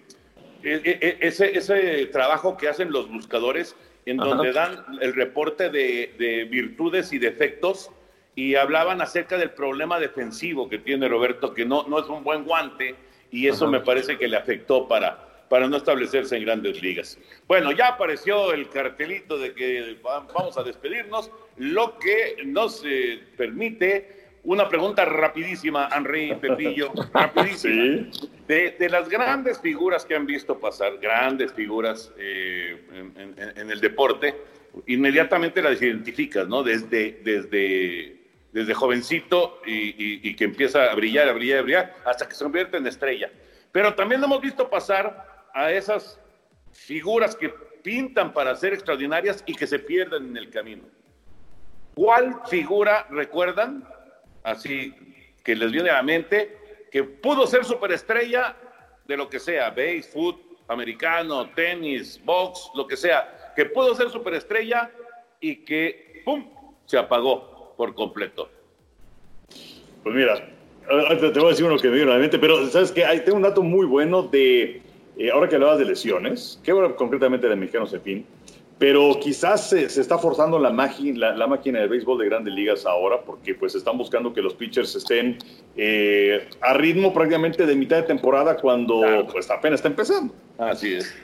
e, 0.63 0.75
e, 0.85 0.99
e, 1.01 1.19
ese, 1.23 1.59
ese 1.59 2.07
trabajo 2.07 2.57
que 2.57 2.69
hacen 2.69 2.93
los 2.93 3.11
buscadores 3.11 3.75
en 4.05 4.19
donde 4.19 4.53
dan 4.53 4.85
el 5.01 5.13
reporte 5.13 5.71
de, 5.71 6.47
virtudes 6.49 7.13
y 7.13 7.19
defectos 7.19 7.91
y 8.37 8.55
hablaban 8.55 9.01
acerca 9.01 9.37
del 9.37 9.51
problema 9.51 9.99
defensivo 9.99 10.69
que 10.69 10.79
tiene 10.79 11.09
Roberto, 11.09 11.53
que 11.53 11.65
no, 11.65 11.85
no 11.89 11.99
es 11.99 12.07
un 12.07 12.23
buen 12.23 12.45
guante 12.45 12.95
y 13.37 13.49
eso 13.49 13.69
me 13.69 13.81
parece 13.81 14.17
que 14.17 14.27
le 14.27 14.39
afectó 14.39 14.89
para, 14.89 15.45
para 15.51 15.69
no 15.69 15.77
establecerse 15.77 16.37
en 16.39 16.45
grandes 16.45 16.81
ligas. 16.81 17.19
Bueno, 17.47 17.71
ya 17.71 17.89
apareció 17.89 18.51
el 18.55 18.71
cartelito 18.71 19.37
de 19.37 19.53
que 19.53 19.99
vamos 20.03 20.57
a 20.57 20.63
despedirnos, 20.63 21.31
lo 21.59 21.99
que 21.99 22.39
nos 22.47 22.83
eh, 22.87 23.21
permite 23.37 24.25
una 24.45 24.67
pregunta 24.71 25.05
rapidísima, 25.05 25.91
Henry 25.95 26.35
Pepillo, 26.41 26.93
rapidísima. 27.13 28.09
De, 28.49 28.89
las 28.89 29.07
grandes 29.11 29.61
figuras 29.61 30.07
que 30.07 30.15
han 30.15 30.25
visto 30.25 30.59
pasar, 30.59 30.97
grandes 30.97 31.53
figuras 31.53 32.15
eh, 32.17 32.81
en, 33.57 33.71
el 33.71 33.81
deporte, 33.81 34.35
inmediatamente 34.87 35.61
las 35.61 35.83
identificas, 35.83 36.49
¿no? 36.49 36.63
Desde, 36.63 37.21
desde, 37.23 38.16
desde 38.57 38.73
jovencito 38.73 39.61
y, 39.67 40.35
que 40.35 40.45
empieza 40.45 40.91
a 40.91 40.95
brillar, 40.95 41.29
a 41.29 41.35
brillar, 41.35 41.59
a 41.59 41.63
brillar, 41.63 41.95
hasta 42.07 42.27
que 42.27 42.35
se 42.35 42.43
convierte 42.43 42.79
en 42.79 42.87
estrella. 42.87 43.31
Pero 43.71 43.95
también 43.95 44.25
hemos 44.25 44.41
visto 44.41 44.71
pasar 44.71 45.45
a 45.53 45.71
esas 45.71 46.19
figuras 46.73 47.37
que 47.37 47.51
pintan 47.83 48.33
para 48.33 48.57
ser 48.57 48.73
extraordinarias 48.73 49.45
y 49.45 49.55
que 49.55 49.67
se 49.67 49.79
pierden 49.79 50.29
en 50.29 50.37
el 50.39 50.49
camino. 50.49 50.85
¿Cuál 51.95 52.41
figura 52.49 53.07
recuerdan 53.11 53.87
así 54.43 54.95
que 55.45 55.55
les 55.55 55.71
viene 55.71 55.91
a 55.91 55.97
la 55.97 56.03
mente, 56.03 56.87
que 56.91 57.05
pudo 57.05 57.47
ser 57.47 57.63
superestrella 57.63 58.57
de 59.05 59.19
lo 59.19 59.29
que 59.29 59.39
sea, 59.39 59.69
base, 59.69 60.05
foot, 60.05 60.41
americano, 60.69 61.51
tenis, 61.51 62.19
box, 62.25 62.71
lo 62.75 62.87
que 62.87 62.97
sea, 62.97 63.53
que 63.55 63.67
pudo 63.67 63.95
ser 63.95 64.09
superestrella 64.09 64.91
y 65.41 65.57
que, 65.57 66.23
¡pum!, 66.25 66.51
se 66.87 66.97
apagó 66.97 67.56
por 67.77 67.95
completo. 67.95 68.49
Pues 70.03 70.15
mira, 70.15 70.37
te 70.87 71.39
voy 71.39 71.47
a 71.47 71.51
decir 71.51 71.65
uno 71.65 71.79
que 71.79 71.89
me 71.89 71.97
viene 71.97 72.11
a 72.11 72.15
la 72.15 72.21
mente, 72.21 72.39
pero 72.39 72.67
sabes 72.69 72.93
que 72.93 73.03
tengo 73.25 73.37
un 73.37 73.43
dato 73.43 73.63
muy 73.63 73.87
bueno 73.87 74.23
de, 74.23 74.83
eh, 75.19 75.31
ahora 75.33 75.49
que 75.49 75.57
hablabas 75.57 75.79
de 75.79 75.85
lesiones, 75.85 76.61
que 76.63 76.73
bueno, 76.73 76.95
concretamente 76.95 77.49
de 77.49 77.57
mexicanos, 77.57 77.93
en 77.95 78.03
fin, 78.03 78.27
pero 78.79 79.19
quizás 79.21 79.71
se, 79.71 79.85
está 79.85 80.19
forzando 80.19 80.59
la, 80.59 80.71
la, 80.71 81.35
la, 81.35 81.47
máquina 81.47 81.81
de 81.81 81.87
béisbol 81.87 82.19
de 82.19 82.27
grandes 82.27 82.53
ligas 82.53 82.85
ahora, 82.85 83.21
porque 83.23 83.55
pues 83.55 83.75
están 83.75 83.97
buscando 83.97 84.35
que 84.35 84.43
los 84.43 84.55
pitchers 84.55 84.95
estén 84.95 85.39
eh, 85.77 86.47
a 86.61 86.75
ritmo 86.75 87.15
prácticamente 87.15 87.65
de 87.65 87.75
mitad 87.75 87.97
de 87.97 88.03
temporada 88.03 88.57
cuando 88.59 89.27
pues 89.33 89.51
apenas 89.51 89.79
está 89.79 89.89
empezando. 89.89 90.35
Así 90.59 90.95
es. 90.95 91.15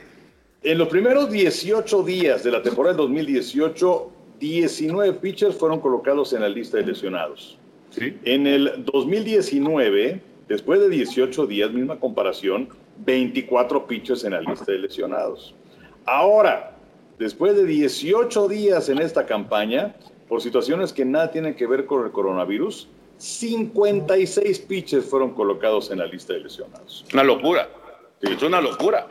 En 0.63 0.77
los 0.77 0.87
primeros 0.87 1.29
18 1.29 2.03
días 2.03 2.43
de 2.43 2.51
la 2.51 2.61
temporada 2.63 2.95
del 2.95 3.05
2018, 3.05 4.11
19 4.43 5.13
pitchers 5.13 5.55
fueron 5.55 5.79
colocados 5.79 6.33
en 6.33 6.41
la 6.41 6.49
lista 6.49 6.77
de 6.77 6.85
lesionados. 6.85 7.57
¿Sí? 7.91 8.17
En 8.25 8.47
el 8.47 8.83
2019, 8.85 10.21
después 10.47 10.79
de 10.79 10.89
18 10.89 11.45
días, 11.47 11.71
misma 11.71 11.99
comparación, 11.99 12.69
24 13.05 13.87
pitchers 13.87 14.23
en 14.23 14.31
la 14.31 14.41
lista 14.41 14.71
de 14.71 14.79
lesionados. 14.79 15.55
Ahora, 16.05 16.73
Después 17.19 17.55
de 17.55 17.65
18 17.65 18.47
días 18.47 18.89
en 18.89 18.99
esta 18.99 19.25
campaña, 19.25 19.95
por 20.27 20.41
situaciones 20.41 20.91
que 20.91 21.05
nada 21.05 21.31
tienen 21.31 21.55
que 21.55 21.67
ver 21.67 21.85
con 21.85 22.05
el 22.05 22.11
coronavirus, 22.11 22.89
56 23.17 24.59
pitches 24.59 25.05
fueron 25.05 25.33
colocados 25.33 25.91
en 25.91 25.99
la 25.99 26.05
lista 26.05 26.33
de 26.33 26.41
lesionados. 26.41 27.05
Una 27.13 27.23
locura. 27.23 27.69
es 28.21 28.41
una 28.41 28.59
locura. 28.59 29.07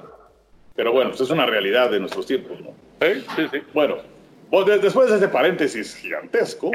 Pero 0.74 0.92
bueno, 0.92 1.10
pues 1.10 1.20
es 1.20 1.30
una 1.30 1.46
realidad 1.46 1.90
de 1.90 2.00
nuestros 2.00 2.26
tiempos, 2.26 2.60
¿no? 2.60 2.70
Sí, 3.00 3.24
sí, 3.36 3.42
sí. 3.52 3.58
Bueno, 3.72 3.96
después 4.80 5.10
de 5.10 5.16
ese 5.16 5.28
paréntesis 5.28 5.96
gigantesco, 5.96 6.70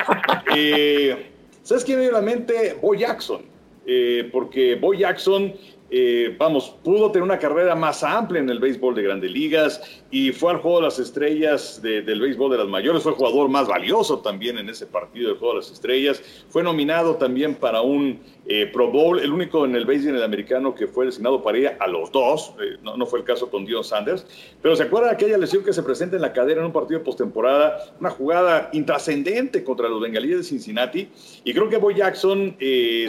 eh, 0.54 1.30
¿sabes 1.62 1.84
quién 1.84 1.98
me 1.98 2.04
dio 2.04 2.12
a 2.16 2.20
la 2.20 2.26
mente? 2.26 2.76
Bo 2.80 2.94
Jackson. 2.94 3.42
Eh, 3.86 4.28
porque 4.30 4.76
Bo 4.76 4.94
Jackson 4.94 5.54
eh, 5.94 6.34
vamos, 6.38 6.74
pudo 6.82 7.10
tener 7.10 7.22
una 7.22 7.38
carrera 7.38 7.74
más 7.74 8.02
amplia 8.02 8.40
en 8.40 8.48
el 8.48 8.58
béisbol 8.58 8.94
de 8.94 9.02
grandes 9.02 9.30
ligas 9.30 9.78
y 10.10 10.32
fue 10.32 10.52
al 10.52 10.56
juego 10.56 10.78
de 10.78 10.84
las 10.84 10.98
estrellas 10.98 11.82
del 11.82 12.18
béisbol 12.18 12.50
de 12.50 12.56
las 12.56 12.66
mayores, 12.66 13.02
fue 13.02 13.12
el 13.12 13.18
jugador 13.18 13.50
más 13.50 13.68
valioso 13.68 14.20
también 14.20 14.56
en 14.56 14.70
ese 14.70 14.86
partido 14.86 15.28
del 15.28 15.36
juego 15.36 15.52
de 15.52 15.60
las 15.60 15.70
estrellas, 15.70 16.22
fue 16.48 16.62
nominado 16.62 17.16
también 17.16 17.54
para 17.54 17.82
un 17.82 18.20
eh, 18.46 18.70
Pro 18.72 18.90
Bowl, 18.90 19.20
el 19.20 19.30
único 19.32 19.66
en 19.66 19.76
el 19.76 19.84
béisbol 19.84 20.22
americano 20.22 20.74
que 20.74 20.86
fue 20.86 21.04
designado 21.04 21.42
para 21.42 21.58
ir 21.58 21.72
a 21.78 21.86
los 21.86 22.10
dos, 22.10 22.54
eh, 22.62 22.78
no, 22.82 23.04
fue 23.04 23.18
el 23.18 23.26
caso 23.26 23.50
con 23.50 23.66
Dion 23.66 23.84
Sanders, 23.84 24.26
pero 24.62 24.74
se 24.74 24.84
acuerda 24.84 25.08
de 25.08 25.14
aquella 25.14 25.36
lesión 25.36 25.62
que 25.62 25.74
se 25.74 25.82
presenta 25.82 26.16
en 26.16 26.22
la 26.22 26.32
cadera 26.32 26.60
en 26.60 26.66
un 26.68 26.72
partido 26.72 27.00
de 27.00 27.04
postemporada, 27.04 27.94
una 28.00 28.08
jugada 28.08 28.70
intrascendente 28.72 29.62
contra 29.62 29.90
los 29.90 30.00
bengalíes 30.00 30.38
de 30.38 30.44
Cincinnati, 30.44 31.10
y 31.44 31.52
creo 31.52 31.68
que 31.68 31.76
Boy 31.76 31.96
Jackson 31.96 32.56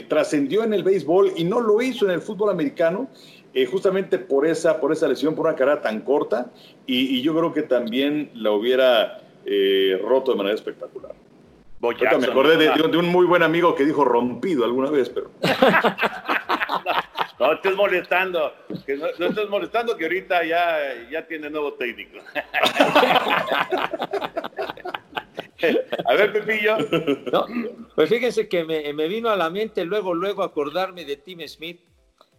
trascendió 0.10 0.66
en 0.66 0.74
el 0.74 0.84
béisbol 0.84 1.32
y 1.38 1.46
no 1.46 1.62
lo 1.62 1.82
hizo 1.82 2.06
en 2.06 2.12
el 2.12 2.22
fútbol 2.22 2.50
americano 2.50 2.73
eh, 3.54 3.66
justamente 3.66 4.18
por 4.18 4.48
esa, 4.48 4.80
por 4.80 4.92
esa 4.92 5.08
lesión, 5.08 5.36
por 5.36 5.46
una 5.46 5.56
carrera 5.56 5.82
tan 5.82 6.02
corta, 6.02 6.52
y, 6.88 7.22
yo 7.22 7.36
creo 7.36 7.54
que 7.54 7.62
también 7.62 8.32
la 8.34 8.52
hubiera 8.52 9.22
eh, 9.46 10.00
roto 10.04 10.32
de 10.32 10.38
manera 10.38 10.56
espectacular. 10.56 11.14
me 11.80 12.28
acordé 12.28 12.58
de, 12.58 12.98
un 12.98 13.10
muy 13.10 13.26
buen 13.26 13.44
amigo 13.44 13.76
que 13.76 13.86
dijo 13.86 14.04
rompido 14.04 14.66
alguna 14.66 14.90
vez, 14.90 15.10
pero... 15.10 15.30
no, 17.40 17.54
estés 17.54 17.76
molestando, 17.76 18.54
que 18.86 18.98
no, 18.98 19.08
estés 19.08 19.50
molestando 19.50 19.96
que 19.96 20.06
ahorita 20.06 20.44
ya, 20.44 20.78
ya 21.12 21.28
tiene 21.28 21.50
nuevo 21.50 21.74
técnico. 21.74 22.18
A 26.06 26.14
ver, 26.16 26.34
Pepillo. 26.34 26.76
pues 27.96 28.10
fíjense 28.10 28.50
que 28.50 28.66
me, 28.66 28.92
me, 28.94 29.08
vino 29.08 29.30
a 29.30 29.38
la 29.38 29.50
mente 29.50 29.86
luego, 29.86 30.14
luego 30.14 30.44
acordarme 30.44 31.06
de 31.06 31.16
Tim 31.16 31.40
Smith, 31.48 31.80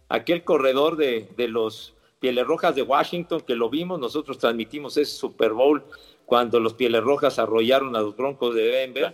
aquel 0.09 0.43
corredor 0.43 0.97
de, 0.97 1.27
los 1.47 1.93
Pieles 2.19 2.45
Rojas 2.45 2.75
de 2.75 2.81
Washington, 2.81 3.41
que 3.41 3.55
lo 3.55 3.69
vimos, 3.69 3.99
nosotros 3.99 4.37
transmitimos 4.37 4.97
ese 4.97 5.15
Super 5.15 5.53
Bowl 5.53 5.83
cuando 6.25 6.59
los 6.59 6.73
Pieles 6.73 7.03
Rojas 7.03 7.39
arrollaron 7.39 7.95
a 7.95 8.01
los 8.01 8.15
Broncos 8.15 8.55
de 8.55 8.63
Denver. 8.63 9.13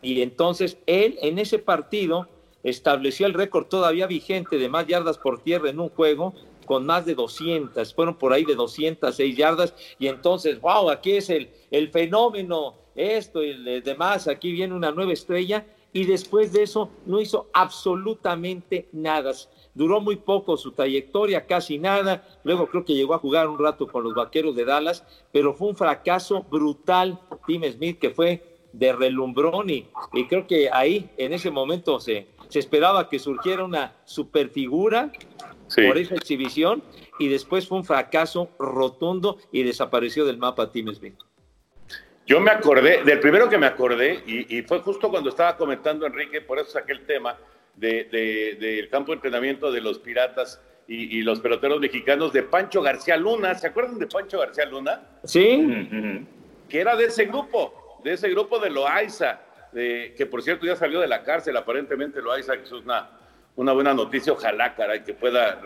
Y 0.00 0.22
entonces 0.22 0.78
él 0.86 1.18
en 1.22 1.38
ese 1.38 1.58
partido 1.58 2.28
estableció 2.62 3.26
el 3.26 3.34
récord 3.34 3.66
todavía 3.66 4.06
vigente 4.06 4.56
de 4.56 4.68
más 4.68 4.86
yardas 4.86 5.18
por 5.18 5.42
tierra 5.42 5.70
en 5.70 5.80
un 5.80 5.88
juego 5.90 6.32
con 6.64 6.86
más 6.86 7.04
de 7.04 7.14
200, 7.14 7.92
fueron 7.92 8.16
por 8.16 8.32
ahí 8.32 8.44
de 8.44 8.54
206 8.54 9.36
yardas. 9.36 9.74
Y 9.98 10.06
entonces, 10.06 10.60
wow, 10.60 10.90
aquí 10.90 11.12
es 11.12 11.28
el, 11.28 11.50
el 11.70 11.90
fenómeno, 11.90 12.76
esto 12.94 13.42
y 13.42 13.80
demás, 13.80 14.28
aquí 14.28 14.52
viene 14.52 14.74
una 14.74 14.92
nueva 14.92 15.12
estrella. 15.12 15.66
Y 15.92 16.06
después 16.06 16.52
de 16.52 16.62
eso 16.62 16.88
no 17.04 17.20
hizo 17.20 17.50
absolutamente 17.52 18.88
nada 18.92 19.32
duró 19.74 20.00
muy 20.00 20.16
poco 20.16 20.56
su 20.56 20.72
trayectoria, 20.72 21.46
casi 21.46 21.78
nada, 21.78 22.26
luego 22.44 22.66
creo 22.68 22.84
que 22.84 22.94
llegó 22.94 23.14
a 23.14 23.18
jugar 23.18 23.48
un 23.48 23.58
rato 23.58 23.86
con 23.86 24.04
los 24.04 24.14
Vaqueros 24.14 24.54
de 24.54 24.64
Dallas, 24.64 25.04
pero 25.32 25.54
fue 25.54 25.68
un 25.68 25.76
fracaso 25.76 26.42
brutal 26.42 27.18
Tim 27.46 27.64
Smith 27.64 27.98
que 27.98 28.10
fue 28.10 28.42
de 28.72 28.92
relumbrón 28.92 29.70
y, 29.70 29.88
creo 30.28 30.46
que 30.46 30.70
ahí 30.72 31.10
en 31.18 31.32
ese 31.32 31.50
momento 31.50 32.00
se, 32.00 32.28
se 32.48 32.58
esperaba 32.58 33.08
que 33.08 33.18
surgiera 33.18 33.64
una 33.64 33.96
superfigura 34.04 35.12
por 35.74 35.98
esa 35.98 36.14
exhibición 36.14 36.82
y 37.18 37.28
después 37.28 37.68
fue 37.68 37.78
un 37.78 37.84
fracaso 37.84 38.50
rotundo 38.58 39.38
y 39.52 39.62
desapareció 39.62 40.24
del 40.24 40.38
mapa 40.38 40.70
Tim 40.70 40.92
Smith. 40.94 41.14
Yo 42.26 42.40
me 42.40 42.50
acordé, 42.50 43.02
del 43.02 43.20
primero 43.20 43.48
que 43.48 43.58
me 43.58 43.66
acordé, 43.66 44.22
y, 44.26 44.56
y, 44.56 44.62
fue 44.62 44.78
justo 44.78 45.10
cuando 45.10 45.28
estaba 45.28 45.56
comentando 45.56 46.06
Enrique, 46.06 46.40
por 46.40 46.58
eso 46.58 46.70
saqué 46.70 46.92
el 46.92 47.04
tema, 47.04 47.36
del 47.74 48.88
campo 48.90 49.12
de 49.12 49.16
entrenamiento 49.16 49.72
de 49.72 49.80
los 49.80 49.98
piratas 49.98 50.60
y, 50.86 51.22
los 51.22 51.40
peloteros 51.40 51.80
mexicanos 51.80 52.32
de 52.32 52.42
Pancho 52.42 52.82
García 52.82 53.16
Luna. 53.16 53.54
¿Se 53.54 53.68
acuerdan 53.68 53.98
de 53.98 54.06
Pancho 54.06 54.38
García 54.40 54.66
Luna? 54.66 55.02
Sí. 55.24 56.26
Que 56.68 56.80
era 56.80 56.96
de 56.96 57.04
ese 57.04 57.26
grupo, 57.26 58.00
de 58.04 58.14
ese 58.14 58.28
grupo 58.30 58.58
de 58.58 58.70
Loaiza, 58.70 59.40
de, 59.72 60.14
que 60.16 60.26
por 60.26 60.42
cierto 60.42 60.66
ya 60.66 60.76
salió 60.76 61.00
de 61.00 61.08
la 61.08 61.22
cárcel, 61.22 61.56
aparentemente 61.56 62.20
Loaiza, 62.20 62.56
que 62.56 62.64
es 62.64 62.72
una, 62.72 63.10
una 63.56 63.72
buena 63.72 63.94
noticia, 63.94 64.32
ojalá, 64.32 64.74
caray, 64.74 65.02
que 65.02 65.14
pueda 65.14 65.60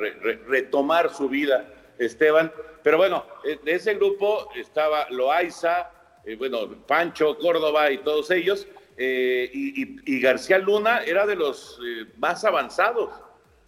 retomar 0.46 1.12
su 1.12 1.28
vida, 1.28 1.66
Esteban. 1.98 2.52
Pero 2.82 2.98
bueno, 2.98 3.24
de 3.44 3.72
ese 3.72 3.94
grupo 3.94 4.48
estaba 4.54 5.09
Loaiza, 5.11 5.90
eh, 6.24 6.34
bueno, 6.36 6.68
Pancho, 6.86 7.38
Córdoba 7.38 7.90
y 7.90 7.98
todos 7.98 8.30
ellos, 8.30 8.66
eh, 8.97 9.51
y, 9.53 10.20
García 10.20 10.59
Luna 10.59 11.03
era 11.05 11.26
de 11.26 11.36
los 11.36 11.78
eh, 11.84 12.07
más 12.16 12.44
avanzados 12.44 13.11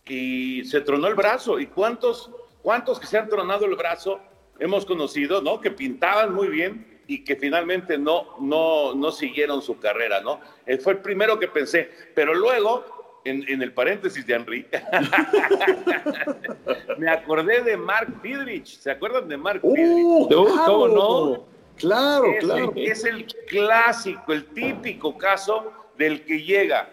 y 0.07 0.65
se 0.65 0.81
tronó 0.81 1.07
el 1.07 1.15
brazo. 1.15 1.59
¿Y 1.59 1.67
cuántos, 1.67 2.31
cuántos 2.63 2.99
que 2.99 3.07
se 3.07 3.19
han 3.19 3.29
tronado 3.29 3.67
el 3.67 3.77
brazo 3.77 4.21
hemos 4.59 4.87
conocido, 4.87 5.43
¿no? 5.43 5.61
Que 5.61 5.71
pintaban 5.71 6.35
muy 6.35 6.49
bien 6.49 7.03
y 7.07 7.25
que 7.25 7.37
finalmente 7.37 7.99
no, 7.99 8.37
no, 8.41 8.95
no 8.95 9.13
siguieron 9.13 9.63
su 9.63 9.79
carrera, 9.79 10.21
¿no? 10.21 10.41
Él 10.67 10.81
fue 10.81 10.95
el 10.95 10.99
primero 11.01 11.39
que 11.39 11.49
pensé, 11.49 11.91
pero 12.15 12.35
luego, 12.35 13.21
en, 13.25 13.63
el 13.63 13.73
paréntesis 13.73 14.27
de 14.27 14.35
Henry, 14.35 14.67
me 16.99 17.11
acordé 17.11 17.63
de 17.63 17.77
Mark 17.77 18.13
Friedrich. 18.21 18.79
¿Se 18.79 18.91
acuerdan 18.91 19.29
de 19.29 19.37
Mark 19.37 19.61
uh, 19.63 19.73
Friedrich? 19.73 20.29
¿Cómo 20.67 20.89
no? 20.89 21.58
Claro, 21.79 22.27
es, 22.27 22.45
claro. 22.45 22.73
Es 22.77 23.05
el 23.05 23.27
clásico, 23.47 24.33
el 24.33 24.47
típico 24.47 25.17
caso 25.17 25.73
del 25.97 26.25
que 26.25 26.43
llega 26.43 26.91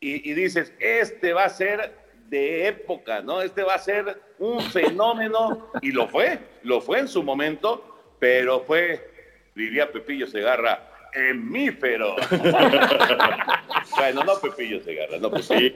y, 0.00 0.32
dices, 0.32 0.72
este 0.78 1.32
va 1.32 1.44
a 1.44 1.48
ser 1.48 1.94
de 2.28 2.68
época, 2.68 3.20
¿no? 3.20 3.42
Este 3.42 3.62
va 3.62 3.74
a 3.74 3.78
ser 3.78 4.20
un 4.38 4.60
fenómeno 4.60 5.70
y 5.82 5.92
lo 5.92 6.08
fue, 6.08 6.38
lo 6.62 6.80
fue 6.80 7.00
en 7.00 7.08
su 7.08 7.22
momento, 7.22 8.14
pero 8.18 8.60
fue, 8.60 9.10
diría 9.54 9.90
Pepillo 9.90 10.26
Segarra, 10.26 10.87
hemífero. 11.12 12.16
bueno, 13.96 14.24
no 14.24 14.40
Pepillo 14.40 14.80
Segarra, 14.82 15.18
no, 15.18 15.30
pues 15.30 15.46
sí. 15.46 15.72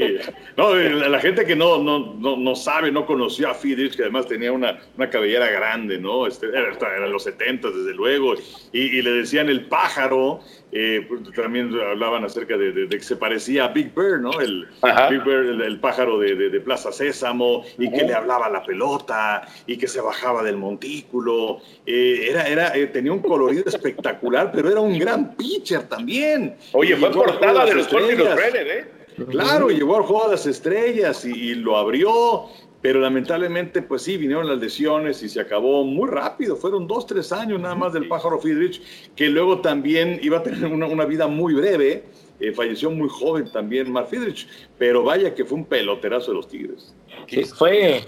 No, 0.57 0.75
la, 0.75 1.21
gente 1.21 1.45
que 1.45 1.57
no, 1.57 1.79
no, 1.79 2.17
no, 2.37 2.57
sabe, 2.57 2.91
no 2.91 3.07
conoció 3.07 3.51
a 3.51 3.55
Friedrich, 3.55 3.97
que 3.97 4.03
además 4.03 4.27
tenía 4.27 4.53
una, 4.53 4.81
una 4.97 5.11
cabellera 5.11 5.51
grande, 5.51 5.99
¿no? 5.99 6.27
Este, 6.27 6.49
era, 6.49 7.07
los 7.07 7.25
70, 7.25 7.71
desde 7.71 7.95
luego, 7.95 8.35
y, 8.73 9.03
le 9.03 9.11
decían 9.11 9.49
el 9.49 9.67
pájaro, 9.67 10.41
eh, 10.75 11.05
pues, 11.07 11.21
también 11.35 11.71
hablaban 11.79 12.25
acerca 12.25 12.57
de, 12.57 12.89
que 12.89 13.01
se 13.01 13.17
parecía 13.17 13.67
a 13.67 13.69
Big 13.69 13.95
Bird, 13.95 14.23
¿no? 14.23 14.41
El 14.41 14.67
Big 15.11 15.23
Bird, 15.23 15.61
el, 15.61 15.79
pájaro 15.81 16.19
de, 16.19 16.61
Plaza 16.61 16.91
Sésamo, 16.91 17.63
y 17.79 17.91
que 17.91 18.05
le 18.05 18.15
hablaba 18.15 18.49
la 18.49 18.65
pelota, 18.65 19.47
y 19.67 19.77
que 19.77 19.87
se 19.87 20.01
bajaba 20.01 20.43
del 20.43 20.57
montículo. 20.57 21.59
Eh, 21.85 22.29
era, 22.31 22.49
era, 22.49 22.75
eh, 22.75 22.87
tenía 22.87 23.13
un 23.13 23.21
colorido 23.21 23.65
espectacular, 23.67 24.51
pero 24.51 24.71
era 24.71 24.81
un 24.81 24.99
gran 24.99 25.37
pitcher 25.37 25.83
también. 25.83 26.57
Oye, 26.73 26.97
fue 26.97 27.11
portada 27.11 27.67
de 27.67 27.75
los 27.75 27.89
Portillos 27.89 28.29
¿eh? 28.39 28.87
Claro, 29.29 29.69
llegó 29.69 29.97
al 29.97 30.05
juego 30.05 30.25
de 30.25 30.31
las 30.33 30.47
estrellas 30.47 31.25
y, 31.27 31.55
lo 31.55 31.77
abrió 31.77 32.47
pero 32.83 32.99
lamentablemente, 32.99 33.81
pues 33.81 34.03
sí, 34.03 34.17
vinieron 34.17 34.49
las 34.49 34.59
lesiones 34.59 35.23
y 35.23 35.29
se 35.29 35.41
acabó 35.41 35.85
muy 35.85 36.11
rápido. 36.11 36.57
Fueron 36.57 36.89
dos, 36.89 37.07
tres 37.07 37.33
años 37.33 37.61
nada 37.61 37.77
más 37.77 37.93
del 37.93 38.09
pájaro 38.09 38.41
Friedrich, 38.41 38.83
que 39.15 39.29
luego 39.29 39.61
también 39.61 40.19
iba 40.21 40.39
a 40.39 40.43
tener 40.43 40.67
una, 40.67 40.87
una 40.87 41.05
vida 41.05 41.29
muy 41.29 41.55
breve. 41.55 42.05
Eh, 42.41 42.53
falleció 42.53 42.91
muy 42.91 43.09
joven 43.09 43.51
también 43.53 43.91
Mark 43.93 44.09
Friedrich, 44.09 44.49
pero 44.77 45.05
vaya 45.05 45.33
que 45.33 45.45
fue 45.45 45.59
un 45.59 45.65
peloterazo 45.65 46.33
de 46.33 46.37
los 46.37 46.49
Tigres. 46.49 46.93
Sí, 47.29 47.45
fue, 47.45 48.05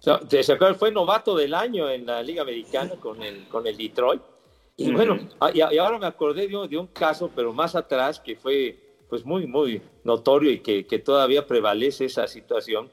¿se 0.00 0.52
acuerdan? 0.52 0.76
fue 0.76 0.90
novato 0.90 1.36
del 1.36 1.52
año 1.52 1.90
en 1.90 2.06
la 2.06 2.22
Liga 2.22 2.40
Americana 2.40 2.92
con 2.98 3.22
el, 3.22 3.46
con 3.48 3.66
el 3.66 3.76
Detroit. 3.76 4.22
Y 4.78 4.90
bueno, 4.92 5.18
y, 5.52 5.58
y 5.58 5.78
ahora 5.78 5.98
me 5.98 6.06
acordé 6.06 6.48
de, 6.48 6.68
de 6.68 6.78
un 6.78 6.86
caso, 6.86 7.30
pero 7.36 7.52
más 7.52 7.74
atrás, 7.74 8.18
que 8.18 8.36
fue 8.36 8.78
pues 9.10 9.24
muy, 9.26 9.46
muy 9.46 9.82
notorio 10.04 10.50
y 10.50 10.60
que, 10.60 10.86
que 10.86 10.98
todavía 10.98 11.46
prevalece 11.46 12.06
esa 12.06 12.26
situación, 12.26 12.88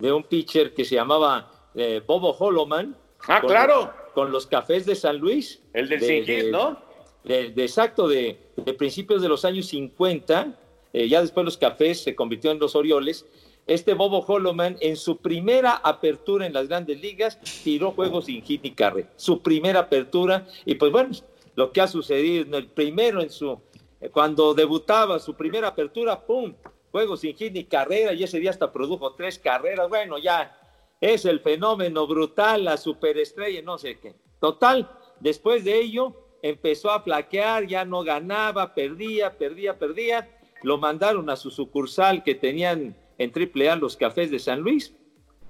de 0.00 0.12
un 0.12 0.24
pitcher 0.24 0.74
que 0.74 0.84
se 0.84 0.96
llamaba 0.96 1.50
eh, 1.74 2.02
Bobo 2.06 2.32
Holoman. 2.32 2.96
Ah, 3.28 3.40
con, 3.40 3.50
claro. 3.50 3.92
Con 4.14 4.32
los 4.32 4.46
cafés 4.46 4.86
de 4.86 4.94
San 4.94 5.18
Luis. 5.18 5.62
El 5.72 5.88
del 5.88 6.00
de, 6.00 6.50
¿no? 6.50 6.78
de, 7.24 7.50
de- 7.50 7.62
exacto, 7.62 8.08
de, 8.08 8.38
principios 8.78 9.22
de 9.22 9.28
los 9.28 9.44
años 9.44 9.66
50. 9.66 10.58
eh, 10.92 11.08
ya 11.08 11.20
después 11.20 11.44
los 11.44 11.58
cafés 11.58 12.02
se 12.02 12.14
convirtió 12.16 12.50
en 12.50 12.58
los 12.58 12.74
Orioles. 12.74 13.26
Este 13.66 13.94
Bobo 13.94 14.24
Holoman, 14.26 14.76
en 14.80 14.96
su 14.96 15.18
primera 15.18 15.74
apertura 15.76 16.46
en 16.46 16.52
las 16.54 16.66
grandes 16.66 17.00
ligas, 17.00 17.38
tiró 17.62 17.92
juegos 17.92 18.24
sin 18.24 18.42
hit 18.42 18.62
ni 18.64 18.72
carrera. 18.72 19.08
Su 19.16 19.42
primera 19.42 19.80
apertura. 19.80 20.46
Y 20.64 20.74
pues 20.74 20.90
bueno, 20.90 21.10
lo 21.54 21.70
que 21.70 21.80
ha 21.80 21.86
sucedido 21.86 22.56
el 22.56 22.66
primero, 22.68 23.20
en 23.20 23.30
su, 23.30 23.60
eh, 24.00 24.08
cuando 24.08 24.54
debutaba 24.54 25.18
su 25.20 25.34
primera 25.34 25.68
apertura, 25.68 26.18
¡pum! 26.20 26.54
Juegos 26.90 27.20
sin 27.20 27.36
hit 27.36 27.52
ni 27.52 27.64
carrera. 27.64 28.12
Y 28.12 28.24
ese 28.24 28.40
día 28.40 28.50
hasta 28.50 28.72
produjo 28.72 29.14
tres 29.14 29.38
carreras. 29.38 29.88
Bueno, 29.88 30.18
ya 30.18 30.56
es 31.00 31.24
el 31.24 31.40
fenómeno 31.40 32.06
brutal, 32.06 32.64
la 32.64 32.76
superestrella, 32.76 33.62
no 33.62 33.78
sé 33.78 33.98
qué. 33.98 34.14
Total, 34.40 34.90
después 35.20 35.64
de 35.64 35.80
ello 35.80 36.14
empezó 36.42 36.90
a 36.90 37.02
flaquear, 37.02 37.66
ya 37.66 37.84
no 37.84 38.02
ganaba, 38.02 38.74
perdía, 38.74 39.36
perdía, 39.36 39.78
perdía. 39.78 40.28
Lo 40.62 40.78
mandaron 40.78 41.30
a 41.30 41.36
su 41.36 41.50
sucursal 41.50 42.22
que 42.22 42.34
tenían 42.34 42.96
en 43.18 43.32
AAA 43.34 43.76
los 43.76 43.96
cafés 43.96 44.30
de 44.30 44.38
San 44.38 44.60
Luis 44.60 44.94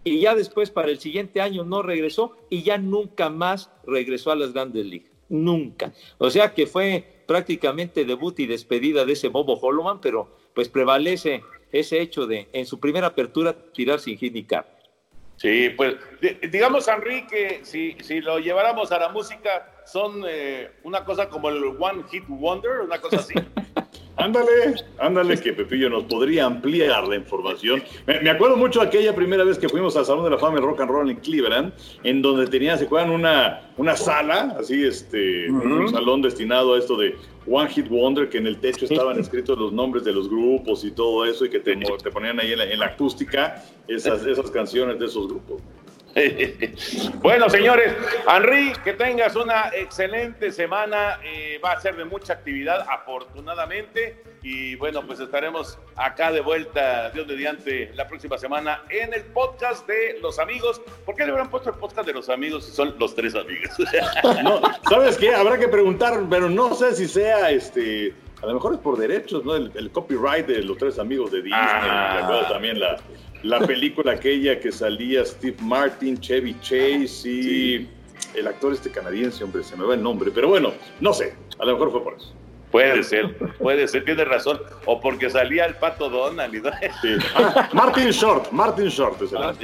y 0.03 0.21
ya 0.21 0.35
después 0.35 0.71
para 0.71 0.89
el 0.89 0.99
siguiente 0.99 1.41
año 1.41 1.65
no 1.65 1.83
regresó 1.83 2.37
y 2.49 2.63
ya 2.63 2.79
nunca 2.79 3.29
más 3.29 3.71
regresó 3.87 4.31
a 4.31 4.37
las 4.37 4.53
grandes 4.53 4.87
ligas. 4.87 5.11
Nunca. 5.29 5.93
O 6.19 6.31
sea 6.31 6.55
que 6.55 6.67
fue 6.67 7.23
prácticamente 7.27 8.05
debut 8.05 8.39
y 8.41 8.47
despedida 8.47 9.05
de 9.05 9.13
ese 9.13 9.29
Bobo 9.29 9.59
Holoman, 9.61 10.01
pero 10.01 10.37
pues 10.61 10.69
prevalece 10.69 11.43
ese 11.73 12.03
hecho 12.03 12.27
de 12.27 12.47
en 12.53 12.67
su 12.67 12.79
primera 12.79 13.07
apertura 13.07 13.55
tirar 13.73 13.99
sin 13.99 14.19
hit 14.19 14.35
ni 14.35 14.45
carrera. 14.45 14.77
Sí, 15.37 15.71
pues 15.75 15.97
di- 16.21 16.49
digamos, 16.49 16.87
Henry, 16.87 17.27
que 17.27 17.61
si, 17.65 17.97
si 18.03 18.21
lo 18.21 18.39
lleváramos 18.39 18.93
a 18.93 18.99
la 18.99 19.09
música, 19.09 19.73
son 19.87 20.23
eh, 20.29 20.71
una 20.83 21.03
cosa 21.07 21.31
como 21.31 21.49
el 21.49 21.65
One 21.65 22.05
Hit 22.11 22.25
Wonder, 22.29 22.81
una 22.81 23.01
cosa 23.01 23.17
así. 23.21 23.33
Ándale, 24.21 24.75
ándale, 24.99 25.41
que 25.41 25.53
Pepillo 25.53 25.89
nos 25.89 26.05
podría 26.05 26.47
ampliar 26.47 27.07
la 27.09 27.17
información. 27.17 27.83
Me, 28.07 28.21
me 28.21 28.31
acuerdo 28.31 28.57
mucho 28.57 28.81
aquella 28.81 29.15
primera 29.15 29.45
vez 29.45 29.59
que 29.59 29.69
fuimos 29.69 29.97
al 29.97 30.05
Salón 30.05 30.25
de 30.25 30.31
la 30.31 30.39
Fama 30.39 30.59
en 30.59 30.65
Rock 30.65 30.81
and 30.81 30.91
Roll 30.91 31.11
en 31.11 31.17
Cleveland, 31.17 31.73
en 32.05 32.23
donde 32.23 32.47
tenían, 32.47 32.79
se 32.79 32.85
acuerdan, 32.85 33.11
una, 33.11 33.71
una 33.77 33.97
sala, 33.97 34.57
así, 34.59 34.85
este, 34.85 35.51
un 35.51 35.89
salón 35.91 36.23
destinado 36.23 36.75
a 36.75 36.79
esto 36.79 36.97
de 36.97 37.17
One 37.47 37.71
Hit 37.71 37.89
Wonder, 37.89 38.29
que 38.29 38.39
en 38.39 38.47
el 38.47 38.59
techo 38.59 38.85
estaban 38.85 39.19
escritos 39.19 39.59
los 39.59 39.73
nombres 39.73 40.05
de 40.05 40.13
los 40.13 40.29
grupos 40.29 40.85
y 40.85 40.91
todo 40.91 41.25
eso, 41.25 41.45
y 41.45 41.51
que 41.51 41.61
te, 41.61 41.77
te 41.77 42.11
ponían 42.11 42.39
ahí 42.41 42.53
en 42.53 42.59
la, 42.59 42.65
en 42.65 42.79
la 42.79 42.87
acústica 42.87 43.65
esas, 43.89 44.25
esas 44.27 44.51
canciones 44.51 44.99
de 44.99 45.07
esos 45.07 45.29
grupos. 45.29 45.63
bueno, 47.23 47.49
señores, 47.49 47.95
Henry, 48.29 48.73
que 48.85 48.93
tengas 48.95 49.37
una 49.37 49.71
excelente 49.75 50.51
semana. 50.53 51.21
eh, 51.25 51.61
va 51.65 51.73
a 51.73 51.81
ser 51.81 51.97
de 51.97 52.05
mucha 52.05 52.35
actividad, 52.35 52.87
afortunadamente. 52.89 54.23
Y 54.43 54.75
bueno, 54.77 55.07
pues 55.07 55.21
estaremos 55.21 55.79
acá 55.97 56.33
de 56.33 56.41
vuelta, 56.41 57.11
Dios 57.11 57.27
mediante, 57.27 57.93
la 57.95 58.09
próxima 58.09 58.39
semana 58.39 58.83
en 58.89 59.13
el 59.13 59.23
podcast 59.25 59.87
de 59.87 60.19
los 60.23 60.39
amigos. 60.39 60.81
¿Por 61.05 61.15
qué 61.15 61.25
le 61.25 61.31
habrán 61.33 61.51
puesto 61.51 61.71
el 61.71 61.77
podcast 61.77 62.07
de 62.07 62.15
los 62.15 62.29
amigos 62.31 62.65
si 62.65 62.73
son 62.73 62.95
los 62.99 63.15
tres 63.15 63.35
amigos? 63.35 63.71
No, 64.43 64.61
¿Sabes 64.89 65.19
qué? 65.19 65.35
Habrá 65.35 65.59
que 65.59 65.69
preguntar, 65.69 66.19
pero 66.31 66.49
no 66.49 66.75
sé 66.75 66.95
si 66.95 67.07
sea 67.07 67.51
este. 67.51 68.15
A 68.43 68.47
lo 68.47 68.55
mejor 68.55 68.75
es 68.75 68.81
por 68.81 68.97
derechos, 68.97 69.45
¿no? 69.45 69.55
El, 69.55 69.71
el 69.75 69.91
copyright 69.91 70.47
de 70.47 70.63
los 70.63 70.79
tres 70.79 70.99
amigos 70.99 71.31
de 71.31 71.43
Disney. 71.43 71.61
Ah. 71.63 72.47
También 72.49 72.81
la, 72.81 72.97
la 73.43 73.61
película 73.61 74.13
aquella 74.13 74.59
que 74.59 74.73
salía 74.73 75.25
Steve 75.25 75.57
Martin, 75.61 76.19
Chevy 76.19 76.59
Chase 76.61 77.29
y 77.29 77.89
el 78.35 78.47
actor 78.47 78.73
este 78.73 78.91
canadiense, 78.91 79.45
hombre, 79.45 79.63
se 79.63 79.77
me 79.77 79.85
va 79.85 79.95
el 79.95 80.03
nombre. 80.03 80.31
Pero 80.35 80.49
bueno, 80.49 80.73
no 81.01 81.13
sé. 81.13 81.35
A 81.59 81.65
lo 81.65 81.73
mejor 81.75 81.91
fue 81.93 82.03
por 82.03 82.15
eso. 82.15 82.33
Puede 82.71 83.03
ser, 83.03 83.37
puede 83.59 83.89
ser, 83.89 84.05
tiene 84.05 84.25
razón. 84.25 84.61
O 84.87 85.01
porque 85.01 85.29
salía 85.29 85.67
el 85.67 85.75
pato 85.75 86.09
Donald. 86.09 86.55
y 86.55 86.61
Sí. 86.61 87.17
Ah, 87.35 87.69
Martin 87.73 88.11
Short, 88.11 88.51
Martin 88.53 88.87
Short 88.87 89.21
es 89.23 89.33
el 89.33 89.39
Ah, 89.39 89.55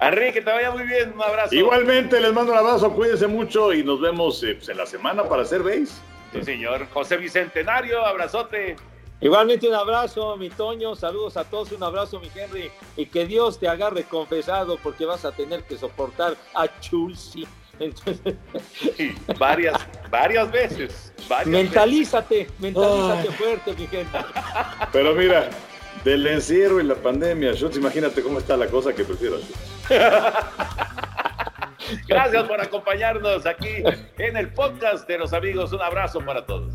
Henry, 0.00 0.32
que 0.32 0.40
te 0.40 0.50
vaya 0.50 0.70
muy 0.70 0.84
bien. 0.84 1.12
Un 1.14 1.22
abrazo. 1.22 1.54
Igualmente, 1.54 2.18
les 2.18 2.32
mando 2.32 2.52
un 2.52 2.58
abrazo, 2.58 2.90
cuídense 2.92 3.26
mucho 3.26 3.74
y 3.74 3.84
nos 3.84 4.00
vemos 4.00 4.42
eh, 4.42 4.54
pues, 4.54 4.70
en 4.70 4.78
la 4.78 4.86
semana 4.86 5.24
para 5.24 5.42
hacer 5.42 5.62
base. 5.62 6.00
Sí, 6.32 6.42
señor. 6.42 6.86
José 6.92 7.16
Bicentenario, 7.16 8.04
abrazote. 8.04 8.76
Igualmente 9.20 9.68
un 9.68 9.74
abrazo, 9.74 10.36
mi 10.38 10.48
Toño, 10.48 10.96
saludos 10.96 11.36
a 11.36 11.44
todos, 11.44 11.72
un 11.72 11.82
abrazo, 11.82 12.18
mi 12.20 12.30
Henry, 12.34 12.70
y 12.96 13.04
que 13.04 13.26
Dios 13.26 13.58
te 13.58 13.68
agarre 13.68 14.04
confesado 14.04 14.78
porque 14.82 15.04
vas 15.04 15.26
a 15.26 15.32
tener 15.32 15.62
que 15.64 15.76
soportar 15.76 16.36
a 16.54 16.80
Chulsi. 16.80 17.46
Entonces, 17.78 18.34
Sí, 18.96 19.14
varias, 19.38 19.78
varias 20.10 20.50
veces. 20.50 21.12
varias 21.28 21.48
mentalízate, 21.48 22.48
mentalízate 22.58 23.30
fuerte, 23.32 23.74
mi 23.74 23.84
Henry. 23.84 24.08
Pero 24.92 25.14
mira, 25.14 25.50
del 26.02 26.26
encierro 26.26 26.80
y 26.80 26.84
la 26.84 26.94
pandemia, 26.94 27.52
Schultz, 27.52 27.76
imagínate 27.76 28.22
cómo 28.22 28.38
está 28.38 28.56
la 28.56 28.68
cosa 28.68 28.94
que 28.94 29.04
prefiero. 29.04 29.36
Gracias 32.06 32.44
por 32.44 32.60
acompañarnos 32.60 33.46
aquí 33.46 33.82
en 34.18 34.36
el 34.36 34.52
podcast 34.52 35.06
de 35.08 35.18
los 35.18 35.32
amigos. 35.32 35.72
Un 35.72 35.82
abrazo 35.82 36.20
para 36.24 36.44
todos. 36.46 36.74